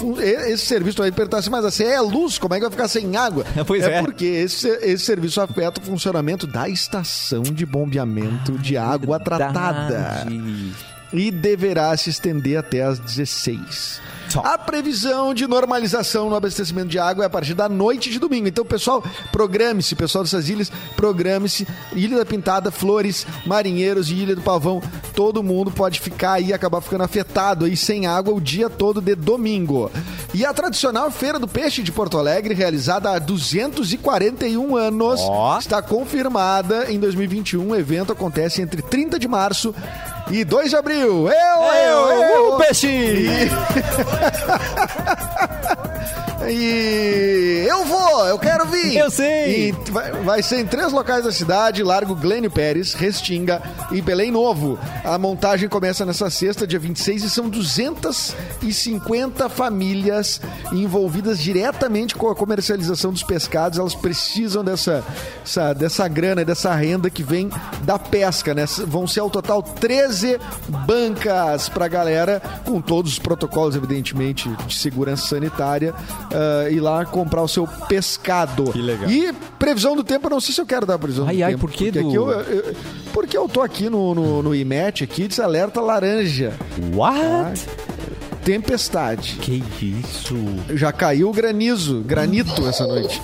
esse 0.48 0.66
serviço 0.66 1.04
vai 1.06 1.12
perguntar 1.12 1.38
assim, 1.38 1.50
mas 1.50 1.66
a 1.66 1.72
CE 1.72 1.84
é 1.84 2.02
luz, 2.02 2.38
como 2.38 2.54
é 2.54 2.58
que 2.58 2.64
vai 2.64 2.72
ficar 2.72 2.88
sem 2.88 3.16
água? 3.16 3.46
Pois 3.66 3.84
é. 3.84 3.96
É 3.96 4.02
porque 4.02 4.26
esse, 4.26 4.68
esse 4.68 5.06
serviço 5.06 5.42
afeta 5.42 5.82
o 5.82 5.84
funcionamento 5.84 6.46
da 6.46 6.70
estação 6.70 7.42
de 7.44 7.66
bombeamento 7.66 8.54
ah, 8.56 8.62
de 8.62 8.78
água 8.78 9.18
verdade. 9.18 9.54
tratada. 9.54 10.28
E 11.12 11.32
deverá 11.32 11.96
se 11.98 12.10
estender 12.10 12.58
até 12.58 12.84
às 12.84 13.00
16. 13.00 14.02
A 14.44 14.58
previsão 14.58 15.34
de 15.34 15.48
normalização 15.48 16.30
no 16.30 16.36
abastecimento 16.36 16.88
de 16.88 17.00
água 17.00 17.24
é 17.24 17.28
a 17.28 17.30
partir 17.30 17.54
da 17.54 17.70
noite 17.70 18.10
de 18.10 18.20
domingo. 18.20 18.48
Então, 18.48 18.66
pessoal, 18.66 19.04
programe-se, 19.32 19.96
pessoal 19.96 20.24
dessas 20.24 20.50
ilhas, 20.50 20.72
programe-se. 20.96 21.68
Ilha 21.94 22.18
da 22.18 22.26
Pintada, 22.26 22.72
Flores, 22.72 23.26
Marinheiros 23.46 24.10
e 24.10 24.16
Ilha 24.16 24.36
do 24.36 24.42
Pavão, 24.42 24.82
todo 25.16 25.44
mundo 25.44 25.72
pode 25.72 26.00
ficar 26.00 26.34
aí, 26.34 26.54
acabar 26.54 26.82
ficando 26.82 27.04
afetado 27.04 27.66
aí 27.66 27.78
sem 27.78 28.06
água 28.06 28.34
o 28.34 28.42
dia 28.42 28.70
todo 28.70 29.02
de 29.02 29.16
domingo. 29.16 29.92
E 30.34 30.46
a 30.46 30.54
tradicional 30.54 31.10
Feira 31.12 31.40
do 31.40 31.48
Peixe 31.48 31.82
de 31.82 31.92
Porto 31.92 32.18
Alegre, 32.18 32.54
realizada 32.54 33.10
há 33.12 33.20
241 33.20 34.76
anos, 34.76 35.22
oh. 35.22 35.58
está 35.58 35.82
confirmada 35.82 36.92
em 36.92 37.00
2021. 37.00 37.70
O 37.70 37.76
evento 37.76 38.12
acontece 38.12 38.62
entre 38.62 38.82
30 38.82 39.18
de 39.18 39.28
março 39.28 39.74
E 40.32 40.44
2 40.44 40.72
de 40.72 40.76
abril, 40.76 41.28
eu, 41.28 41.30
eu, 41.30 42.10
eu, 42.10 42.24
eu. 42.24 42.54
o 42.54 42.58
peixe! 42.58 42.88
E... 42.88 43.50
E 46.48 47.66
eu 47.68 47.86
vou, 47.86 48.28
eu 48.28 48.38
quero 48.38 48.66
vir. 48.66 48.98
Eu 48.98 49.10
sei. 49.10 49.70
E 49.70 49.92
vai, 49.92 50.12
vai, 50.12 50.44
ser 50.44 50.60
em 50.60 50.66
três 50.66 50.92
locais 50.92 51.24
da 51.24 51.32
cidade: 51.32 51.82
Largo 51.82 52.14
Glênio 52.14 52.52
Pérez, 52.52 52.94
Restinga 52.94 53.62
e 53.92 54.02
Belém 54.02 54.32
Novo. 54.32 54.78
A 55.04 55.18
montagem 55.18 55.70
começa 55.70 56.06
nessa 56.06 56.30
sexta, 56.30 56.68
dia 56.68 56.78
26, 56.78 57.24
e 57.24 57.30
são 57.30 57.50
250 57.50 59.50
famílias 59.50 60.42
envolvidas 60.72 61.40
diretamente 61.40 62.16
com 62.16 62.30
a 62.30 62.36
comercialização 62.36 63.12
dos 63.12 63.24
pescados. 63.24 63.80
Elas 63.80 63.96
precisam 63.96 64.64
dessa, 64.64 65.04
essa, 65.44 65.74
dessa 65.74 66.08
grana, 66.08 66.46
dessa 66.46 66.76
renda 66.76 67.10
que 67.10 67.24
vem 67.24 67.50
da 67.82 67.98
pesca, 67.98 68.54
né? 68.54 68.66
Vão 68.86 69.08
ser 69.08 69.22
ao 69.22 69.30
total 69.30 69.64
13 69.64 70.38
bancas 70.86 71.70
pra 71.70 71.88
galera, 71.88 72.42
com 72.66 72.82
todos 72.82 73.14
os 73.14 73.20
protocolos, 73.20 73.76
evidentemente, 73.76 74.50
de 74.68 74.78
segurança 74.78 75.28
sanitária 75.28 75.95
uh, 75.96 76.72
ir 76.72 76.80
lá 76.80 77.06
comprar 77.06 77.42
o 77.42 77.48
seu 77.48 77.68
pescado. 77.88 78.72
Que 78.72 78.82
legal. 78.82 79.10
E 79.10 79.34
previsão 79.58 79.96
do 79.96 80.04
tempo, 80.04 80.28
eu 80.28 80.32
não 80.32 80.42
sei 80.42 80.54
se 80.54 80.62
eu 80.62 80.66
quero 80.66 80.86
dar 80.86 80.98
previsão 80.98 81.28
ai, 81.28 81.38
do 81.38 81.44
ai, 81.44 81.52
tempo. 81.52 81.62
Por 81.62 81.72
que 81.72 81.92
porque, 81.92 82.00
do... 82.02 82.08
aqui 82.08 82.16
eu, 82.16 82.30
eu, 82.30 82.76
porque 83.14 83.38
eu 83.38 83.48
tô 83.48 83.62
aqui 83.62 83.90
no, 83.90 84.14
no, 84.14 84.44
no 84.44 84.56
IMET, 84.56 85.04
aqui, 85.04 85.28
diz 85.28 85.40
alerta 85.40 85.82
laranja. 85.82 86.54
What? 86.94 87.66
Tá? 87.66 87.96
tempestade. 88.46 89.38
Que 89.42 89.64
isso? 89.82 90.36
Já 90.76 90.92
caiu 90.94 91.30
o 91.30 91.34
granizo, 91.34 92.02
granito 92.02 92.66
essa 92.68 92.86
noite. 92.86 93.20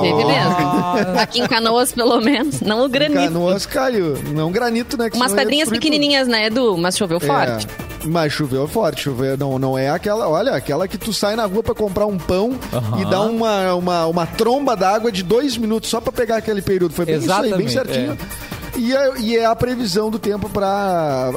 Teve 0.00 0.24
mesmo. 0.24 1.18
Aqui 1.18 1.40
em 1.40 1.48
Canoas, 1.48 1.92
pelo 1.92 2.20
menos. 2.20 2.60
Não 2.60 2.84
o 2.84 2.88
granito. 2.88 3.20
Em 3.20 3.24
Canoas 3.24 3.66
caiu. 3.66 4.16
Não 4.32 4.52
granito, 4.52 4.96
né? 4.96 5.10
Umas 5.12 5.32
pedrinhas 5.32 5.68
pequenininhas, 5.68 6.28
né, 6.28 6.46
Edu? 6.46 6.78
Mas 6.78 6.96
choveu 6.96 7.16
é. 7.16 7.20
forte. 7.20 7.66
Mas 8.04 8.32
choveu 8.32 8.66
forte, 8.66 9.02
choveu, 9.02 9.36
não, 9.36 9.58
não 9.58 9.78
é 9.78 9.88
aquela, 9.88 10.28
olha, 10.28 10.52
aquela 10.52 10.88
que 10.88 10.98
tu 10.98 11.12
sai 11.12 11.36
na 11.36 11.44
rua 11.44 11.62
para 11.62 11.74
comprar 11.74 12.06
um 12.06 12.18
pão 12.18 12.50
uhum. 12.50 13.00
e 13.00 13.04
dá 13.10 13.22
uma, 13.22 13.74
uma, 13.74 14.06
uma 14.06 14.26
tromba 14.26 14.76
d'água 14.76 15.10
de 15.12 15.22
dois 15.22 15.56
minutos 15.56 15.90
só 15.90 16.00
para 16.00 16.12
pegar 16.12 16.36
aquele 16.36 16.62
período. 16.62 16.94
Foi 16.94 17.04
bem 17.04 17.16
Exatamente, 17.16 17.46
isso 17.48 17.54
aí, 17.54 17.64
bem 17.64 17.68
certinho. 17.68 18.18
É. 18.48 18.51
E 18.76 18.94
é, 18.94 19.18
e 19.18 19.36
é 19.36 19.44
a 19.44 19.54
previsão 19.54 20.10
do 20.10 20.18
tempo 20.18 20.48
para 20.48 21.30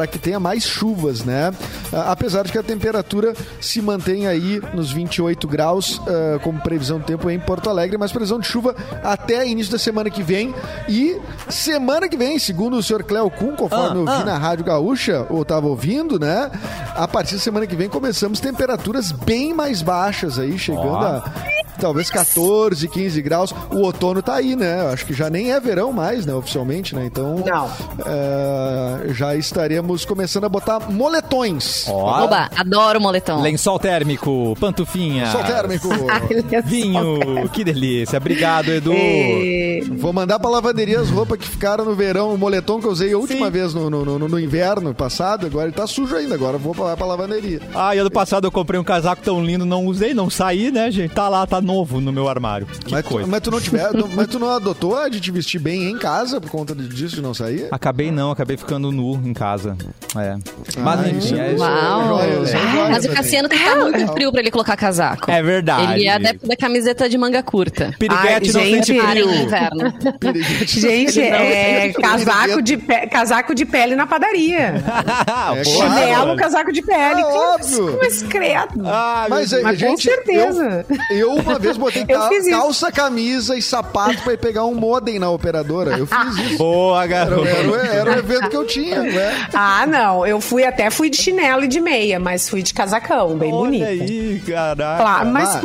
é, 0.00 0.06
que 0.06 0.18
tenha 0.18 0.38
mais 0.38 0.64
chuvas, 0.64 1.24
né? 1.24 1.52
Apesar 1.92 2.44
de 2.44 2.52
que 2.52 2.58
a 2.58 2.62
temperatura 2.62 3.34
se 3.60 3.80
mantém 3.80 4.26
aí 4.26 4.60
nos 4.74 4.92
28 4.92 5.48
graus, 5.48 5.98
uh, 5.98 6.38
como 6.42 6.60
previsão 6.60 6.98
do 6.98 7.04
tempo 7.04 7.30
em 7.30 7.38
Porto 7.38 7.70
Alegre, 7.70 7.96
mas 7.96 8.12
previsão 8.12 8.38
de 8.38 8.46
chuva 8.46 8.74
até 9.02 9.46
início 9.46 9.72
da 9.72 9.78
semana 9.78 10.10
que 10.10 10.22
vem. 10.22 10.54
E 10.88 11.18
semana 11.48 12.08
que 12.08 12.16
vem, 12.16 12.38
segundo 12.38 12.76
o 12.76 12.82
senhor 12.82 13.02
Cléo 13.02 13.30
Kuhn, 13.30 13.56
conforme 13.56 13.86
ah, 13.86 14.00
eu 14.00 14.04
vi 14.04 14.22
ah. 14.22 14.24
na 14.24 14.38
Rádio 14.38 14.64
Gaúcha, 14.64 15.26
ou 15.30 15.42
estava 15.42 15.66
ouvindo, 15.66 16.18
né? 16.18 16.50
A 16.94 17.08
partir 17.08 17.34
da 17.34 17.40
semana 17.40 17.66
que 17.66 17.76
vem 17.76 17.88
começamos 17.88 18.40
temperaturas 18.40 19.10
bem 19.12 19.54
mais 19.54 19.80
baixas 19.80 20.38
aí, 20.38 20.58
chegando 20.58 20.92
oh. 20.92 20.96
a 20.96 21.32
talvez 21.78 22.10
14, 22.10 22.86
15 22.88 23.22
graus. 23.22 23.54
O 23.70 23.78
outono 23.78 24.22
tá 24.22 24.34
aí, 24.34 24.54
né? 24.54 24.80
Acho 24.92 25.06
que 25.06 25.14
já 25.14 25.30
nem 25.30 25.52
é 25.52 25.60
verão 25.60 25.92
mais, 25.92 26.26
né? 26.26 26.34
Oficialmente, 26.34 26.57
né? 26.94 27.06
Então. 27.06 27.42
Não. 27.44 27.70
É, 28.06 29.12
já 29.12 29.36
estaremos 29.36 30.04
começando 30.04 30.44
a 30.44 30.48
botar 30.48 30.90
moletões. 30.90 31.86
Oh. 31.88 32.04
Oba, 32.04 32.50
adoro 32.56 33.00
moletom. 33.00 33.40
Lençol 33.42 33.78
térmico, 33.78 34.56
pantufinha. 34.60 35.24
Lençol 35.24 35.44
térmico. 35.44 35.88
Vinho, 36.64 37.48
que 37.52 37.64
delícia. 37.64 38.16
Obrigado, 38.18 38.70
Edu. 38.70 38.92
E... 38.92 39.67
Vou 39.80 40.12
mandar 40.12 40.38
pra 40.38 40.50
lavanderia 40.50 41.00
as 41.00 41.10
roupas 41.10 41.38
que 41.38 41.48
ficaram 41.48 41.84
no 41.84 41.94
verão, 41.94 42.34
o 42.34 42.38
moletom 42.38 42.80
que 42.80 42.86
eu 42.86 42.90
usei 42.90 43.12
a 43.12 43.18
última 43.18 43.46
Sim. 43.46 43.52
vez 43.52 43.74
no, 43.74 43.90
no, 43.90 44.04
no, 44.04 44.28
no, 44.28 44.40
inverno 44.40 44.94
passado. 44.94 45.46
Agora 45.46 45.66
ele 45.66 45.74
tá 45.74 45.86
sujo 45.86 46.14
ainda. 46.14 46.34
Agora 46.34 46.58
vou 46.58 46.74
pra, 46.74 46.96
pra 46.96 47.06
lavanderia. 47.06 47.60
Ah, 47.74 47.94
e 47.94 47.98
ano 47.98 48.10
passado 48.10 48.46
eu 48.46 48.50
comprei 48.50 48.78
um 48.78 48.84
casaco 48.84 49.22
tão 49.22 49.44
lindo, 49.44 49.64
não 49.64 49.86
usei, 49.86 50.14
não 50.14 50.30
saí, 50.30 50.70
né, 50.70 50.90
gente? 50.90 51.14
Tá 51.14 51.28
lá, 51.28 51.46
tá 51.46 51.60
novo 51.60 52.00
no 52.00 52.12
meu 52.12 52.28
armário. 52.28 52.66
Que 52.66 52.92
mas, 52.92 53.04
coisa. 53.04 53.26
Tu, 53.26 53.30
mas 53.30 53.40
tu 53.40 53.50
não 53.50 53.60
tiver, 53.60 53.90
mas 54.14 54.26
tu 54.26 54.38
não 54.38 54.50
adotou 54.50 54.96
a 54.96 55.08
de 55.08 55.20
te 55.20 55.30
vestir 55.30 55.58
bem 55.58 55.90
em 55.90 55.98
casa 55.98 56.40
por 56.40 56.50
conta 56.50 56.74
disso 56.74 57.16
de 57.16 57.22
não 57.22 57.34
sair? 57.34 57.68
Acabei 57.70 58.10
não, 58.10 58.30
acabei 58.30 58.56
ficando 58.56 58.90
nu 58.92 59.14
em 59.24 59.32
casa. 59.32 59.76
É. 60.16 60.30
Ah, 60.30 60.38
mas 60.78 61.06
enfim, 61.08 61.38
é, 61.38 61.54
Uau. 61.58 62.20
É, 62.20 62.28
é, 62.28 62.90
mas 62.90 63.04
o 63.04 63.08
Cassiano 63.10 63.48
tem 63.48 63.58
que 63.58 63.64
estar 63.64 63.78
muito 63.78 64.12
frio 64.12 64.30
pra 64.30 64.40
ele 64.40 64.50
colocar 64.50 64.76
casaco. 64.76 65.30
É 65.30 65.42
verdade. 65.42 65.92
Ele 65.94 66.06
é 66.06 66.12
adepto 66.12 66.46
da 66.46 66.56
camiseta 66.56 67.08
de 67.08 67.18
manga 67.18 67.42
curta. 67.42 67.94
Piriguete 67.98 68.52
não 68.52 68.60
gente, 68.60 68.86
sente 68.86 69.00
frio. 69.00 69.28
Inverno. 69.74 69.94
gente, 70.66 71.20
é 71.20 71.92
casaco 71.92 72.62
de, 72.62 72.76
pe... 72.76 73.06
casaco 73.06 73.54
de 73.54 73.64
pele 73.64 73.96
na 73.96 74.06
padaria. 74.06 74.74
é, 75.56 75.64
Chinelo, 75.64 76.24
claro. 76.24 76.36
casaco 76.36 76.72
de 76.72 76.82
pele. 76.82 77.20
É 77.20 77.24
que 77.24 77.38
óbvio. 77.38 77.98
Mas 78.00 78.22
credo. 78.22 78.82
Ah, 78.84 79.26
mas, 79.28 79.52
mas 79.62 79.78
gente, 79.78 79.90
com 79.90 79.96
certeza. 79.96 80.86
Eu, 81.10 81.16
eu 81.16 81.34
uma 81.34 81.58
vez 81.58 81.76
botei 81.76 82.04
cal 82.06 82.30
calça, 82.50 82.92
camisa 82.92 83.56
e 83.56 83.62
sapato 83.62 84.22
pra 84.22 84.34
ir 84.34 84.38
pegar 84.38 84.64
um 84.64 84.74
modem 84.74 85.18
na 85.18 85.30
operadora. 85.30 85.96
Eu 85.96 86.06
fiz 86.06 86.38
isso. 86.38 86.58
Boa, 86.58 87.06
garoto. 87.06 87.46
Era, 87.46 87.58
era, 87.58 87.94
era, 87.94 88.10
o 88.10 88.18
evento 88.18 88.50
que 88.50 88.56
eu 88.56 88.66
tinha, 88.66 89.02
né? 89.02 89.48
Ah, 89.52 89.86
não. 89.86 90.26
Eu 90.26 90.40
fui 90.40 90.64
até 90.64 90.90
fui 90.90 91.10
de 91.10 91.16
chinelo 91.16 91.64
e 91.64 91.68
de 91.68 91.80
meia, 91.80 92.18
mas 92.18 92.48
fui 92.48 92.62
de 92.62 92.72
casacão, 92.72 93.36
bem 93.36 93.52
Olha 93.52 93.64
bonito. 93.64 93.84
aí, 93.84 94.42
caraca. 94.46 95.02
Claro, 95.02 95.28
mas... 95.30 95.56
Ah. 95.56 95.60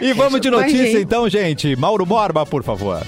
E 0.00 0.12
vamos 0.12 0.40
de 0.40 0.50
notícia, 0.50 1.00
então, 1.00 1.28
gente. 1.28 1.74
Mauro 1.76 2.04
Borba, 2.04 2.44
por 2.44 2.62
favor. 2.62 3.02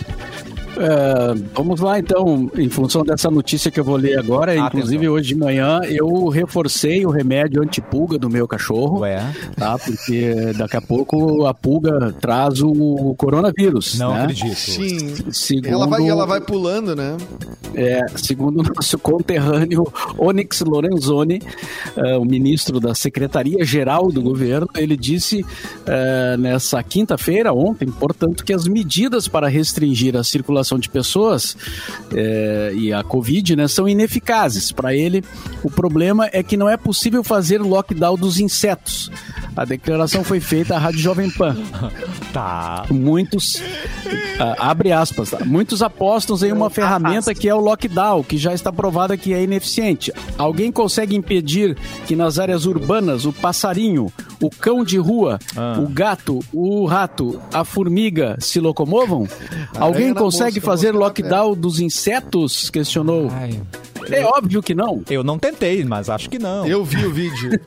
É, 0.77 1.35
vamos 1.55 1.81
lá 1.81 1.99
então, 1.99 2.51
em 2.57 2.69
função 2.69 3.03
dessa 3.03 3.31
notícia 3.31 3.71
que 3.71 3.79
eu 3.79 3.85
vou 3.85 3.97
ler 3.97 4.19
agora, 4.19 4.53
Atenção. 4.53 4.67
inclusive 4.69 5.09
hoje 5.09 5.29
de 5.29 5.35
manhã 5.35 5.81
eu 5.85 6.29
reforcei 6.29 7.05
o 7.05 7.11
remédio 7.11 7.63
antipulga 7.63 8.19
do 8.19 8.31
meu 8.31 8.49
cachorro, 8.49 9.01
Ué. 9.01 9.23
tá? 9.57 9.79
Porque 9.79 10.53
daqui 10.57 10.77
a 10.77 10.81
pouco 10.81 11.47
a 11.47 11.53
pulga 11.53 12.13
traz 12.21 12.63
o 12.63 13.15
coronavírus. 13.17 13.99
Não 13.99 14.15
né? 14.15 14.23
acredito. 14.23 14.55
Sim. 14.55 15.15
Segundo, 15.31 15.69
ela, 15.69 15.87
vai, 15.87 16.09
ela 16.09 16.27
vai 16.27 16.41
pulando, 16.41 16.97
né? 16.97 17.17
É, 17.75 18.01
segundo 18.17 18.61
o 18.61 18.63
nosso 18.63 18.99
conterrâneo 18.99 19.87
Onyx 20.19 20.61
Lorenzoni, 20.61 21.41
uh, 21.97 22.21
o 22.21 22.25
ministro 22.25 22.81
da 22.81 22.95
Secretaria-Geral 22.95 24.11
do 24.11 24.23
governo, 24.23 24.69
ele 24.77 24.97
disse 24.97 25.43
uh, 25.43 26.39
nessa 26.39 26.83
quinta-feira, 26.83 27.53
ontem, 27.53 27.87
portanto, 27.91 28.45
que 28.45 28.53
as 28.53 28.67
medidas 28.67 29.29
para 29.29 29.49
restringir 29.49 30.17
a 30.17 30.25
circulação 30.25 30.62
de 30.79 30.89
pessoas 30.89 31.57
é, 32.13 32.73
e 32.75 32.93
a 32.93 33.03
Covid 33.03 33.57
né, 33.57 33.69
são 33.69 33.89
ineficazes. 33.89 34.73
Para 34.73 34.95
ele, 34.95 35.25
o 35.63 35.71
problema 35.71 36.29
é 36.33 36.43
que 36.43 36.57
não 36.57 36.69
é 36.69 36.77
possível 36.77 37.23
fazer 37.23 37.61
lockdown 37.61 38.17
dos 38.17 38.39
insetos. 38.39 39.11
A 39.57 39.65
declaração 39.65 40.25
foi 40.25 40.41
feita 40.41 40.75
à 40.75 40.79
Rádio 40.79 41.01
Jovem 41.01 41.31
Pan. 41.31 41.57
Tá. 42.33 42.87
Muitos, 42.91 43.57
uh, 43.57 44.57
abre 44.59 44.91
aspas, 44.91 45.29
tá? 45.29 45.45
muitos 45.45 45.83
apostam 45.83 46.35
em 46.49 46.51
uma 46.51 46.71
ferramenta 46.71 47.35
que 47.35 47.47
é 47.47 47.55
o 47.55 47.61
lockdown, 47.61 48.23
que 48.23 48.39
já 48.39 48.55
está 48.55 48.73
provada 48.73 49.19
que 49.19 49.35
é 49.35 49.43
ineficiente. 49.43 50.11
Alguém 50.39 50.73
consegue 50.73 51.15
impedir 51.15 51.77
que 52.07 52.17
nas 52.17 52.39
áreas 52.39 52.65
urbanas 52.65 53.27
o 53.27 53.33
passarinho, 53.35 54.11
o 54.41 54.49
cão 54.49 54.83
de 54.83 54.97
rua, 54.97 55.39
ah. 55.55 55.79
o 55.79 55.87
gato, 55.89 56.41
o 56.55 56.87
rato, 56.87 57.39
a 57.53 57.67
formiga 57.67 58.37
se 58.41 58.59
locomovam? 58.59 59.29
Alguém 59.79 60.15
consegue 60.15 60.59
fazer 60.59 60.93
lockdown 60.93 61.55
dos 61.55 61.79
insetos? 61.79 62.71
Questionou. 62.71 63.31
Ai. 63.31 63.61
É 64.11 64.25
óbvio 64.25 64.63
que 64.63 64.75
não. 64.75 65.03
Eu 65.11 65.23
não 65.23 65.39
tentei, 65.39 65.85
mas 65.85 66.09
acho 66.09 66.29
que 66.29 66.39
não. 66.39 66.67
Eu 66.67 66.85
vi 66.85 67.05
o 67.05 67.13
vídeo. 67.13 67.61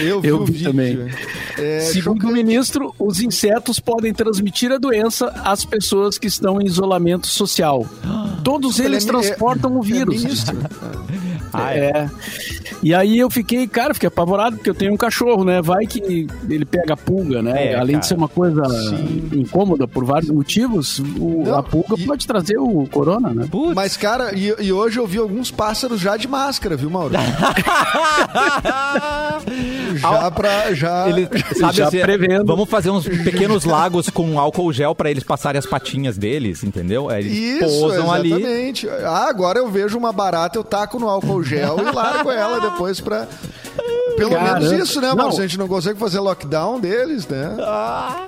Eu 0.00 0.20
vi, 0.20 0.28
Eu 0.28 0.38
vi 0.38 0.42
o 0.42 0.44
vídeo. 0.44 0.70
também. 0.70 1.10
É, 1.58 1.80
Segundo 1.80 2.28
o 2.28 2.32
ministro, 2.32 2.94
os 2.98 3.20
insetos 3.20 3.78
podem 3.78 4.12
transmitir 4.12 4.72
a 4.72 4.78
doença 4.78 5.28
às 5.44 5.64
pessoas 5.64 6.18
que 6.18 6.26
estão 6.26 6.60
em 6.60 6.66
isolamento 6.66 7.26
social. 7.26 7.86
Todos 8.42 8.78
eles 8.78 9.04
é, 9.04 9.06
transportam 9.06 9.74
é, 9.74 9.78
o 9.78 9.82
vírus. 9.82 10.24
Ah, 11.54 11.74
é. 11.74 11.78
é. 11.78 12.10
E 12.82 12.94
aí 12.94 13.18
eu 13.18 13.30
fiquei, 13.30 13.66
cara, 13.66 13.94
fiquei 13.94 14.08
apavorado 14.08 14.56
porque 14.56 14.68
eu 14.68 14.74
tenho 14.74 14.92
um 14.92 14.96
cachorro, 14.96 15.44
né? 15.44 15.62
Vai 15.62 15.86
que 15.86 16.26
ele 16.48 16.64
pega 16.64 16.96
pulga, 16.96 17.42
né? 17.42 17.72
É, 17.72 17.74
Além 17.76 17.94
cara. 17.94 18.00
de 18.00 18.06
ser 18.06 18.14
uma 18.14 18.28
coisa 18.28 18.62
Sim. 18.64 19.30
incômoda 19.32 19.86
por 19.88 20.04
vários 20.04 20.30
motivos, 20.30 20.98
o, 20.98 21.44
Não, 21.46 21.58
a 21.58 21.62
pulga 21.62 21.94
e... 21.96 22.04
pode 22.04 22.26
trazer 22.26 22.58
o 22.58 22.86
corona, 22.90 23.32
né? 23.32 23.46
Putz. 23.50 23.74
Mas, 23.74 23.96
cara, 23.96 24.34
e, 24.34 24.54
e, 24.58 24.72
hoje 24.72 24.98
eu 24.98 25.06
vi 25.06 25.18
alguns 25.18 25.50
pássaros 25.50 26.00
já 26.00 26.16
de 26.16 26.28
máscara, 26.28 26.76
viu, 26.76 26.90
Mauro? 26.90 27.14
já 29.94 30.30
pra. 30.30 30.74
Já, 30.74 31.08
ele, 31.08 31.28
sabe, 31.56 31.76
já 31.76 31.88
assim, 31.88 32.00
prevendo. 32.00 32.44
Vamos 32.44 32.68
fazer 32.68 32.90
uns 32.90 33.06
pequenos 33.06 33.64
lagos 33.64 34.10
com 34.10 34.38
álcool 34.38 34.72
gel 34.72 34.94
pra 34.94 35.10
eles 35.10 35.24
passarem 35.24 35.58
as 35.58 35.66
patinhas 35.66 36.18
deles, 36.18 36.62
entendeu? 36.64 37.10
Eles 37.10 37.32
Isso, 37.32 37.80
posam 37.80 38.14
exatamente. 38.16 38.88
ali. 38.88 39.04
Ah, 39.04 39.28
agora 39.28 39.58
eu 39.58 39.70
vejo 39.70 39.96
uma 39.96 40.12
barata, 40.12 40.58
eu 40.58 40.64
taco 40.64 40.98
no 40.98 41.08
álcool 41.08 41.42
gel 41.44 41.76
e 41.78 41.94
largo 41.94 42.30
ela 42.30 42.60
depois 42.60 43.00
pra. 43.00 43.26
Pelo 44.16 44.30
Caramba. 44.30 44.60
menos 44.60 44.72
isso, 44.72 45.00
né, 45.00 45.12
Marcos? 45.12 45.38
A 45.38 45.42
gente 45.42 45.58
não 45.58 45.66
consegue 45.66 45.98
fazer 45.98 46.20
lockdown 46.20 46.78
deles, 46.78 47.26
né? 47.26 47.56
Ah. 47.60 48.26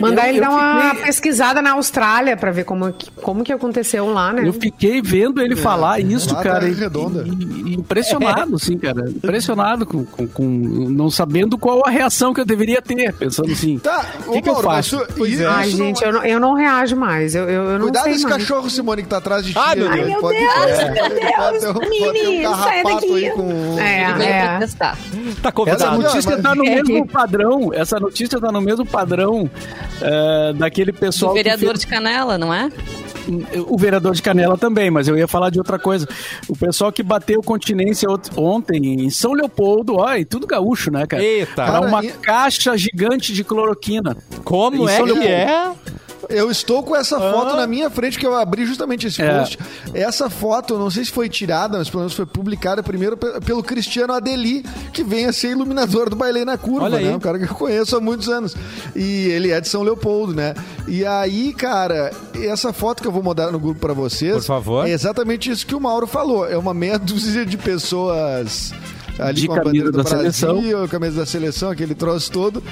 Mandar 0.00 0.28
ele 0.28 0.40
dar 0.40 0.50
uma 0.50 0.94
pesquisada 0.96 1.62
na 1.62 1.72
Austrália 1.72 2.36
pra 2.36 2.50
ver 2.50 2.64
como, 2.64 2.92
como 3.22 3.44
que 3.44 3.52
aconteceu 3.52 4.12
lá, 4.12 4.32
né? 4.32 4.46
Eu 4.46 4.52
fiquei 4.52 5.00
vendo 5.00 5.40
ele 5.40 5.54
é, 5.54 5.56
falar 5.56 6.00
isso, 6.00 6.34
cara. 6.36 6.68
E, 6.68 6.72
redonda. 6.72 7.24
E, 7.24 7.70
e 7.70 7.74
impressionado, 7.74 8.58
sim, 8.58 8.76
cara. 8.78 9.08
Impressionado 9.08 9.86
com, 9.86 10.04
com, 10.04 10.26
com, 10.26 10.44
não 10.44 11.08
sabendo 11.08 11.56
qual 11.56 11.86
a 11.86 11.90
reação 11.90 12.34
que 12.34 12.40
eu 12.40 12.44
deveria 12.44 12.82
ter. 12.82 13.12
Pensando 13.12 13.52
assim, 13.52 13.78
tá, 13.78 14.04
o 14.26 14.32
que, 14.32 14.42
que 14.42 14.48
eu 14.48 14.56
faço? 14.56 15.00
Isso, 15.24 15.46
Ai, 15.46 15.68
isso 15.68 15.76
gente, 15.76 16.00
não... 16.00 16.08
eu, 16.08 16.12
não, 16.12 16.24
eu 16.24 16.40
não 16.40 16.54
reajo 16.54 16.96
mais. 16.96 17.34
Eu, 17.34 17.48
eu, 17.48 17.62
eu 17.64 17.78
não 17.78 17.86
Cuidado 17.86 18.04
sei 18.04 18.12
esse 18.14 18.24
mais. 18.24 18.36
cachorro, 18.36 18.68
Simone, 18.68 19.02
que 19.02 19.08
tá 19.08 19.18
atrás 19.18 19.44
de 19.44 19.52
ti. 19.52 19.58
Ai, 19.58 19.76
meu 19.76 19.90
Deus, 19.90 20.20
pode, 20.20 20.38
Deus, 20.38 20.54
é, 20.54 20.90
meu 20.90 21.08
Deus. 21.08 21.34
Pode, 21.36 21.72
pode 21.74 22.62
sai 22.62 22.82
daqui. 22.82 23.30
Com... 23.30 23.78
É, 23.78 24.00
é. 24.02 24.68
Tá 25.42 25.52
convidado. 25.52 25.82
Essa 25.82 25.96
notícia 25.96 26.42
tá 26.42 26.54
no 26.54 26.64
mesmo 26.64 27.06
padrão. 27.06 27.70
Essa 27.72 28.00
notícia 28.00 28.40
tá 28.40 28.50
no 28.50 28.60
mesmo 28.60 28.84
padrão 28.84 29.48
uh, 30.00 30.54
daquele 30.54 30.92
pessoal. 30.92 31.32
O 31.32 31.34
vereador 31.34 31.70
fez... 31.70 31.80
de 31.80 31.86
Canela, 31.86 32.38
não 32.38 32.52
é? 32.52 32.70
O 33.68 33.78
vereador 33.78 34.14
de 34.14 34.22
Canela 34.22 34.56
também, 34.56 34.90
mas 34.90 35.06
eu 35.06 35.16
ia 35.16 35.28
falar 35.28 35.50
de 35.50 35.58
outra 35.58 35.78
coisa. 35.78 36.08
O 36.48 36.56
pessoal 36.56 36.90
que 36.90 37.02
bateu 37.02 37.40
continência 37.42 38.08
ontem 38.36 39.04
em 39.04 39.10
São 39.10 39.32
Leopoldo, 39.32 39.96
ó, 39.96 40.16
e 40.16 40.24
tudo 40.24 40.46
gaúcho, 40.46 40.90
né, 40.90 41.06
cara? 41.06 41.22
Eita. 41.22 41.54
Para 41.54 41.80
uma 41.80 42.04
e... 42.04 42.08
caixa 42.10 42.76
gigante 42.76 43.32
de 43.32 43.44
cloroquina. 43.44 44.16
Como 44.42 44.88
é 44.88 45.02
que 45.02 45.26
é? 45.26 45.72
Eu 46.30 46.50
estou 46.50 46.82
com 46.82 46.94
essa 46.94 47.18
foto 47.18 47.52
ah. 47.52 47.56
na 47.56 47.66
minha 47.66 47.90
frente, 47.90 48.18
que 48.18 48.26
eu 48.26 48.34
abri 48.36 48.64
justamente 48.64 49.08
esse 49.08 49.20
é. 49.20 49.38
post. 49.38 49.58
Essa 49.92 50.30
foto, 50.30 50.78
não 50.78 50.90
sei 50.90 51.04
se 51.04 51.10
foi 51.10 51.28
tirada, 51.28 51.78
mas 51.78 51.90
pelo 51.90 52.02
menos 52.02 52.14
foi 52.14 52.24
publicada 52.24 52.82
primeiro 52.82 53.16
pelo 53.16 53.62
Cristiano 53.62 54.12
Adeli, 54.12 54.64
que 54.92 55.02
vem 55.02 55.26
a 55.26 55.32
ser 55.32 55.50
iluminador 55.50 56.08
do 56.08 56.16
Bailei 56.16 56.44
na 56.44 56.56
Curva, 56.56 56.88
né? 56.88 57.14
Um 57.14 57.20
cara 57.20 57.38
que 57.38 57.44
eu 57.44 57.54
conheço 57.54 57.96
há 57.96 58.00
muitos 58.00 58.28
anos. 58.28 58.56
E 58.94 59.28
ele 59.28 59.50
é 59.50 59.60
de 59.60 59.68
São 59.68 59.82
Leopoldo, 59.82 60.34
né? 60.34 60.54
E 60.86 61.04
aí, 61.04 61.52
cara, 61.52 62.12
essa 62.34 62.72
foto 62.72 63.02
que 63.02 63.08
eu 63.08 63.12
vou 63.12 63.22
mandar 63.22 63.50
no 63.50 63.58
grupo 63.58 63.80
para 63.80 63.92
vocês. 63.92 64.34
Por 64.34 64.42
favor. 64.42 64.86
É 64.86 64.90
exatamente 64.90 65.50
isso 65.50 65.66
que 65.66 65.74
o 65.74 65.80
Mauro 65.80 66.06
falou. 66.06 66.48
É 66.48 66.56
uma 66.56 66.72
meia 66.72 66.98
dúzia 67.00 67.44
de 67.44 67.56
pessoas 67.56 68.72
ali 69.18 69.42
de 69.42 69.46
com 69.48 69.54
a 69.54 69.62
bandeira 69.62 69.90
do 69.90 69.98
da 69.98 70.02
Brasil, 70.02 70.32
seleção. 70.32 70.88
camisa 70.88 71.16
da 71.20 71.26
seleção, 71.26 71.70
aquele 71.70 71.94
troço 71.94 72.30
todo 72.30 72.62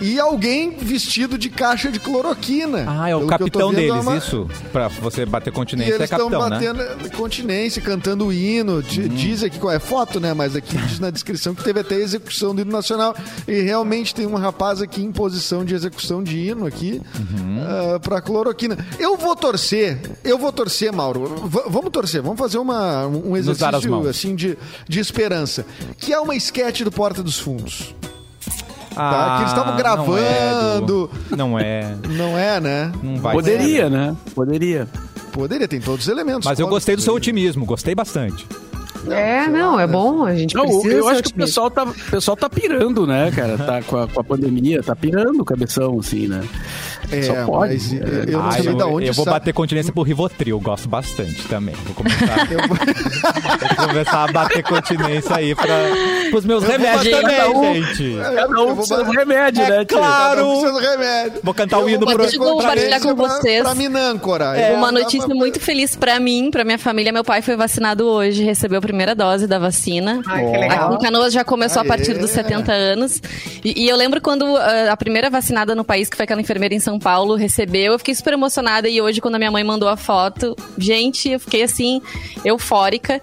e 0.00 0.18
alguém 0.18 0.70
vestido 0.70 1.38
de 1.38 1.48
caixa 1.48 1.90
de 1.90 1.98
cloroquina. 1.98 2.84
Ah, 2.86 3.08
é 3.08 3.16
o 3.16 3.26
capitão 3.26 3.70
vendo, 3.70 3.76
deles, 3.76 3.96
é 3.96 4.00
uma... 4.00 4.16
isso? 4.16 4.48
Pra 4.72 4.88
você 4.88 5.24
bater 5.24 5.52
continência, 5.52 5.92
e 5.92 5.94
eles 5.94 6.02
é 6.02 6.06
capitão, 6.06 6.30
né? 6.30 6.50
batendo 6.50 6.78
né? 6.78 7.08
continência, 7.16 7.80
cantando 7.80 8.26
o 8.26 8.32
hino. 8.32 8.78
Hum. 8.78 9.08
Diz 9.08 9.42
aqui 9.42 9.58
qual 9.58 9.72
é 9.72 9.78
foto, 9.78 10.20
né? 10.20 10.34
Mas 10.34 10.54
aqui 10.56 10.76
diz 10.76 10.98
na 10.98 11.10
descrição 11.10 11.54
que 11.54 11.62
teve 11.62 11.80
até 11.80 11.94
execução 11.96 12.54
do 12.54 12.60
hino 12.60 12.72
nacional. 12.72 13.14
E 13.46 13.60
realmente 13.60 14.14
tem 14.14 14.26
um 14.26 14.34
rapaz 14.34 14.82
aqui 14.82 15.02
em 15.02 15.12
posição 15.12 15.64
de 15.64 15.74
execução 15.74 16.22
de 16.22 16.38
hino 16.38 16.66
aqui 16.66 17.00
uhum. 17.18 17.96
uh, 17.96 18.00
pra 18.00 18.20
cloroquina. 18.20 18.76
Eu 18.98 19.16
vou 19.16 19.34
torcer, 19.34 19.98
eu 20.24 20.38
vou 20.38 20.52
torcer, 20.52 20.92
Mauro. 20.92 21.26
V 21.46 21.62
vamos 21.68 21.90
torcer, 21.90 22.22
vamos 22.22 22.38
fazer 22.38 22.58
uma, 22.58 23.06
um 23.06 23.36
exercício 23.36 24.08
assim 24.08 24.34
de, 24.34 24.58
de 24.88 25.00
esperança. 25.00 25.64
Que 25.98 26.12
é 26.12 26.20
uma 26.20 26.34
esquete 26.34 26.84
do 26.84 26.90
Porta 26.90 27.22
dos 27.22 27.38
Fundos. 27.38 27.94
Ah, 28.96 29.10
tá? 29.10 29.36
Que 29.36 29.42
eles 29.42 29.52
estavam 29.52 29.76
gravando. 29.76 31.10
Não 31.36 31.58
é, 31.58 31.94
não 32.08 32.38
é. 32.38 32.60
né? 32.60 32.92
Não 33.02 33.16
vai 33.16 33.34
Poderia, 33.34 33.84
ser. 33.84 33.90
né? 33.90 34.16
Poderia. 34.34 34.88
Poderia, 35.32 35.68
tem 35.68 35.80
todos 35.80 36.06
os 36.06 36.08
elementos. 36.08 36.46
Mas 36.46 36.58
eu 36.58 36.66
gostei 36.66 36.96
do 36.96 37.02
seu 37.02 37.14
otimismo, 37.14 37.66
gostei 37.66 37.94
bastante. 37.94 38.46
É, 39.08 39.46
não, 39.46 39.78
é 39.78 39.86
bom, 39.86 40.24
a 40.24 40.34
gente 40.34 40.54
não, 40.54 40.64
precisa 40.64 40.94
Eu 40.94 41.08
acho 41.08 41.22
que 41.22 41.30
o 41.30 41.34
pessoal 41.34 41.70
tá, 41.70 41.84
o 41.84 41.94
pessoal 42.10 42.36
tá 42.36 42.50
pirando, 42.50 43.06
né, 43.06 43.30
cara? 43.30 43.56
Tá 43.56 43.82
com 43.82 43.96
a, 43.98 44.08
com 44.08 44.20
a 44.20 44.24
pandemia, 44.24 44.82
tá 44.82 44.96
pirando 44.96 45.40
o 45.40 45.44
cabeção, 45.44 45.98
assim, 46.00 46.26
né? 46.26 46.42
É, 47.10 47.22
Só 47.22 47.44
pode. 47.46 47.74
Mas 47.74 47.92
eu 47.92 48.38
não 48.38 48.46
ah, 48.46 48.52
sei 48.52 48.68
eu, 48.68 48.76
da 48.76 48.86
onde 48.86 49.06
Eu 49.06 49.14
vou 49.14 49.24
bater 49.24 49.52
continência 49.52 49.92
por 49.92 50.02
Rivotril, 50.02 50.58
gosto 50.60 50.88
bastante 50.88 51.46
também. 51.48 51.74
Vou 51.84 51.94
começar, 51.94 52.50
eu 52.50 52.58
vou... 52.68 52.76
começar 53.88 54.24
a 54.24 54.32
bater 54.32 54.62
continência 54.62 55.36
aí 55.36 55.54
para 55.54 55.74
os 56.34 56.44
meus 56.44 56.64
eu 56.64 56.70
remédios 56.70 57.20
também, 57.20 57.54
um, 57.54 57.74
gente. 57.74 58.16
Cada 58.18 58.62
um 58.62 58.76
com 58.76 58.82
seus 58.82 59.08
remédios, 59.08 59.66
é, 59.66 59.70
né? 59.70 59.84
Claro! 59.84 60.76
Remédio. 60.78 61.40
Vou 61.42 61.54
cantar 61.54 61.78
o 61.78 61.88
hino 61.88 62.06
pro... 62.06 62.24
Eu 62.24 62.38
vou 62.38 62.56
compartilhar 62.56 63.00
com 63.00 63.14
vocês. 63.14 63.62
Pra 63.62 63.74
Minâncora. 63.74 64.56
É, 64.56 64.72
uma 64.74 64.90
notícia 64.92 65.26
pra... 65.26 65.34
muito 65.34 65.60
feliz 65.60 65.96
pra 65.96 66.18
mim, 66.18 66.50
pra 66.50 66.64
minha 66.64 66.78
família. 66.78 67.12
Meu 67.12 67.24
pai 67.24 67.42
foi 67.42 67.56
vacinado 67.56 68.04
hoje, 68.04 68.42
recebeu 68.42 68.78
a 68.78 68.82
primeira 68.82 69.14
dose 69.14 69.46
da 69.46 69.58
vacina. 69.58 70.20
Ai, 70.26 70.50
que 70.50 70.58
legal. 70.58 70.94
Aqui 70.94 71.04
Canoas 71.04 71.32
já 71.32 71.44
começou 71.44 71.82
Aê. 71.82 71.86
a 71.86 71.88
partir 71.88 72.14
dos 72.14 72.30
70 72.30 72.72
anos. 72.72 73.20
E, 73.64 73.84
e 73.84 73.88
eu 73.88 73.96
lembro 73.96 74.20
quando 74.20 74.44
uh, 74.44 74.90
a 74.90 74.96
primeira 74.96 75.30
vacinada 75.30 75.74
no 75.74 75.84
país, 75.84 76.08
que 76.08 76.16
foi 76.16 76.24
aquela 76.24 76.40
enfermeira 76.40 76.74
em 76.74 76.80
São 76.80 76.95
Paulo, 76.98 77.34
recebeu. 77.34 77.92
Eu 77.92 77.98
fiquei 77.98 78.14
super 78.14 78.32
emocionada 78.32 78.88
e 78.88 79.00
hoje, 79.00 79.20
quando 79.20 79.36
a 79.36 79.38
minha 79.38 79.50
mãe 79.50 79.64
mandou 79.64 79.88
a 79.88 79.96
foto, 79.96 80.56
gente, 80.78 81.30
eu 81.30 81.40
fiquei 81.40 81.62
assim, 81.62 82.00
eufórica. 82.44 83.20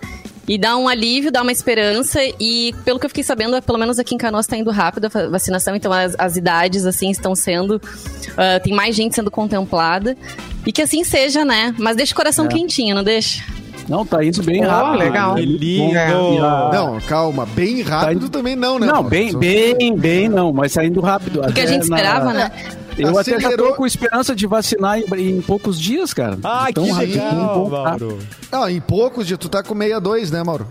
E 0.48 0.58
dá 0.58 0.76
um 0.76 0.90
alívio, 0.90 1.32
dá 1.32 1.42
uma 1.42 1.52
esperança. 1.52 2.20
E 2.40 2.74
pelo 2.84 3.00
que 3.00 3.06
eu 3.06 3.10
fiquei 3.10 3.24
sabendo, 3.24 3.62
pelo 3.62 3.78
menos 3.78 3.98
aqui 3.98 4.14
em 4.14 4.18
Canoas 4.18 4.46
está 4.46 4.58
indo 4.58 4.70
rápido 4.72 5.06
a 5.06 5.30
vacinação, 5.30 5.76
então 5.76 5.92
as, 5.92 6.16
as 6.18 6.36
idades 6.36 6.86
assim 6.86 7.10
estão 7.10 7.34
sendo. 7.34 7.78
Uh, 7.78 8.62
tem 8.62 8.74
mais 8.74 8.96
gente 8.96 9.16
sendo 9.16 9.32
contemplada. 9.32 10.18
E 10.66 10.72
que 10.72 10.82
assim 10.82 11.04
seja, 11.04 11.46
né? 11.46 11.74
Mas 11.78 11.96
deixa 11.96 12.12
o 12.12 12.16
coração 12.16 12.46
é. 12.46 12.48
quentinho, 12.50 12.96
não 12.96 13.04
deixa? 13.04 13.44
Não, 13.88 14.06
tá 14.06 14.24
indo 14.24 14.42
bem 14.44 14.66
oh, 14.66 14.70
rápido. 14.70 15.00
legal. 15.00 15.36
Que 15.36 15.46
lindo. 15.46 15.98
É. 15.98 16.12
Não, 16.12 17.00
calma, 17.02 17.46
bem 17.46 17.82
rápido 17.82 18.30
tá 18.30 18.38
também 18.38 18.56
não, 18.56 18.80
né? 18.80 18.88
Não, 18.88 19.04
bem, 19.04 19.38
bem, 19.38 19.96
bem 19.96 20.30
não, 20.30 20.54
mas 20.54 20.74
tá 20.74 20.86
indo 20.86 21.02
rápido. 21.02 21.42
O 21.42 21.54
que 21.54 21.62
a 21.62 21.66
gente 21.66 21.84
esperava, 21.84 22.28
na... 22.28 22.34
né? 22.34 22.52
Eu 22.98 23.18
até 23.18 23.40
já 23.40 23.56
tô 23.58 23.74
com 23.74 23.86
esperança 23.86 24.36
de 24.36 24.46
vacinar 24.48 25.00
em, 25.00 25.38
em 25.38 25.42
poucos 25.42 25.80
dias, 25.80 26.14
cara. 26.14 26.38
Ah, 26.44 26.68
então, 26.70 26.84
que 26.84 26.94
legal, 26.94 27.70
Mauro. 27.70 28.20
Não, 28.52 28.70
em 28.70 28.82
poucos 28.82 29.28
dias. 29.28 29.40
Tu 29.40 29.50
tá 29.50 29.64
com 29.64 29.76
62, 29.76 30.32
né, 30.32 30.44
Mauro? 30.44 30.68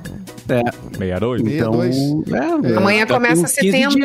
É. 0.49 0.63
62? 1.45 1.97
Então, 1.97 2.67
é, 2.67 2.73
é. 2.73 2.77
Amanhã 2.77 3.07
começa 3.07 3.47
setembro. 3.47 4.01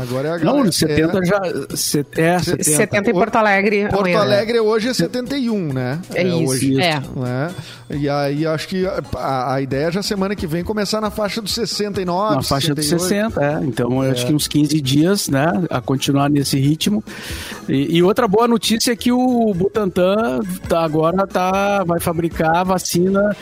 Agora 0.00 0.28
é 0.28 0.30
a 0.32 0.38
galera. 0.38 0.64
Não, 0.64 0.72
70 0.72 1.18
é. 1.18 1.24
já. 1.24 1.40
Set, 1.76 2.20
é, 2.20 2.38
70. 2.38 2.64
70 2.64 3.10
em 3.10 3.12
Porto 3.12 3.36
Alegre. 3.36 3.82
Porto 3.88 4.00
amanhã, 4.00 4.20
Alegre 4.20 4.60
hoje 4.60 4.88
é 4.88 4.94
71, 4.94 5.72
né? 5.72 6.00
É, 6.14 6.22
é 6.22 6.28
isso. 6.28 6.52
Hoje, 6.52 6.80
é. 6.80 7.00
Né? 7.16 7.50
E 7.90 8.08
aí 8.08 8.46
acho 8.46 8.68
que 8.68 8.86
a, 8.86 9.54
a, 9.54 9.60
ideia 9.60 9.86
é 9.86 9.92
já 9.92 10.02
semana 10.02 10.34
que 10.34 10.46
vem 10.46 10.64
começar 10.64 11.00
na 11.00 11.10
faixa 11.10 11.42
dos 11.42 11.52
69. 11.52 12.36
Na 12.36 12.42
faixa 12.42 12.74
dos 12.74 12.86
60, 12.86 13.44
é. 13.44 13.60
Então 13.64 14.02
é. 14.02 14.10
acho 14.10 14.26
que 14.26 14.32
uns 14.32 14.48
15 14.48 14.80
dias, 14.80 15.28
né? 15.28 15.46
A 15.68 15.80
continuar 15.80 16.30
nesse 16.30 16.58
ritmo. 16.58 17.04
E, 17.68 17.96
e 17.96 18.02
outra 18.02 18.26
boa 18.26 18.48
notícia 18.48 18.92
é 18.92 18.96
que 18.96 19.12
o 19.12 19.52
Butantan 19.54 20.40
tá, 20.68 20.82
agora 20.82 21.26
tá, 21.26 21.84
vai 21.84 22.00
fabricar 22.00 22.64
vacina 22.64 23.36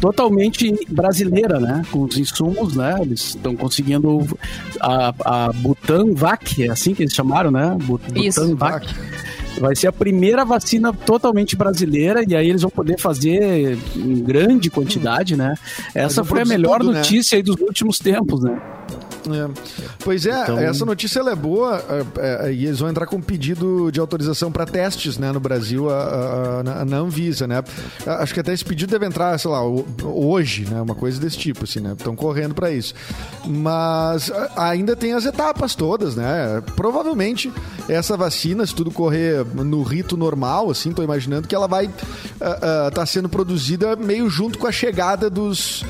totalmente 0.00 0.72
brasileira, 0.88 1.60
né? 1.60 1.82
Com 1.90 2.04
os 2.04 2.16
insumos, 2.16 2.74
né? 2.74 2.96
Eles 3.00 3.20
estão 3.20 3.54
conseguindo 3.54 4.26
a, 4.80 5.14
a 5.24 5.52
Butanvac, 5.80 6.62
é 6.62 6.70
assim 6.70 6.94
que 6.94 7.02
eles 7.02 7.14
chamaram, 7.14 7.50
né? 7.50 7.76
Butanvac. 7.82 8.86
Vai 9.60 9.76
ser 9.76 9.86
a 9.86 9.92
primeira 9.92 10.44
vacina 10.44 10.92
totalmente 10.92 11.54
brasileira 11.54 12.24
e 12.26 12.34
aí 12.34 12.48
eles 12.48 12.62
vão 12.62 12.70
poder 12.70 12.98
fazer 12.98 13.78
em 13.94 14.22
grande 14.22 14.68
quantidade, 14.68 15.36
né? 15.36 15.54
Essa 15.94 16.24
foi 16.24 16.42
a 16.42 16.44
melhor 16.44 16.80
tudo, 16.80 16.92
né? 16.92 16.98
notícia 16.98 17.36
né? 17.36 17.38
aí 17.38 17.42
dos 17.42 17.60
últimos 17.60 17.98
tempos, 17.98 18.42
né? 18.42 18.60
É. 19.32 19.48
Pois 20.04 20.26
é, 20.26 20.42
então... 20.42 20.58
essa 20.58 20.84
notícia 20.84 21.20
é 21.20 21.34
boa 21.34 21.82
é, 22.18 22.48
é, 22.48 22.52
e 22.52 22.66
eles 22.66 22.80
vão 22.80 22.88
entrar 22.88 23.06
com 23.06 23.16
um 23.16 23.22
pedido 23.22 23.90
de 23.90 23.98
autorização 24.00 24.52
para 24.52 24.66
testes 24.66 25.16
né, 25.16 25.32
no 25.32 25.40
Brasil 25.40 25.88
a, 25.90 25.94
a, 25.94 26.60
a, 26.80 26.84
na 26.84 26.96
Anvisa, 26.98 27.46
né? 27.46 27.62
Acho 28.06 28.34
que 28.34 28.40
até 28.40 28.52
esse 28.52 28.64
pedido 28.64 28.90
deve 28.90 29.06
entrar, 29.06 29.38
sei 29.38 29.50
lá, 29.50 29.62
hoje, 30.02 30.66
né? 30.68 30.80
Uma 30.80 30.94
coisa 30.94 31.20
desse 31.20 31.38
tipo, 31.38 31.64
assim, 31.64 31.80
né? 31.80 31.94
Estão 31.96 32.14
correndo 32.14 32.54
para 32.54 32.70
isso. 32.70 32.94
Mas 33.46 34.30
ainda 34.56 34.94
tem 34.94 35.12
as 35.12 35.24
etapas 35.24 35.74
todas, 35.74 36.14
né? 36.14 36.62
Provavelmente 36.76 37.52
essa 37.88 38.16
vacina, 38.16 38.66
se 38.66 38.74
tudo 38.74 38.90
correr 38.90 39.44
no 39.54 39.82
rito 39.82 40.16
normal, 40.16 40.70
assim, 40.70 40.92
tô 40.92 41.02
imaginando 41.02 41.48
que 41.48 41.54
ela 41.54 41.66
vai 41.66 41.86
estar 41.86 42.50
uh, 42.50 42.88
uh, 42.88 42.90
tá 42.90 43.06
sendo 43.06 43.28
produzida 43.28 43.96
meio 43.96 44.28
junto 44.28 44.58
com 44.58 44.66
a 44.66 44.72
chegada 44.72 45.28
dos 45.30 45.84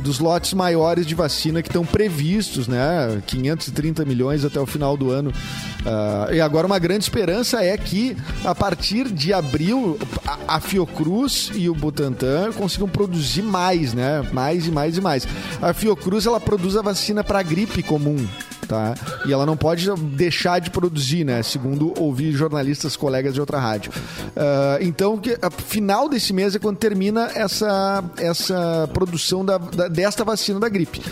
dos 0.00 0.18
lotes 0.18 0.52
maiores 0.54 1.06
de 1.06 1.14
vacina 1.14 1.62
que 1.62 1.68
estão 1.68 1.84
previstos, 1.84 2.66
né? 2.66 3.22
530 3.26 4.04
milhões 4.04 4.44
até 4.44 4.58
o 4.58 4.66
final 4.66 4.96
do 4.96 5.10
ano. 5.10 5.30
Uh, 5.30 6.34
e 6.34 6.40
agora 6.40 6.66
uma 6.66 6.78
grande 6.78 7.04
esperança 7.04 7.62
é 7.62 7.76
que 7.76 8.16
a 8.44 8.54
partir 8.54 9.08
de 9.08 9.32
abril 9.32 9.98
a, 10.26 10.56
a 10.56 10.60
Fiocruz 10.60 11.50
e 11.54 11.68
o 11.68 11.74
Butantan 11.74 12.52
consigam 12.52 12.88
produzir 12.88 13.42
mais, 13.42 13.94
né? 13.94 14.22
Mais 14.32 14.66
e 14.66 14.70
mais 14.70 14.96
e 14.96 15.00
mais. 15.00 15.28
A 15.60 15.72
Fiocruz 15.72 16.26
ela 16.26 16.40
produz 16.40 16.76
a 16.76 16.82
vacina 16.82 17.22
para 17.22 17.42
gripe 17.42 17.82
comum 17.82 18.26
tá? 18.70 18.94
E 19.26 19.32
ela 19.32 19.44
não 19.44 19.56
pode 19.56 19.90
deixar 19.96 20.60
de 20.60 20.70
produzir, 20.70 21.24
né? 21.24 21.42
Segundo 21.42 21.92
ouvi 22.00 22.30
jornalistas, 22.30 22.96
colegas 22.96 23.34
de 23.34 23.40
outra 23.40 23.58
rádio. 23.58 23.90
Uh, 23.90 24.78
então, 24.80 25.18
que, 25.18 25.36
a 25.42 25.50
final 25.50 26.08
desse 26.08 26.32
mês 26.32 26.54
é 26.54 26.58
quando 26.60 26.76
termina 26.76 27.28
essa, 27.34 28.04
essa 28.16 28.88
produção 28.94 29.44
da, 29.44 29.58
da, 29.58 29.88
desta 29.88 30.22
vacina 30.22 30.60
da 30.60 30.68
gripe. 30.68 31.02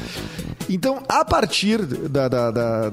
Então, 0.69 1.03
a 1.09 1.25
partir 1.25 1.85
da, 1.85 2.29
da, 2.29 2.51
da, 2.51 2.91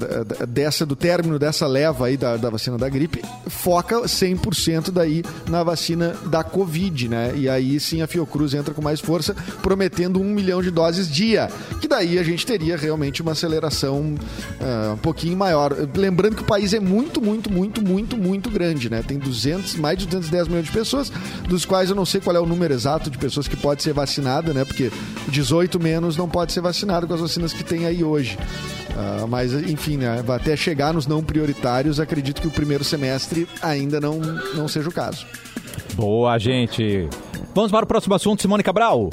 dessa, 0.47 0.85
do 0.85 0.95
término 0.95 1.37
dessa 1.37 1.67
leva 1.67 2.07
aí 2.07 2.15
da, 2.15 2.37
da 2.37 2.49
vacina 2.49 2.77
da 2.77 2.87
gripe, 2.87 3.21
foca 3.47 4.01
100% 4.01 4.91
daí 4.91 5.23
na 5.49 5.61
vacina 5.63 6.15
da 6.27 6.43
Covid, 6.43 7.09
né? 7.09 7.33
E 7.35 7.49
aí 7.49 7.79
sim 7.79 8.01
a 8.01 8.07
Fiocruz 8.07 8.53
entra 8.53 8.73
com 8.73 8.81
mais 8.81 9.01
força, 9.01 9.35
prometendo 9.61 10.21
um 10.21 10.25
milhão 10.25 10.61
de 10.61 10.71
doses 10.71 11.09
dia. 11.11 11.49
Que 11.81 11.87
daí 11.87 12.17
a 12.17 12.23
gente 12.23 12.45
teria 12.45 12.77
realmente 12.77 13.21
uma 13.21 13.33
aceleração 13.33 14.15
uh, 14.15 14.93
um 14.93 14.97
pouquinho 14.97 15.35
maior. 15.35 15.75
Lembrando 15.95 16.37
que 16.37 16.43
o 16.43 16.45
país 16.45 16.73
é 16.73 16.79
muito, 16.79 17.21
muito, 17.21 17.51
muito, 17.51 17.81
muito, 17.81 18.17
muito 18.17 18.49
grande, 18.49 18.89
né? 18.89 19.03
Tem 19.05 19.19
200, 19.19 19.75
mais 19.75 19.97
de 19.97 20.05
210 20.05 20.47
milhões 20.47 20.65
de 20.65 20.71
pessoas, 20.71 21.11
dos 21.49 21.65
quais 21.65 21.89
eu 21.89 21.95
não 21.95 22.05
sei 22.05 22.21
qual 22.21 22.35
é 22.35 22.39
o 22.39 22.45
número 22.45 22.73
exato 22.73 23.09
de 23.09 23.17
pessoas 23.17 23.47
que 23.47 23.57
pode 23.57 23.83
ser 23.83 23.93
vacinada, 23.93 24.53
né? 24.53 24.63
Porque 24.63 24.91
18 25.27 25.77
menos 25.79 26.15
não 26.15 26.29
pode 26.29 26.53
ser 26.53 26.61
vacinado 26.61 27.05
com 27.05 27.13
as 27.13 27.19
vacinas 27.19 27.51
que 27.51 27.64
tem 27.65 27.85
aí 27.85 28.03
hoje. 28.03 28.37
Uh, 28.91 29.27
mas, 29.27 29.53
enfim, 29.53 29.97
né, 29.97 30.23
até 30.27 30.55
chegar 30.55 30.93
nos 30.93 31.05
não 31.05 31.21
prioritários, 31.21 31.99
acredito 31.99 32.41
que 32.41 32.47
o 32.47 32.51
primeiro 32.51 32.83
semestre 32.83 33.47
ainda 33.61 33.99
não, 33.99 34.19
não 34.53 34.67
seja 34.67 34.87
o 34.87 34.91
caso. 34.91 35.25
Boa, 35.95 36.37
gente. 36.37 37.09
Vamos 37.53 37.71
para 37.71 37.83
o 37.83 37.87
próximo 37.87 38.15
assunto, 38.15 38.41
Simone 38.41 38.63
Cabral. 38.63 39.09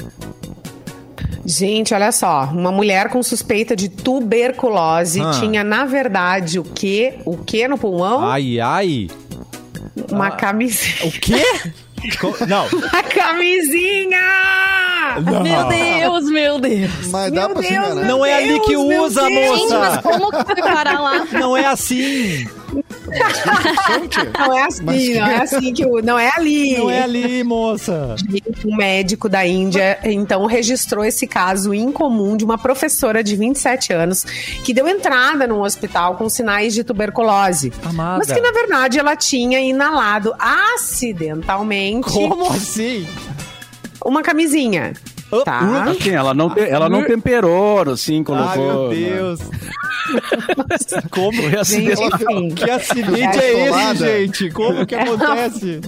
Gente, 1.45 1.93
olha 1.93 2.13
só, 2.13 2.45
uma 2.45 2.71
mulher 2.71 3.09
com 3.09 3.21
suspeita 3.23 3.75
de 3.75 3.89
tuberculose 3.89 5.21
ah. 5.21 5.31
tinha, 5.33 5.65
na 5.65 5.85
verdade, 5.85 6.61
o 6.61 6.65
quê? 6.65 7.19
O 7.25 7.37
quê 7.37 7.67
no 7.67 7.77
pulmão? 7.77 8.25
Ai, 8.25 8.61
ai. 8.61 9.09
Uma 10.11 10.29
ah. 10.29 10.31
camisinha. 10.31 11.09
O 11.09 11.11
quê? 11.11 11.43
Não. 12.49 12.67
A 12.93 13.03
camisinha! 13.23 14.21
Não. 15.25 15.43
Meu 15.43 15.69
Deus, 15.69 16.31
meu 16.31 16.59
Deus. 16.59 17.07
Mas 17.09 17.33
dá 17.33 17.47
meu 17.47 17.51
pra 17.51 17.61
Deus, 17.61 17.67
se 17.67 17.75
enganar. 17.75 18.05
Não 18.07 18.25
é 18.25 18.35
ali 18.35 18.61
que 18.61 18.77
usa, 18.77 19.29
moça. 19.29 19.57
Gente, 19.59 19.75
mas 19.75 19.97
como 19.99 20.31
que 20.31 20.45
foi 20.45 20.57
parar 20.57 21.01
lá? 21.01 21.27
Não 21.33 21.57
é 21.57 21.67
assim. 21.67 22.47
Não 24.39 24.53
é 24.57 24.63
assim, 24.65 25.15
não 25.15 25.27
é 25.27 25.37
assim 25.43 25.73
que 25.73 25.85
o. 25.85 26.03
Não 26.03 26.19
é 26.19 26.31
ali. 26.37 26.77
Não 26.77 26.91
é 26.91 27.03
ali, 27.03 27.45
moça. 27.45 28.17
Um 28.65 28.77
médico 28.77 29.29
da 29.29 29.47
Índia, 29.47 29.99
então, 30.05 30.47
registrou 30.47 31.05
esse 31.05 31.27
caso 31.27 31.75
incomum 31.75 32.37
de 32.37 32.45
uma 32.45 32.59
professora 32.59 33.23
de 33.23 33.37
27 33.37 33.93
anos 33.93 34.25
que 34.65 34.73
deu 34.73 34.89
entrada 34.89 35.47
num 35.47 35.61
hospital 35.61 36.17
com 36.17 36.29
sinais 36.29 36.75
de 36.75 36.85
tuberculose. 36.85 37.73
Amada. 37.85 38.19
Mas 38.19 38.33
que, 38.33 38.41
na 38.41 38.53
verdade, 38.53 38.99
ela 38.99 39.17
tinha 39.17 39.61
inalado 39.61 40.35
acidentalmente. 40.39 42.11
Como 42.11 42.51
assim? 42.53 43.07
Uma 44.05 44.23
camisinha. 44.23 44.93
Tá. 45.45 45.85
Assim, 45.85 46.11
ela 46.11 46.35
não, 46.35 46.53
ela 46.57 46.91
não 46.91 47.05
temperou, 47.05 47.91
assim, 47.91 48.23
colocou. 48.23 48.91
Ai, 48.91 48.97
meu 48.97 49.31
né? 49.31 49.37
Como? 51.11 51.51
Que 51.51 51.57
acidente, 51.57 52.55
que 52.55 52.71
acidente 52.71 53.39
é, 53.39 53.53
é 53.53 53.71
esse, 53.71 53.97
gente? 53.99 54.51
Como 54.51 54.87
que 54.87 54.95
acontece? 54.97 55.81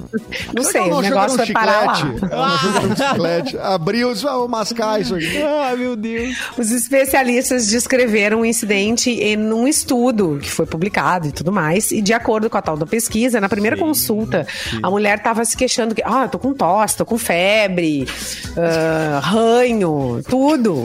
Não 0.54 0.62
sei, 0.62 0.82
o 0.82 1.00
negócio 1.00 1.40
é 1.40 1.52
parar 1.52 1.86
lá. 1.86 2.14
Ah. 2.32 3.74
Abriu, 3.74 4.14
vou 4.14 4.48
mascar 4.48 5.00
isso 5.00 5.14
aqui. 5.14 5.42
Ah, 5.42 5.74
meu 5.76 5.96
Deus. 5.96 6.36
Os 6.56 6.70
especialistas 6.70 7.66
descreveram 7.66 8.40
o 8.40 8.44
incidente 8.44 9.10
em 9.10 9.38
um 9.52 9.66
estudo 9.66 10.38
que 10.40 10.50
foi 10.50 10.66
publicado 10.66 11.28
e 11.28 11.32
tudo 11.32 11.52
mais. 11.52 11.90
E 11.90 12.00
de 12.00 12.12
acordo 12.12 12.48
com 12.48 12.58
a 12.58 12.62
tal 12.62 12.76
da 12.76 12.86
pesquisa, 12.86 13.40
na 13.40 13.48
primeira 13.48 13.76
sim, 13.76 13.82
consulta, 13.82 14.46
sim. 14.70 14.80
a 14.82 14.90
mulher 14.90 15.18
estava 15.18 15.44
se 15.44 15.56
queixando 15.56 15.94
que, 15.94 16.02
ah, 16.04 16.28
tô 16.28 16.38
com 16.38 16.52
tosse, 16.52 16.96
tô 16.96 17.04
com 17.04 17.18
febre, 17.18 18.06
uh, 18.50 19.20
ranho, 19.20 20.22
tudo. 20.28 20.84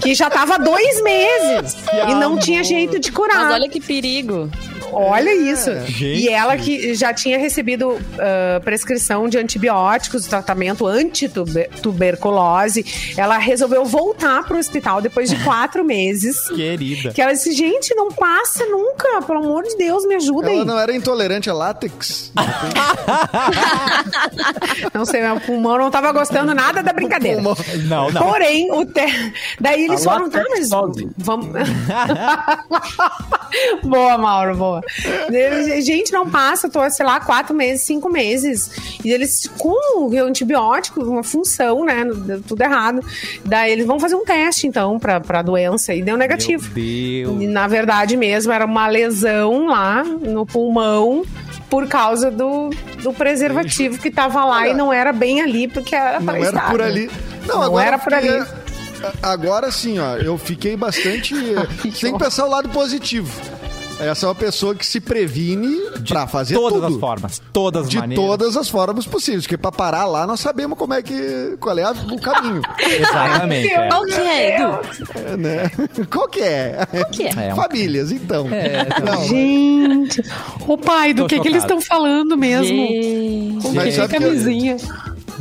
que 0.00 0.14
já 0.14 0.30
tava 0.30 0.58
dois 0.58 1.02
meses. 1.02 1.76
e 2.08 2.14
não 2.14 2.38
tinha 2.38 2.62
jeito 2.80 2.98
de 2.98 3.12
curar. 3.12 3.36
Mas 3.36 3.54
olha 3.54 3.68
que 3.68 3.80
perigo. 3.80 4.50
Olha 4.92 5.34
isso. 5.34 5.72
Gente. 5.86 6.04
E 6.04 6.28
ela 6.28 6.56
que 6.56 6.94
já 6.94 7.12
tinha 7.12 7.38
recebido 7.38 7.90
uh, 7.90 8.60
prescrição 8.62 9.28
de 9.28 9.38
antibióticos, 9.38 10.26
tratamento 10.26 10.86
anti-tuberculose, 10.86 12.84
ela 13.16 13.38
resolveu 13.38 13.84
voltar 13.84 14.44
pro 14.44 14.58
hospital 14.58 15.00
depois 15.00 15.30
de 15.30 15.42
quatro 15.42 15.84
meses. 15.84 16.48
Querida. 16.54 17.12
Que 17.12 17.20
ela 17.20 17.32
disse, 17.32 17.52
gente, 17.52 17.92
não 17.94 18.10
passa 18.10 18.64
nunca, 18.66 19.22
pelo 19.22 19.40
amor 19.40 19.64
de 19.64 19.76
Deus, 19.76 20.06
me 20.06 20.14
ajuda 20.14 20.50
ela 20.60 20.64
não 20.64 20.78
era 20.78 20.94
intolerante 20.94 21.50
a 21.50 21.54
látex? 21.54 22.32
não 24.92 25.04
sei, 25.04 25.22
meu 25.22 25.40
pulmão 25.40 25.78
não 25.78 25.88
tava 25.90 26.12
gostando 26.12 26.54
nada 26.54 26.82
da 26.82 26.92
brincadeira. 26.92 27.40
Não, 27.40 28.10
não. 28.10 28.22
Porém, 28.22 28.70
o 28.72 28.84
te... 28.84 29.32
daí 29.60 29.84
eles 29.84 30.06
a 30.06 30.12
foram, 30.12 30.28
tá, 30.30 30.44
mas 30.50 30.68
vamos... 31.16 31.48
boa, 33.82 34.18
Mauro, 34.18 34.56
boa. 34.56 34.79
Gente, 35.80 36.12
não 36.12 36.28
passa, 36.28 36.68
tô, 36.68 36.88
sei 36.90 37.04
lá, 37.04 37.20
quatro 37.20 37.54
meses, 37.54 37.82
cinco 37.82 38.08
meses. 38.10 38.70
E 39.04 39.10
eles, 39.10 39.46
com 39.58 40.06
o 40.06 40.18
antibiótico, 40.18 41.02
uma 41.02 41.22
função, 41.22 41.84
né? 41.84 42.04
Tudo 42.46 42.62
errado. 42.62 43.00
Daí 43.44 43.72
eles 43.72 43.86
vão 43.86 43.98
fazer 43.98 44.14
um 44.14 44.24
teste, 44.24 44.66
então, 44.66 44.98
pra, 44.98 45.20
pra 45.20 45.42
doença. 45.42 45.94
E 45.94 46.02
deu 46.02 46.16
negativo. 46.16 46.64
Meu 46.64 46.74
Deus. 46.74 47.42
E, 47.42 47.46
na 47.46 47.66
verdade 47.66 48.16
mesmo, 48.16 48.52
era 48.52 48.64
uma 48.64 48.86
lesão 48.86 49.66
lá 49.66 50.04
no 50.04 50.44
pulmão 50.46 51.24
por 51.68 51.86
causa 51.86 52.30
do, 52.30 52.70
do 53.02 53.12
preservativo 53.12 53.98
que 53.98 54.10
tava 54.10 54.44
lá 54.44 54.58
Olha, 54.58 54.70
e 54.70 54.74
não 54.74 54.92
era 54.92 55.12
bem 55.12 55.40
ali, 55.40 55.68
porque 55.68 55.94
era 55.94 56.18
Não 56.18 56.34
era 56.34 56.44
estar, 56.44 56.70
por 56.70 56.82
ali. 56.82 57.08
Não, 57.46 57.56
não 57.56 57.62
agora 57.62 57.86
era 57.86 57.98
por 57.98 58.12
ali. 58.12 58.28
Agora 59.22 59.70
sim, 59.70 59.98
ó, 59.98 60.16
eu 60.16 60.36
fiquei 60.36 60.76
bastante. 60.76 61.34
Tem 62.00 62.12
que 62.12 62.18
pensar 62.18 62.44
o 62.46 62.50
lado 62.50 62.68
positivo. 62.68 63.30
Essa 64.00 64.26
é 64.26 64.28
uma 64.28 64.34
pessoa 64.34 64.74
que 64.74 64.84
se 64.84 65.00
previne 65.00 65.76
para 66.08 66.26
fazer 66.26 66.54
todas 66.54 66.80
tudo. 66.80 66.86
as 66.94 67.00
formas, 67.00 67.42
todas 67.52 67.84
as 67.84 67.90
de 67.90 67.98
maneiras. 67.98 68.24
todas 68.24 68.56
as 68.56 68.68
formas 68.68 69.06
possíveis, 69.06 69.44
porque 69.44 69.58
para 69.58 69.70
parar 69.70 70.06
lá 70.06 70.26
nós 70.26 70.40
sabemos 70.40 70.78
como 70.78 70.94
é 70.94 71.02
que 71.02 71.56
qual 71.60 71.78
é 71.78 71.90
o 71.90 72.20
caminho. 72.20 72.62
Exatamente. 72.80 73.72
É. 73.72 73.88
Qual 73.88 74.04
que 74.06 74.14
é, 74.14 74.56
Edu? 74.56 74.78
É, 75.14 75.36
né? 75.36 75.70
Qual 76.10 76.28
que 76.28 76.40
é? 76.40 76.86
Qual 76.90 77.04
que 77.06 77.22
é? 77.24 77.48
é 77.48 77.54
Famílias, 77.54 78.10
então. 78.10 78.48
É, 78.50 78.86
não. 79.04 79.24
Gente, 79.28 80.22
o 80.66 80.78
pai, 80.78 81.12
do 81.12 81.26
que, 81.26 81.38
que 81.38 81.48
eles 81.48 81.62
estão 81.62 81.80
falando 81.80 82.36
mesmo? 82.36 82.66
Gente. 82.66 83.68
Mas 83.74 83.94
sabe 83.94 84.18
camisinha. 84.18 84.76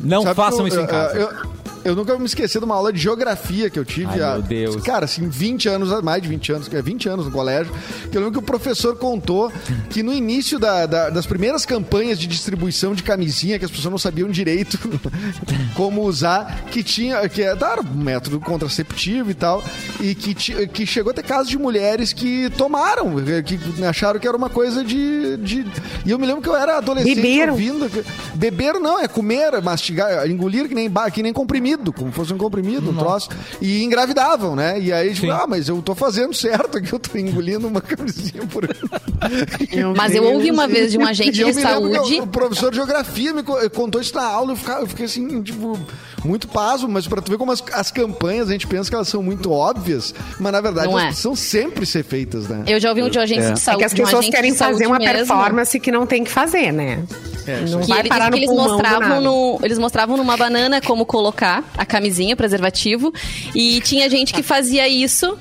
Não 0.03 0.23
façam 0.33 0.67
isso 0.67 0.79
em 0.79 0.87
casa. 0.87 1.17
Eu, 1.17 1.29
eu 1.29 1.58
nunca 1.95 2.11
vou 2.11 2.19
me 2.19 2.25
esquecer 2.25 2.59
de 2.59 2.65
uma 2.65 2.75
aula 2.75 2.91
de 2.91 2.99
geografia 2.99 3.69
que 3.69 3.79
eu 3.79 3.85
tive. 3.85 4.11
Ai, 4.11 4.21
há, 4.21 4.33
meu 4.33 4.41
Deus. 4.41 4.83
Cara, 4.83 5.05
assim, 5.05 5.27
20 5.27 5.69
anos, 5.69 6.01
mais 6.01 6.21
de 6.21 6.27
20 6.27 6.51
anos, 6.51 6.73
é 6.73 6.81
20 6.81 7.09
anos 7.09 7.25
no 7.25 7.31
colégio. 7.31 7.73
Que 8.11 8.17
eu 8.17 8.21
lembro 8.21 8.31
que 8.31 8.39
o 8.39 8.45
professor 8.45 8.95
contou 8.97 9.51
que 9.89 10.03
no 10.03 10.13
início 10.13 10.59
da, 10.59 10.85
da, 10.85 11.09
das 11.09 11.25
primeiras 11.25 11.65
campanhas 11.65 12.19
de 12.19 12.27
distribuição 12.27 12.93
de 12.93 13.03
camisinha, 13.03 13.57
que 13.57 13.65
as 13.65 13.71
pessoas 13.71 13.91
não 13.91 13.97
sabiam 13.97 14.29
direito 14.29 14.77
como 15.75 16.03
usar, 16.03 16.65
que 16.71 16.83
tinha, 16.83 17.27
que 17.29 17.41
era 17.41 17.81
um 17.81 18.03
método 18.03 18.39
contraceptivo 18.39 19.31
e 19.31 19.33
tal, 19.33 19.63
e 19.99 20.15
que, 20.15 20.33
que 20.67 20.85
chegou 20.85 21.11
a 21.11 21.13
ter 21.13 21.23
casos 21.23 21.49
de 21.49 21.57
mulheres 21.57 22.13
que 22.13 22.49
tomaram, 22.51 23.15
que 23.45 23.59
acharam 23.83 24.19
que 24.19 24.27
era 24.27 24.37
uma 24.37 24.49
coisa 24.49 24.83
de. 24.83 25.37
de... 25.37 25.65
E 26.05 26.11
eu 26.11 26.19
me 26.19 26.25
lembro 26.25 26.41
que 26.41 26.49
eu 26.49 26.55
era 26.55 26.77
adolescente 26.77 27.15
Beberam. 27.15 27.53
ouvindo. 27.53 28.05
Beber 28.35 28.79
não, 28.79 28.99
é 28.99 29.07
comer, 29.07 29.61
mastigar, 29.61 30.27
engolir 30.29 30.67
que 30.67 30.75
nem, 30.75 30.91
que 31.13 31.23
nem 31.23 31.33
comprimido 31.33 31.78
comprimido, 31.79 31.93
como 31.93 32.11
fosse 32.11 32.33
um 32.33 32.37
comprimido, 32.37 32.89
um 32.91 32.95
troço. 32.95 33.29
E 33.61 33.83
engravidavam, 33.83 34.55
né? 34.55 34.79
E 34.79 34.91
aí, 34.91 35.13
tipo, 35.13 35.31
ah, 35.31 35.45
mas 35.47 35.69
eu 35.69 35.81
tô 35.81 35.95
fazendo 35.95 36.33
certo 36.33 36.77
aqui, 36.77 36.91
eu 36.91 36.99
tô 36.99 37.17
engolindo 37.17 37.67
uma 37.67 37.81
camisinha 37.81 38.45
por 38.47 38.63
Mas 39.95 40.15
eu 40.15 40.23
ouvi 40.23 40.51
uma 40.51 40.67
vez 40.67 40.91
de 40.91 40.97
um 40.97 41.05
agente 41.05 41.31
de 41.31 41.53
saúde. 41.53 42.19
o 42.19 42.27
professor 42.27 42.69
de 42.69 42.77
geografia 42.77 43.33
me 43.33 43.43
contou 43.73 44.01
isso 44.01 44.15
na 44.15 44.23
aula, 44.23 44.53
eu, 44.53 44.73
eu 44.73 44.87
fiquei 44.87 45.05
assim, 45.05 45.41
tipo, 45.41 45.79
muito 46.23 46.47
pasmo, 46.47 46.89
mas 46.89 47.07
pra 47.07 47.21
tu 47.21 47.31
ver 47.31 47.37
como 47.37 47.51
as, 47.51 47.63
as, 47.73 47.91
campanhas 47.91 48.49
a 48.49 48.51
gente 48.51 48.67
pensa 48.67 48.89
que 48.89 48.95
elas 48.95 49.07
são 49.07 49.23
muito 49.23 49.51
óbvias, 49.51 50.13
mas 50.39 50.51
na 50.51 50.61
verdade 50.61 50.87
elas 50.87 51.03
é. 51.03 51.07
precisam 51.07 51.35
sempre 51.35 51.85
ser 51.85 52.03
feitas, 52.03 52.47
né? 52.47 52.63
Eu 52.67 52.79
já 52.79 52.89
ouvi 52.89 53.03
um 53.03 53.09
de 53.09 53.19
agente 53.19 53.41
é. 53.41 53.51
de 53.51 53.59
saúde. 53.59 53.83
É 53.83 53.87
que 53.87 53.93
as 54.01 54.05
pessoas 54.07 54.29
querem 54.29 54.53
fazer 54.55 54.87
uma 54.87 54.97
mesmo. 54.97 55.13
performance 55.13 55.79
que 55.79 55.91
não 55.91 56.05
tem 56.05 56.23
que 56.23 56.31
fazer, 56.31 56.71
né? 56.71 57.03
É, 57.49 57.61
não 57.61 57.81
vai 57.83 57.99
ele 57.99 58.09
parar 58.09 58.31
no 58.31 58.37
eles 58.37 58.49
mostravam 58.49 59.21
no, 59.21 59.59
eles 59.63 59.77
mostravam 59.79 60.17
numa 60.17 60.37
banana 60.37 60.81
como 60.81 61.05
colocar 61.05 61.63
a 61.77 61.85
camisinha, 61.85 62.33
o 62.33 62.37
preservativo, 62.37 63.13
e 63.55 63.81
tinha 63.81 64.09
gente 64.09 64.33
que 64.33 64.43
fazia 64.43 64.87
isso 64.87 65.37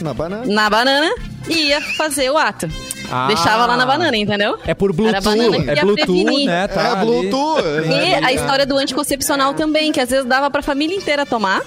na 0.00 0.12
banana. 0.12 0.44
Na 0.46 0.68
banana 0.68 1.14
e 1.48 1.68
ia 1.68 1.80
fazer 1.80 2.30
o 2.30 2.36
ato. 2.36 2.68
Ah, 3.10 3.28
Deixava 3.28 3.66
lá 3.66 3.76
na 3.76 3.86
banana, 3.86 4.16
entendeu? 4.16 4.58
É 4.66 4.74
por 4.74 4.92
Bluetooth. 4.92 5.70
é 5.70 5.80
Bluetooth, 5.80 6.06
prevenir. 6.06 6.46
né? 6.46 6.66
Tá 6.66 6.88
é 6.88 7.04
Bluetooth. 7.04 7.62
E 7.88 8.14
a 8.14 8.32
história 8.32 8.66
do 8.66 8.76
anticoncepcional 8.76 9.54
também, 9.54 9.92
que 9.92 10.00
às 10.00 10.10
vezes 10.10 10.26
dava 10.26 10.50
pra 10.50 10.60
família 10.62 10.96
inteira 10.96 11.24
tomar. 11.24 11.62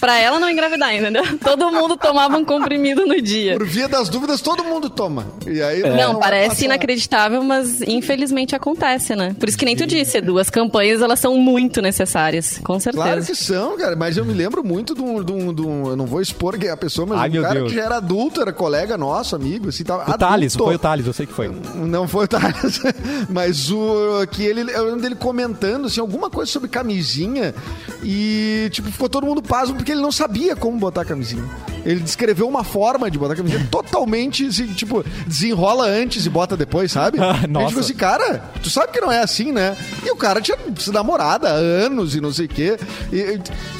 Pra 0.00 0.18
ela 0.18 0.38
não 0.38 0.50
engravidar, 0.50 0.94
entendeu? 0.94 1.22
Todo 1.42 1.70
mundo 1.70 1.96
tomava 1.96 2.36
um 2.36 2.44
comprimido 2.44 3.06
no 3.06 3.20
dia. 3.20 3.56
Por 3.56 3.66
via 3.66 3.88
das 3.88 4.08
dúvidas, 4.08 4.40
todo 4.40 4.64
mundo 4.64 4.88
toma. 4.90 5.26
E 5.46 5.60
aí 5.62 5.82
é. 5.82 5.96
Não, 5.96 6.18
parece 6.18 6.64
inacreditável, 6.64 7.42
mas 7.42 7.80
infelizmente 7.82 8.54
acontece, 8.54 9.14
né? 9.14 9.34
Por 9.38 9.48
isso 9.48 9.58
que 9.58 9.64
nem 9.64 9.76
tu 9.76 9.86
disse, 9.86 10.20
duas 10.20 10.50
campanhas, 10.50 11.02
elas 11.02 11.18
são 11.18 11.36
muito 11.36 11.80
necessárias, 11.82 12.60
com 12.62 12.78
certeza. 12.78 13.04
Claro 13.04 13.24
que 13.24 13.34
são, 13.34 13.76
cara, 13.76 13.96
mas 13.96 14.16
eu 14.16 14.24
me 14.24 14.32
lembro 14.32 14.64
muito 14.64 14.94
de 14.94 15.02
um, 15.02 15.22
de 15.22 15.32
um, 15.32 15.54
de 15.54 15.62
um 15.62 15.88
eu 15.90 15.96
não 15.96 16.06
vou 16.06 16.20
expor 16.20 16.58
quem 16.58 16.68
é 16.68 16.72
a 16.72 16.76
pessoa, 16.76 17.06
mas 17.06 17.18
Ai, 17.20 17.38
um 17.38 17.42
cara 17.42 17.54
Deus. 17.54 17.70
que 17.70 17.76
já 17.76 17.84
era 17.84 17.96
adulto, 17.96 18.40
era 18.40 18.52
colega 18.52 18.96
nosso, 18.96 19.34
amigo, 19.34 19.68
assim, 19.68 19.84
tava 19.84 20.00
O 20.00 20.02
adulto. 20.02 20.18
Thales, 20.18 20.56
foi 20.56 20.74
o 20.74 20.78
Thales, 20.78 21.06
eu 21.06 21.12
sei 21.12 21.26
que 21.26 21.32
foi. 21.32 21.50
Não 21.74 22.06
foi 22.08 22.24
o 22.24 22.28
Thales, 22.28 22.80
mas 23.28 23.70
o 23.70 24.26
que 24.30 24.42
ele, 24.44 24.60
eu 24.72 24.84
lembro 24.84 25.00
dele 25.00 25.14
comentando, 25.14 25.86
assim, 25.86 26.00
alguma 26.00 26.30
coisa 26.30 26.50
sobre 26.50 26.68
camisinha 26.68 27.54
e, 28.02 28.68
tipo, 28.70 28.90
ficou 28.90 29.08
todo 29.08 29.26
mundo 29.26 29.42
pasmo 29.42 29.76
porque 29.76 29.87
ele 29.92 30.00
não 30.00 30.12
sabia 30.12 30.56
como 30.56 30.78
botar 30.78 31.02
a 31.02 31.04
camisinha. 31.04 31.44
Ele 31.84 32.00
descreveu 32.00 32.48
uma 32.48 32.64
forma 32.64 33.10
de 33.10 33.18
botar 33.18 33.34
a 33.34 33.36
camisinha 33.36 33.66
totalmente, 33.70 34.46
assim, 34.46 34.66
tipo, 34.72 35.04
desenrola 35.26 35.86
antes 35.86 36.26
e 36.26 36.30
bota 36.30 36.56
depois, 36.56 36.92
sabe? 36.92 37.18
Ah, 37.20 37.46
nossa. 37.48 37.66
E 37.66 37.68
tipo 37.68 37.80
assim, 37.80 37.94
cara, 37.94 38.42
tu 38.62 38.70
sabe 38.70 38.92
que 38.92 39.00
não 39.00 39.10
é 39.10 39.22
assim, 39.22 39.52
né? 39.52 39.76
E 40.04 40.10
o 40.10 40.16
cara 40.16 40.40
tinha 40.40 40.58
se 40.76 40.90
namorada 40.90 41.48
há 41.48 41.52
anos 41.52 42.14
e 42.14 42.20
não 42.20 42.32
sei 42.32 42.46
o 42.46 42.48
quê. 42.48 42.76
E 43.12 43.18
eu 43.20 43.38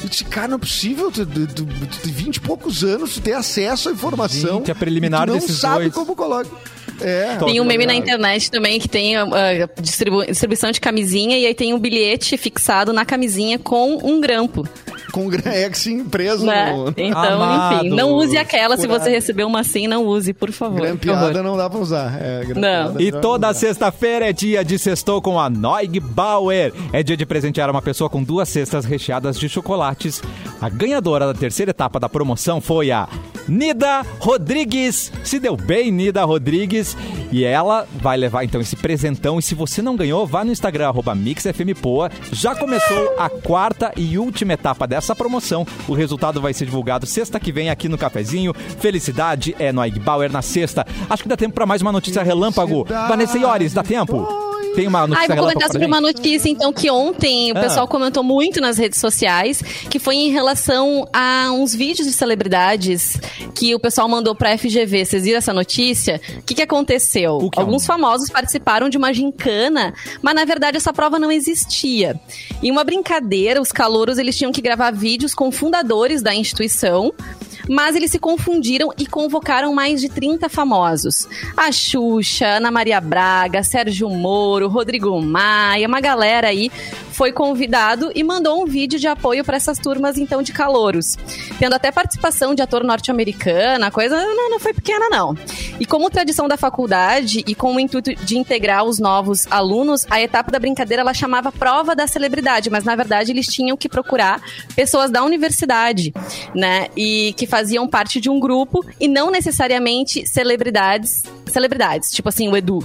disse, 0.09 0.23
cara, 0.25 0.47
não 0.47 0.55
é 0.55 0.59
possível, 0.59 1.11
tu, 1.11 1.25
tu, 1.25 1.47
tu, 1.47 1.65
tu, 1.65 2.09
20 2.09 2.35
e 2.37 2.39
poucos 2.39 2.83
anos, 2.83 3.13
tu 3.13 3.21
ter 3.21 3.33
acesso 3.33 3.89
à 3.89 3.91
informação. 3.91 4.57
Gente, 4.57 4.71
a 4.71 4.75
preliminar 4.75 5.23
e 5.23 5.25
tu 5.25 5.33
não 5.33 5.39
desses 5.39 5.59
sabe 5.59 5.83
dois. 5.83 5.93
como 5.93 6.15
coloca. 6.15 6.49
É. 7.01 7.37
Tem 7.37 7.61
um 7.61 7.65
meme 7.65 7.85
na 7.85 7.95
internet 7.95 8.51
também 8.51 8.79
que 8.79 8.87
tem 8.87 9.17
uh, 9.17 9.29
distribu 9.81 10.25
distribuição 10.25 10.71
de 10.71 10.81
camisinha 10.81 11.37
e 11.37 11.45
aí 11.45 11.53
tem 11.53 11.73
um 11.73 11.79
bilhete 11.79 12.37
fixado 12.37 12.91
na 12.91 13.05
camisinha 13.05 13.57
com 13.57 13.99
um 14.03 14.19
grampo. 14.19 14.67
Com 15.11 15.27
o 15.27 15.29
Grex 15.29 15.87
preso 16.09 16.45
né? 16.45 16.73
no... 16.73 16.93
Então, 16.95 17.41
Amado. 17.41 17.85
enfim, 17.85 17.95
não 17.95 18.13
use 18.13 18.37
aquela. 18.37 18.77
Se 18.77 18.87
você 18.87 19.09
receber 19.09 19.43
uma 19.43 19.61
assim, 19.61 19.87
não 19.87 20.05
use, 20.05 20.33
por 20.33 20.51
favor. 20.51 20.81
Grampeada 20.81 21.41
não 21.41 21.57
dá 21.57 21.69
pra 21.69 21.79
usar. 21.79 22.17
É, 22.19 22.43
não. 22.55 22.99
E 22.99 23.11
toda 23.11 23.53
sexta-feira 23.53 24.29
é 24.29 24.33
dia 24.33 24.63
de 24.63 24.77
sextou 24.77 25.21
com 25.21 25.39
a 25.39 25.49
Noig 25.49 25.99
Bauer. 25.99 26.73
É 26.91 27.01
dia 27.03 27.17
de 27.17 27.25
presentear 27.25 27.69
uma 27.69 27.81
pessoa 27.81 28.09
com 28.09 28.23
duas 28.23 28.49
cestas 28.49 28.85
recheadas 28.85 29.39
de 29.39 29.47
chocolates. 29.47 30.21
A 30.61 30.69
ganhadora 30.69 31.27
da 31.27 31.33
terceira 31.33 31.71
etapa 31.71 31.99
da 31.99 32.09
promoção 32.09 32.59
foi 32.61 32.91
a 32.91 33.07
Nida 33.47 34.05
Rodrigues. 34.19 35.11
Se 35.23 35.39
deu 35.39 35.57
bem, 35.57 35.91
Nida 35.91 36.23
Rodrigues. 36.23 36.95
E 37.31 37.43
ela 37.43 37.87
vai 38.01 38.17
levar 38.17 38.43
então 38.43 38.61
esse 38.61 38.75
presentão. 38.75 39.39
E 39.39 39.41
se 39.41 39.55
você 39.55 39.81
não 39.81 39.95
ganhou, 39.95 40.25
vá 40.25 40.43
no 40.43 40.51
Instagram, 40.51 40.91
MixFMPoa. 41.15 42.11
Já 42.31 42.55
começou 42.55 43.15
a 43.17 43.29
quarta 43.29 43.91
e 43.95 44.17
última 44.17 44.53
etapa 44.53 44.85
dessa 44.85 44.98
promoção. 45.15 45.65
O 45.87 45.93
resultado 45.93 46.41
vai 46.41 46.53
ser 46.53 46.65
divulgado 46.65 47.05
sexta 47.05 47.39
que 47.39 47.51
vem 47.51 47.69
aqui 47.69 47.89
no 47.89 47.97
Cafezinho. 47.97 48.53
Felicidade 48.53 49.55
é 49.59 49.71
no 49.71 49.81
Bauer 49.99 50.31
na 50.31 50.41
sexta. 50.41 50.85
Acho 51.09 51.23
que 51.23 51.29
dá 51.29 51.35
tempo 51.37 51.55
para 51.55 51.65
mais 51.65 51.81
uma 51.81 51.91
notícia 51.91 52.23
relâmpago. 52.23 52.85
Vanessa 52.85 53.37
Iores, 53.37 53.73
dá 53.73 53.83
tempo? 53.83 54.38
Tem 54.79 54.87
uma 54.87 55.05
notícia. 55.05 55.33
Ah, 55.33 55.35
vou 55.35 55.43
comentar 55.43 55.69
sobre 55.69 55.85
uma 55.85 55.99
notícia, 55.99 56.49
então, 56.49 56.71
que 56.71 56.89
ontem 56.89 57.51
o 57.51 57.57
ah. 57.57 57.59
pessoal 57.59 57.85
comentou 57.85 58.23
muito 58.23 58.61
nas 58.61 58.77
redes 58.77 58.97
sociais, 58.97 59.61
que 59.89 59.99
foi 59.99 60.15
em 60.15 60.31
relação 60.31 61.05
a 61.11 61.51
uns 61.51 61.75
vídeos 61.75 62.07
de 62.07 62.13
celebridades 62.13 63.19
que 63.53 63.75
o 63.75 63.79
pessoal 63.79 64.07
mandou 64.07 64.33
pra 64.33 64.57
FGV. 64.57 65.03
Vocês 65.03 65.23
viram 65.25 65.37
essa 65.37 65.53
notícia? 65.53 66.21
O 66.37 66.43
que, 66.43 66.55
que 66.55 66.61
aconteceu? 66.61 67.49
Que 67.51 67.59
Alguns 67.59 67.81
é 67.81 67.83
um... 67.83 67.87
famosos 67.87 68.29
participaram 68.29 68.87
de 68.87 68.97
uma 68.97 69.13
gincana, 69.13 69.93
mas 70.21 70.33
na 70.33 70.45
verdade 70.45 70.77
essa 70.77 70.93
prova 70.93 71.19
não 71.19 71.29
existia. 71.29 72.17
Em 72.63 72.71
uma 72.71 72.85
brincadeira, 72.85 73.61
os 73.61 73.73
calouros 73.73 74.17
eles 74.17 74.37
tinham 74.37 74.51
que 74.53 74.61
gravar 74.61 74.91
vídeos 74.91 75.35
com 75.35 75.51
fundadores 75.51 76.21
da 76.21 76.33
instituição 76.33 77.13
mas 77.69 77.95
eles 77.95 78.11
se 78.11 78.19
confundiram 78.19 78.91
e 78.97 79.05
convocaram 79.05 79.73
mais 79.73 80.01
de 80.01 80.09
30 80.09 80.49
famosos. 80.49 81.27
A 81.55 81.71
Xuxa, 81.71 82.45
Ana 82.45 82.71
Maria 82.71 82.99
Braga, 82.99 83.63
Sérgio 83.63 84.09
Moro, 84.09 84.67
Rodrigo 84.67 85.21
Maia, 85.21 85.87
uma 85.87 86.01
galera 86.01 86.47
aí 86.47 86.71
foi 87.19 87.33
convidado 87.33 88.13
e 88.15 88.23
mandou 88.23 88.63
um 88.63 88.65
vídeo 88.65 88.97
de 88.97 89.05
apoio 89.05 89.43
para 89.43 89.57
essas 89.57 89.77
turmas, 89.77 90.17
então, 90.17 90.41
de 90.41 90.53
calouros. 90.53 91.17
Tendo 91.59 91.75
até 91.75 91.91
participação 91.91 92.55
de 92.55 92.61
ator 92.61 92.81
norte-americano, 92.81 93.83
a 93.83 93.91
coisa 93.91 94.15
não, 94.15 94.49
não 94.49 94.57
foi 94.57 94.73
pequena, 94.73 95.09
não. 95.09 95.37
E 95.81 95.85
como 95.85 96.09
tradição 96.09 96.47
da 96.47 96.55
faculdade 96.55 97.43
e 97.45 97.53
com 97.53 97.75
o 97.75 97.79
intuito 97.79 98.15
de 98.15 98.37
integrar 98.37 98.85
os 98.85 98.99
novos 98.99 99.45
alunos, 99.51 100.07
a 100.09 100.21
etapa 100.21 100.49
da 100.49 100.59
brincadeira 100.59 101.01
ela 101.01 101.13
chamava 101.13 101.51
prova 101.51 101.93
da 101.93 102.07
celebridade, 102.07 102.69
mas 102.69 102.85
na 102.85 102.95
verdade 102.95 103.33
eles 103.33 103.47
tinham 103.47 103.75
que 103.75 103.89
procurar 103.89 104.41
pessoas 104.73 105.11
da 105.11 105.21
universidade, 105.21 106.13
né? 106.55 106.87
E 106.95 107.33
que 107.33 107.45
parte 107.87 108.19
de 108.19 108.29
um 108.29 108.39
grupo 108.39 108.85
e 108.99 109.07
não 109.07 109.31
necessariamente 109.31 110.27
celebridades, 110.27 111.23
celebridades, 111.47 112.11
tipo 112.11 112.29
assim, 112.29 112.49
o 112.49 112.55
Edu. 112.55 112.83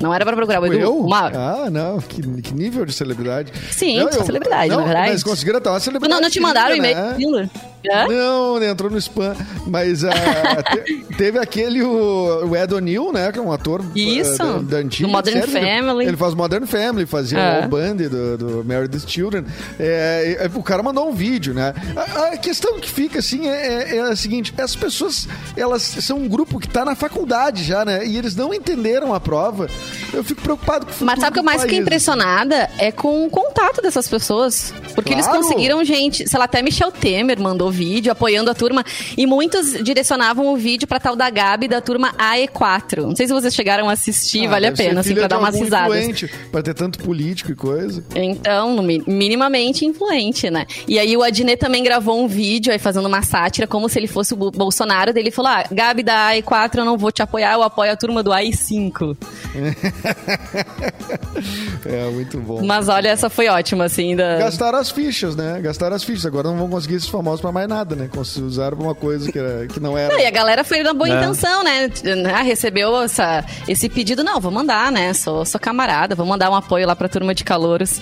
Não 0.00 0.14
era 0.14 0.24
pra 0.24 0.34
procurar 0.34 0.60
o 0.60 0.66
Edu. 0.66 0.78
Eu? 0.78 0.98
Uma... 0.98 1.26
Ah, 1.26 1.70
não. 1.70 1.98
Que, 2.00 2.22
que, 2.40 2.54
nível 2.54 2.86
de 2.86 2.92
celebridade. 2.92 3.52
Sim, 3.70 3.98
não, 3.98 4.08
eu, 4.08 4.24
celebridade, 4.24 4.70
não, 4.70 4.78
na 4.80 4.84
verdade. 4.84 5.12
Mas 5.12 5.22
conseguiram 5.22 5.58
estar 5.58 5.72
uma 5.72 5.80
celebridade. 5.80 6.14
Não, 6.14 6.22
não 6.22 6.30
te 6.30 6.40
mandaram 6.40 6.74
o 6.74 6.76
e-mail? 6.76 6.96
Né? 6.96 7.50
Não, 7.84 8.62
entrou 8.62 8.90
no 8.90 8.98
spam. 8.98 9.34
Mas 9.66 10.02
uh, 10.02 10.08
te, 10.84 11.14
teve 11.16 11.38
aquele, 11.38 11.82
o, 11.82 12.46
o 12.48 12.56
Ed 12.56 12.74
O'Neill, 12.74 13.12
né? 13.12 13.32
Que 13.32 13.38
é 13.38 13.42
um 13.42 13.52
ator 13.52 13.80
uh, 13.80 13.92
Isso, 13.94 14.38
da, 14.38 14.58
da 14.58 14.76
antiga. 14.78 15.08
Do 15.08 15.12
Modern 15.12 15.40
série, 15.40 15.52
Family. 15.52 16.06
Ele, 16.06 16.16
faz 16.16 16.34
Modern 16.34 16.66
Family, 16.66 17.06
fazia 17.06 17.38
é. 17.38 17.64
o 17.64 17.68
Band 17.68 17.96
do, 17.96 18.38
do 18.38 18.64
Married 18.64 18.98
Children. 19.06 19.44
É, 19.78 20.48
o 20.54 20.62
cara 20.62 20.82
mandou 20.82 21.08
um 21.08 21.12
vídeo, 21.12 21.54
né? 21.54 21.74
A, 21.96 22.34
a 22.34 22.36
questão 22.36 22.78
que 22.78 22.90
fica, 22.90 23.18
assim, 23.18 23.48
é, 23.48 23.94
é, 23.94 23.96
é, 23.96 24.00
a 24.00 24.16
seguinte. 24.16 24.52
As 24.58 24.76
pessoas, 24.76 25.26
elas 25.56 25.82
são 25.82 26.18
um 26.18 26.28
grupo 26.28 26.58
que 26.58 26.66
está 26.66 26.84
na 26.84 26.94
faculdade 26.94 27.64
já, 27.64 27.84
né? 27.84 28.06
E 28.06 28.16
eles 28.16 28.36
não 28.36 28.52
entenderam 28.52 29.14
a 29.14 29.20
prova. 29.20 29.68
Eu 30.12 30.22
fico 30.22 30.42
preocupado 30.42 30.86
com 30.86 30.92
o 30.92 31.06
Mas 31.06 31.20
sabe 31.20 31.30
o 31.30 31.32
que 31.34 31.38
eu 31.38 31.44
mais 31.44 31.62
fiquei 31.62 31.78
impressionada? 31.78 32.68
É 32.78 32.92
com 32.92 33.26
o 33.26 33.30
contato 33.30 33.80
dessas 33.80 34.08
pessoas. 34.08 34.72
Porque 34.94 35.14
claro. 35.14 35.26
eles 35.26 35.26
conseguiram, 35.26 35.84
gente... 35.84 36.28
Sei 36.28 36.38
lá, 36.38 36.44
até 36.44 36.62
Michel 36.62 36.92
Temer 36.92 37.40
mandou 37.40 37.69
vídeo 37.70 38.12
apoiando 38.12 38.50
a 38.50 38.54
turma. 38.54 38.84
E 39.16 39.26
muitos 39.26 39.72
direcionavam 39.82 40.52
o 40.52 40.56
vídeo 40.56 40.86
pra 40.86 41.00
tal 41.00 41.16
da 41.16 41.30
Gabi 41.30 41.68
da 41.68 41.80
turma 41.80 42.12
AE4. 42.14 43.02
Não 43.02 43.16
sei 43.16 43.26
se 43.26 43.32
vocês 43.32 43.54
chegaram 43.54 43.88
a 43.88 43.92
assistir, 43.92 44.46
ah, 44.46 44.50
vale 44.50 44.66
a 44.66 44.72
pena, 44.72 45.00
assim, 45.00 45.14
pra 45.14 45.28
dar 45.28 45.38
umas 45.38 45.58
risadas. 45.58 46.24
Pra 46.50 46.62
ter 46.62 46.74
tanto 46.74 46.98
político 46.98 47.52
e 47.52 47.54
coisa. 47.54 48.04
Então, 48.14 48.82
minimamente 49.06 49.84
influente, 49.84 50.50
né? 50.50 50.66
E 50.86 50.98
aí 50.98 51.16
o 51.16 51.22
Adnet 51.22 51.58
também 51.58 51.82
gravou 51.82 52.22
um 52.22 52.26
vídeo 52.26 52.72
aí 52.72 52.78
fazendo 52.78 53.06
uma 53.06 53.22
sátira, 53.22 53.66
como 53.66 53.88
se 53.88 53.98
ele 53.98 54.06
fosse 54.06 54.34
o 54.34 54.36
Bolsonaro. 54.36 55.12
Daí 55.12 55.22
ele 55.22 55.30
falou: 55.30 55.50
ah, 55.50 55.64
Gabi 55.70 56.02
da 56.02 56.32
AE4, 56.32 56.78
eu 56.78 56.84
não 56.84 56.96
vou 56.96 57.12
te 57.12 57.22
apoiar, 57.22 57.52
eu 57.52 57.62
apoio 57.62 57.92
a 57.92 57.96
turma 57.96 58.22
do 58.22 58.30
AI5. 58.30 59.16
é, 61.84 62.10
muito 62.10 62.38
bom. 62.38 62.64
Mas 62.64 62.88
olha, 62.88 63.08
essa 63.08 63.28
foi 63.28 63.48
ótima, 63.48 63.84
assim. 63.84 64.16
Da... 64.16 64.38
Gastaram 64.38 64.78
as 64.78 64.90
fichas, 64.90 65.36
né? 65.36 65.60
Gastaram 65.60 65.96
as 65.96 66.04
fichas. 66.04 66.26
Agora 66.26 66.48
não 66.48 66.56
vão 66.56 66.68
conseguir 66.68 66.96
esses 66.96 67.08
famosos 67.08 67.40
pra 67.40 67.52
mais 67.52 67.59
nada, 67.66 67.94
né? 67.94 68.08
Usaram 68.16 68.78
uma 68.78 68.94
coisa 68.94 69.30
que, 69.30 69.38
era, 69.38 69.66
que 69.66 69.80
não 69.80 69.96
era. 69.96 70.12
Não, 70.12 70.20
e 70.20 70.26
a 70.26 70.30
galera 70.30 70.64
foi 70.64 70.82
na 70.82 70.92
boa 70.92 71.08
é. 71.08 71.16
intenção, 71.16 71.62
né? 71.64 71.90
Ah, 72.34 72.42
recebeu 72.42 73.00
essa, 73.02 73.44
esse 73.68 73.88
pedido. 73.88 74.22
Não, 74.22 74.40
vou 74.40 74.50
mandar, 74.50 74.92
né? 74.92 75.12
Sou, 75.14 75.44
sou 75.44 75.60
camarada, 75.60 76.14
vou 76.14 76.26
mandar 76.26 76.50
um 76.50 76.54
apoio 76.54 76.86
lá 76.86 76.94
pra 76.94 77.08
turma 77.08 77.34
de 77.34 77.44
calouros. 77.44 78.00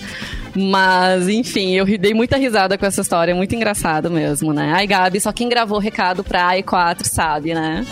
Mas, 0.54 1.28
enfim, 1.28 1.74
eu 1.74 1.84
dei 1.98 2.14
muita 2.14 2.36
risada 2.36 2.76
com 2.76 2.84
essa 2.84 3.00
história, 3.00 3.34
muito 3.34 3.54
engraçado 3.54 4.10
mesmo, 4.10 4.52
né? 4.52 4.72
Ai, 4.74 4.86
Gabi, 4.86 5.20
só 5.20 5.32
quem 5.32 5.48
gravou 5.48 5.78
o 5.78 5.80
recado 5.80 6.24
pra 6.24 6.52
AI4 6.52 7.04
sabe, 7.04 7.54
né? 7.54 7.86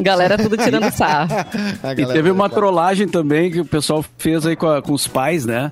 Galera 0.00 0.36
tudo 0.36 0.56
tirando 0.56 0.90
sarro. 0.92 1.30
e 1.96 2.06
teve 2.06 2.30
uma 2.30 2.48
trollagem 2.48 3.08
também 3.08 3.50
que 3.50 3.60
o 3.60 3.64
pessoal 3.64 4.04
fez 4.18 4.46
aí 4.46 4.56
com, 4.56 4.68
a, 4.68 4.82
com 4.82 4.92
os 4.92 5.06
pais, 5.06 5.44
né? 5.44 5.70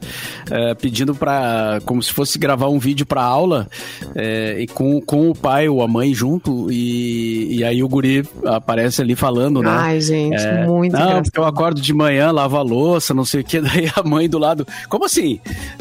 É, 0.50 0.74
pedindo 0.74 1.14
pra. 1.14 1.80
como 1.84 2.02
se 2.02 2.12
fosse 2.12 2.38
gravar 2.38 2.68
um 2.68 2.78
vídeo 2.78 3.06
pra 3.06 3.22
aula 3.22 3.68
é, 4.14 4.56
e 4.60 4.66
com, 4.66 5.00
com 5.00 5.30
o 5.30 5.33
pai 5.34 5.68
ou 5.68 5.82
a 5.82 5.88
mãe 5.88 6.14
junto. 6.14 6.70
E, 6.70 7.58
e 7.58 7.64
aí 7.64 7.82
o 7.82 7.88
guri 7.88 8.26
aparece 8.44 9.02
ali 9.02 9.14
falando, 9.14 9.62
né? 9.62 9.70
Ai, 9.70 10.00
gente, 10.00 10.42
é, 10.42 10.66
muito 10.66 10.92
Não, 10.92 11.00
engraçado. 11.00 11.24
porque 11.24 11.38
eu 11.38 11.44
acordo 11.44 11.80
de 11.80 11.92
manhã, 11.92 12.30
lavo 12.30 12.56
a 12.56 12.62
louça, 12.62 13.12
não 13.12 13.24
sei 13.24 13.40
o 13.40 13.44
que. 13.44 13.60
Daí 13.64 13.90
a 13.94 14.02
mãe 14.02 14.28
do 14.28 14.38
lado. 14.38 14.66
Como 14.88 15.04
assim? 15.04 15.40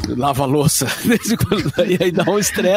Lava 0.10 0.44
a 0.44 0.46
louça. 0.46 0.88
e 1.88 2.04
aí 2.04 2.12
dá 2.12 2.30
um 2.30 2.40
estresse 2.40 2.74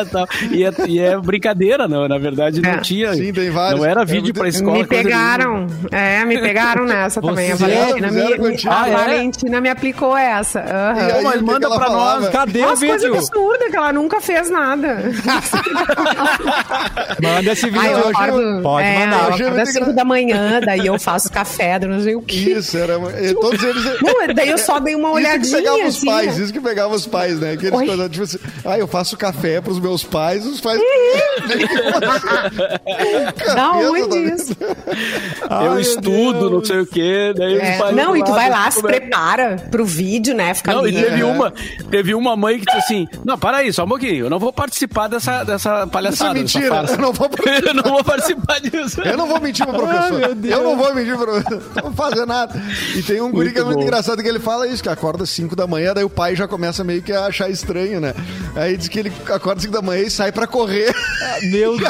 e, 0.51 0.65
é, 0.65 0.73
e 0.87 0.99
é 0.99 1.19
brincadeira, 1.19 1.89
não. 1.89 2.07
Na 2.09 2.19
verdade, 2.19 2.61
não 2.61 2.71
é. 2.71 2.79
tinha. 2.79 3.15
Sim, 3.15 3.33
tem 3.33 3.51
vários. 3.51 3.81
Não 3.81 3.87
era 3.87 4.05
vídeo 4.05 4.31
é 4.31 4.33
pra 4.33 4.49
escola. 4.49 4.79
Me 4.79 4.87
pegaram. 4.87 5.67
É, 5.91 6.25
me 6.25 6.39
pegaram 6.39 6.85
nessa 6.85 7.21
Você 7.21 7.29
também. 7.29 7.53
A 7.53 7.57
Valentina, 7.57 8.11
me, 8.11 8.21
a 8.21 8.83
ah, 8.83 8.89
é? 8.89 8.93
Valentina 8.93 9.61
me 9.61 9.69
aplicou 9.69 10.17
essa. 10.17 10.61
Uhum. 10.61 11.17
Aí, 11.17 11.25
mas 11.25 11.43
manda 11.43 11.69
pra 11.69 11.87
falava? 11.87 12.21
nós. 12.21 12.31
Cadê 12.31 12.61
Nossa, 12.61 12.73
o 12.73 12.77
vídeo? 12.77 12.99
coisa 12.99 13.19
absurda, 13.19 13.71
que 13.71 13.77
ela 13.77 13.93
nunca 13.93 14.21
fez 14.21 14.51
nada. 14.51 14.99
Manda 17.23 17.53
esse 17.53 17.67
vídeo. 17.67 17.81
Ai, 17.81 17.95
acordo, 17.95 18.63
Pode 18.63 18.87
é, 18.87 18.99
mandar. 18.99 19.41
Eu 19.41 19.61
às 19.61 19.73
5 19.73 19.93
da 19.93 20.05
manhã, 20.05 20.61
daí 20.65 20.87
eu 20.87 20.99
faço 20.99 21.31
café, 21.31 21.79
não 21.81 22.01
sei 22.01 22.15
o 22.15 22.23
que. 22.23 22.53
Isso, 22.53 22.77
era. 22.77 22.99
Todos 23.41 23.63
eles. 23.63 23.85
Não, 24.03 24.35
daí 24.35 24.51
eu 24.51 24.59
só 24.59 24.79
dei 24.79 24.95
uma 24.95 25.11
olhadinha. 25.13 25.37
Isso 25.43 25.57
que 25.57 25.63
pegava 25.63 25.87
os 25.87 25.97
assim, 25.97 26.07
pais, 26.07 26.37
né? 26.37 26.45
isso 26.45 26.53
que 26.53 26.61
pegava 26.61 26.95
os 26.95 27.07
pais, 27.07 27.41
né? 27.41 27.53
Aqueles 27.53 27.81
coisas, 27.87 28.11
tipo 28.11 28.25
assim, 28.25 28.39
ah, 28.65 28.79
eu 28.79 28.87
faço 28.87 29.17
café 29.17 29.61
pros 29.61 29.81
meus 29.81 30.05
pais, 30.05 30.47
os 30.47 30.61
pais. 30.61 30.81
Dá 33.55 33.73
onde 33.73 34.19
isso? 34.35 34.57
Eu 35.65 35.81
estudo, 35.81 36.41
Deus. 36.41 36.53
não 36.53 36.65
sei 36.65 36.81
o 36.81 36.87
quê. 36.87 37.33
Daí 37.37 37.59
é. 37.59 37.93
Não, 37.93 38.17
e 38.17 38.25
tu 38.25 38.33
vai 38.33 38.51
lá, 38.51 38.71
se 38.71 38.83
prepara 38.83 39.57
pro 39.71 39.85
vídeo, 39.85 40.35
né? 40.35 40.55
Fica 40.55 40.73
não, 40.73 40.81
ali. 40.81 40.97
e 40.97 41.03
teve, 41.03 41.23
uma, 41.23 41.53
teve 41.91 42.15
uma 42.15 42.37
mãe 42.37 42.59
que 42.59 42.67
disse 42.67 42.79
assim: 42.79 43.09
Não, 43.25 43.39
para 43.39 43.59
aí, 43.59 43.73
só 43.73 43.85
um 43.85 43.89
pouquinho, 43.89 44.27
eu 44.27 44.31
não 44.31 44.39
vou 44.39 44.53
participar 44.53 45.09
dessa, 45.09 45.45
dessa 45.45 45.87
palhaçada. 45.87 46.39
Isso 46.39 46.56
é 46.56 46.56
mentira, 46.57 46.85
eu 46.89 46.99
não 46.99 47.13
vou 47.13 47.29
participar. 47.29 47.67
eu 47.69 47.75
não 47.75 47.83
vou 47.83 48.05
participar 48.05 48.61
disso. 48.61 49.03
Eu 49.03 49.17
não 49.17 49.27
vou 49.27 49.41
mentir 49.41 49.67
pro 49.67 49.77
professor. 49.77 50.25
Ai, 50.25 50.53
eu 50.53 50.63
não 50.63 50.77
vou 50.77 50.95
mentir 50.95 51.17
pro 51.17 51.27
professor. 51.27 51.63
Não 51.77 51.83
vou 51.91 51.93
fazer 51.93 52.27
nada. 52.27 52.61
E 52.95 53.03
tem 53.03 53.21
um 53.21 53.31
guri 53.31 53.53
que 53.53 53.59
é 53.59 53.65
muito 53.65 53.83
engraçado 53.83 54.23
que 54.23 54.29
ele 54.29 54.39
fala 54.39 54.67
isso, 54.67 54.83
que 54.83 54.89
acorda 54.89 55.25
às 55.25 55.31
5 55.31 55.55
da 55.55 55.67
manhã, 55.67 55.93
daí 55.95 56.05
o 56.05 56.11
pai 56.11 56.35
já 56.35 56.49
começa 56.49 56.83
meio 56.83 57.03
que 57.03 57.13
a 57.13 57.27
achar 57.27 57.51
estranho, 57.51 58.01
né? 58.01 58.15
Aí 58.55 58.77
diz 58.77 58.89
que 58.89 58.99
ele 58.99 59.13
acorda 59.27 59.59
às 59.59 59.63
5 59.63 59.73
da 59.73 59.83
manhã 59.83 60.03
e 60.03 60.11
sai 60.11 60.33
pra 60.33 60.47
correr. 60.47 60.95
Meu 61.43 61.77
Deus! 61.79 61.87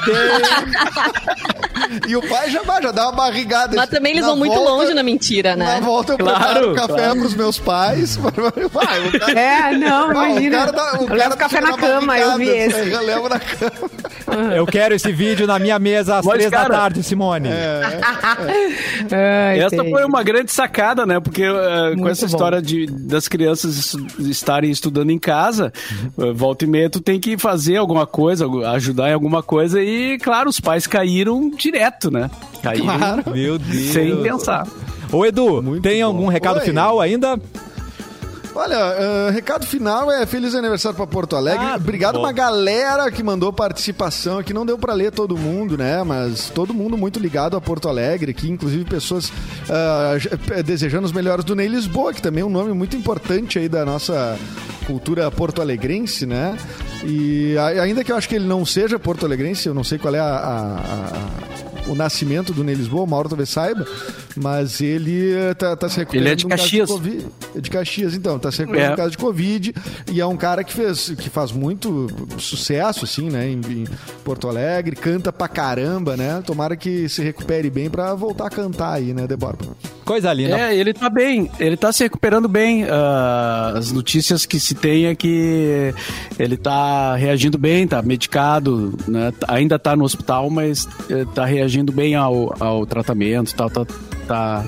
E 2.09 2.17
o 2.17 2.29
pai 2.29 2.51
já, 2.51 2.63
já 2.83 2.93
dá 2.93 3.05
uma 3.05 3.13
barrigada. 3.13 3.77
Mas 3.77 3.89
também 3.89 4.13
eles 4.13 4.25
vão 4.25 4.37
volta, 4.37 4.55
muito 4.55 4.69
longe 4.69 4.95
na 4.95 5.03
mentira, 5.03 5.57
né? 5.57 5.75
Na 5.75 5.81
volta 5.81 6.13
eu 6.15 6.19
claro, 6.19 6.39
preparo 6.41 6.75
café 6.75 7.03
claro. 7.05 7.21
pros 7.21 7.35
meus 7.35 7.59
pais. 7.59 8.17
Vai, 8.73 9.11
cara, 9.19 9.41
é, 9.41 9.73
não, 9.79 10.11
imagina. 10.11 10.57
O 10.57 10.61
cara 10.61 10.73
dá, 10.73 10.99
o 10.99 11.03
eu 11.03 11.07
cara 11.07 11.19
levo 11.19 11.37
café 11.37 11.61
na 11.61 11.77
cama, 11.77 12.19
eu 12.19 12.37
vi 12.37 12.49
esse. 12.49 12.87
Eu 12.97 13.03
levo 13.03 13.29
na 13.29 13.39
cama. 13.39 13.91
Eu 14.55 14.67
quero 14.67 14.95
esse 14.95 15.13
vídeo 15.13 15.47
na 15.47 15.59
minha 15.59 15.79
mesa 15.79 16.19
às 16.19 16.25
Mas, 16.25 16.35
três 16.35 16.51
cara, 16.51 16.69
da 16.69 16.75
tarde, 16.75 17.03
Simone. 17.03 17.49
É, 17.49 18.01
é. 19.11 19.59
Essa 19.67 19.85
foi 19.85 20.05
uma 20.05 20.23
grande 20.23 20.53
sacada, 20.53 21.05
né? 21.05 21.21
Porque 21.21 21.49
uh, 21.49 21.97
com 21.97 22.09
essa 22.09 22.27
bom. 22.27 22.33
história 22.33 22.63
de, 22.63 22.87
das 22.87 23.29
crianças 23.29 23.95
estarem 24.19 24.71
estudando 24.71 25.11
em 25.11 25.19
casa, 25.19 25.73
uhum. 26.17 26.35
volta 26.35 26.65
e 26.65 26.69
meia 26.69 26.91
tu 26.91 27.01
tem 27.01 27.21
que 27.21 27.37
fazer 27.37 27.77
alguma 27.77 28.07
coisa, 28.07 28.47
ajudar 28.73 29.11
em 29.11 29.15
alguma 29.15 29.43
coisa 29.43 29.83
e, 29.83 30.19
claro, 30.19 30.49
os 30.49 30.61
pais 30.61 30.87
caíram 30.87 31.51
direto, 31.51 31.76
né? 32.11 32.31
Caíram 32.63 32.87
claro. 32.87 33.23
Meu 33.33 33.59
Deus. 33.59 33.93
sem 33.93 34.23
pensar. 34.23 34.67
Ô 35.13 35.25
Edu, 35.25 35.63
Muito 35.63 35.83
tem 35.83 36.01
bom. 36.01 36.07
algum 36.07 36.27
recado 36.27 36.59
Oi. 36.59 36.65
final 36.65 37.01
ainda? 37.01 37.39
Olha, 38.57 38.79
uh, 38.79 39.31
recado 39.33 39.67
final 39.67 40.11
é 40.11 40.25
feliz 40.25 40.55
aniversário 40.55 40.97
para 40.97 41.07
Porto 41.07 41.37
Alegre. 41.37 41.63
Ah, 41.63 41.77
Obrigado 41.77 42.19
uma 42.19 42.33
galera 42.33 43.11
que 43.11 43.23
mandou 43.23 43.53
participação 43.53 44.39
aqui. 44.39 44.55
Não 44.55 44.65
deu 44.65 44.79
para 44.79 44.95
ler 44.95 45.13
todo 45.13 45.37
mundo, 45.37 45.77
né? 45.77 46.03
Mas 46.03 46.49
todo 46.49 46.73
mundo 46.73 46.97
muito 46.97 47.21
ligado 47.21 47.55
a 47.55 47.61
Porto 47.61 47.87
Alegre, 47.87 48.31
aqui, 48.31 48.51
inclusive 48.51 48.87
pessoas 48.87 49.29
uh, 49.29 50.63
desejando 50.65 51.05
os 51.05 51.13
melhores 51.13 51.45
do 51.45 51.55
Ney 51.55 51.69
Lisboa, 51.69 52.15
que 52.15 52.23
também 52.23 52.43
é 52.43 52.47
um 52.47 52.51
nome 52.51 52.73
muito 52.73 52.97
importante 52.97 53.59
aí 53.59 53.69
da 53.69 53.85
nossa 53.85 54.39
cultura 54.87 55.31
porto-alegrense, 55.31 56.25
né? 56.25 56.57
E 57.05 57.57
ainda 57.59 58.03
que 58.03 58.11
eu 58.11 58.17
acho 58.17 58.27
que 58.27 58.37
ele 58.37 58.47
não 58.47 58.65
seja 58.65 58.99
porto-alegrense, 58.99 59.69
eu 59.69 59.75
não 59.75 59.85
sei 59.85 59.99
qual 59.99 60.15
é 60.15 60.19
a, 60.19 60.25
a, 60.25 60.79
a 60.79 61.76
o 61.87 61.95
nascimento 61.95 62.53
do 62.53 62.65
Ney 62.65 62.75
Lisboa, 62.75 63.03
o 63.03 63.07
Mauro 63.07 63.29
talvez 63.29 63.49
saiba, 63.49 63.87
mas 64.37 64.81
ele 64.81 65.33
eh, 65.33 65.55
tá, 65.55 65.77
tá 65.77 65.89
se 65.89 65.99
recuperando. 65.99 66.27
Ele 66.27 66.33
é 66.33 66.37
de 66.37 66.47
Caxias. 66.47 67.01
De, 67.01 67.27
é 67.55 67.61
de 67.61 67.71
Caxias, 67.71 68.15
então, 68.15 68.39
tá 68.39 68.51
se 68.51 68.59
recuperando 68.59 68.87
é. 68.87 68.91
no 68.91 68.97
caso 68.97 69.11
de 69.11 69.19
Covid 69.19 69.75
e 70.11 70.21
é 70.21 70.27
um 70.27 70.37
cara 70.37 70.63
que 70.65 70.73
fez, 70.73 71.11
que 71.11 71.31
faz 71.31 71.53
muito 71.53 72.09
sucesso, 72.39 73.05
assim, 73.05 73.31
né, 73.31 73.49
em, 73.49 73.61
em, 73.61 73.85
Porto 74.25 74.49
Alegre, 74.49 74.97
canta 74.97 75.33
pra 75.33 75.49
caramba, 75.49 76.17
né? 76.17 76.43
Tomara 76.45 76.77
que 76.77 77.09
se 77.09 77.23
recupere 77.23 77.71
bem 77.71 77.89
pra 77.89 78.15
voltar 78.15 78.47
a 78.47 78.51
cantar 78.51 78.93
aí, 78.93 79.15
né, 79.15 79.27
Débora? 79.27 79.57
Coisa 80.07 80.33
linda. 80.33 80.57
É, 80.57 80.77
ele 80.77 80.95
tá 80.95 81.11
bem, 81.11 81.51
ele 81.59 81.77
tá 81.77 81.93
se 81.93 82.05
recuperando 82.05 82.47
bem. 82.47 82.85
Uh, 82.85 83.77
as 83.77 83.91
notícias 83.91 84.47
que 84.47 84.61
se 84.61 84.73
tem 84.73 85.07
é 85.07 85.17
que 85.17 85.93
ele 86.39 86.57
tá 86.57 87.17
reagindo 87.17 87.59
bem, 87.59 87.89
tá 87.89 88.01
medicado, 88.03 88.97
né? 89.09 89.33
Ainda 89.49 89.81
tá 89.81 89.97
no 89.97 90.05
hospital, 90.05 90.49
mas 90.49 90.89
eh, 91.11 91.27
tá 91.35 91.45
reagindo 91.45 91.91
bem 91.91 92.15
ao, 92.15 92.55
ao 92.61 92.87
tratamento, 92.87 93.53
tal, 93.57 93.69
tá, 93.69 93.85
tá, 94.29 94.65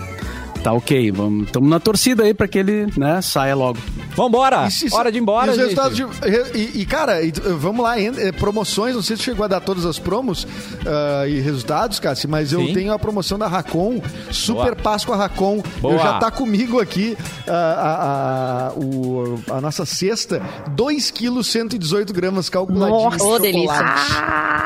tá 0.62 0.72
ok. 0.72 1.12
Estamos 1.44 1.68
na 1.68 1.80
torcida 1.80 2.24
aí 2.24 2.34
para 2.34 2.48
que 2.48 2.58
ele 2.58 2.86
né, 2.96 3.20
saia 3.22 3.54
logo. 3.54 3.78
Vambora! 4.18 4.68
Hora 4.90 5.12
de 5.12 5.18
ir 5.18 5.20
embora, 5.20 5.54
e, 5.54 5.56
de, 5.90 6.58
e, 6.58 6.80
e, 6.80 6.86
cara, 6.86 7.22
e, 7.22 7.30
vamos 7.30 7.84
lá, 7.84 8.00
eh, 8.00 8.32
promoções, 8.32 8.96
não 8.96 9.02
sei 9.02 9.16
se 9.16 9.22
chegou 9.22 9.44
a 9.44 9.48
dar 9.48 9.60
todas 9.60 9.86
as 9.86 9.96
promos 10.00 10.42
uh, 10.42 11.28
e 11.28 11.38
resultados, 11.40 12.00
Cassi, 12.00 12.26
mas 12.26 12.48
Sim. 12.48 12.66
eu 12.68 12.74
tenho 12.74 12.92
a 12.92 12.98
promoção 12.98 13.38
da 13.38 13.46
Racon, 13.46 14.02
Super 14.32 14.74
Boa. 14.74 14.76
Páscoa 14.76 15.16
Racon. 15.16 15.62
Boa. 15.80 15.94
Eu 15.94 15.98
já 16.00 16.18
tá 16.18 16.32
comigo 16.32 16.80
aqui 16.80 17.16
uh, 17.46 17.50
a, 17.50 18.72
a, 18.72 18.72
o, 18.72 19.40
a 19.52 19.60
nossa 19.60 19.86
cesta, 19.86 20.42
2 20.70 21.12
quilos 21.12 21.46
118 21.46 22.12
gramas 22.12 22.48
calculadinhos. 22.48 23.18
Nossa, 23.18 23.40
delícia! 23.40 23.84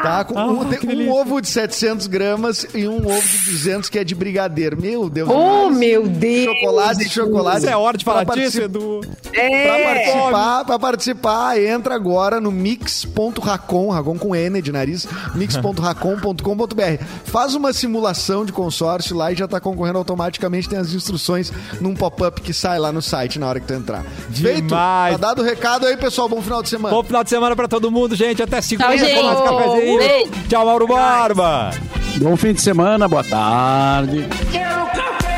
Tá, 0.02 0.24
com 0.24 0.36
ah, 0.36 0.46
um, 0.46 0.62
um 0.62 1.12
ovo 1.12 1.40
de 1.40 1.48
700 1.48 2.06
gramas 2.08 2.66
e 2.74 2.88
um 2.88 3.06
ovo 3.06 3.28
de 3.28 3.50
200 3.52 3.88
que 3.88 3.98
é 3.98 4.04
de 4.04 4.14
brigadeiro. 4.14 4.80
Meu 4.80 5.08
Deus! 5.08 5.28
Oh, 5.30 5.70
meu 5.82 6.06
Deus! 6.06 6.44
Chocolate, 6.44 7.08
chocolate. 7.08 7.58
Isso 7.58 7.68
é 7.68 7.76
hora 7.76 7.98
de 7.98 8.04
falar 8.04 8.24
disso, 8.24 8.60
Edu. 8.60 9.00
É. 9.32 9.66
Pra 9.66 9.82
participar, 9.82 10.64
pra 10.64 10.78
participar, 10.78 11.60
entra 11.60 11.94
agora 11.94 12.40
no 12.40 12.52
mix.racon, 12.52 13.88
racon 13.88 14.18
com 14.18 14.36
N 14.36 14.62
de 14.62 14.70
nariz, 14.70 15.08
mix.racon.com.br. 15.34 17.04
Faz 17.24 17.54
uma 17.54 17.72
simulação 17.72 18.44
de 18.44 18.52
consórcio 18.52 19.16
lá 19.16 19.32
e 19.32 19.36
já 19.36 19.48
tá 19.48 19.60
concorrendo 19.60 19.98
automaticamente, 19.98 20.68
tem 20.68 20.78
as 20.78 20.92
instruções 20.92 21.52
num 21.80 21.94
pop-up 21.94 22.40
que 22.40 22.52
sai 22.52 22.78
lá 22.78 22.92
no 22.92 23.02
site 23.02 23.38
na 23.38 23.48
hora 23.48 23.58
que 23.58 23.66
tu 23.66 23.74
entrar. 23.74 24.04
Demais. 24.28 24.58
Feito? 24.58 24.68
Tá 24.68 25.16
dado 25.16 25.42
o 25.42 25.44
recado 25.44 25.86
aí, 25.86 25.96
pessoal. 25.96 26.28
Bom 26.28 26.40
final 26.40 26.62
de 26.62 26.68
semana. 26.68 26.94
Bom 26.94 27.02
final 27.02 27.24
de 27.24 27.30
semana 27.30 27.56
pra 27.56 27.66
todo 27.66 27.90
mundo, 27.90 28.14
gente. 28.14 28.42
Até 28.42 28.60
segunda 28.60 28.88
com 28.96 29.56
cafezinho. 29.58 30.00
Tchau, 30.48 30.66
Mauro 30.66 30.86
Barba. 30.86 31.70
Bom 32.18 32.36
fim 32.36 32.52
de 32.52 32.60
semana, 32.60 33.08
boa 33.08 33.24
tarde. 33.24 34.26
Quero 34.52 34.86
café! 34.86 35.31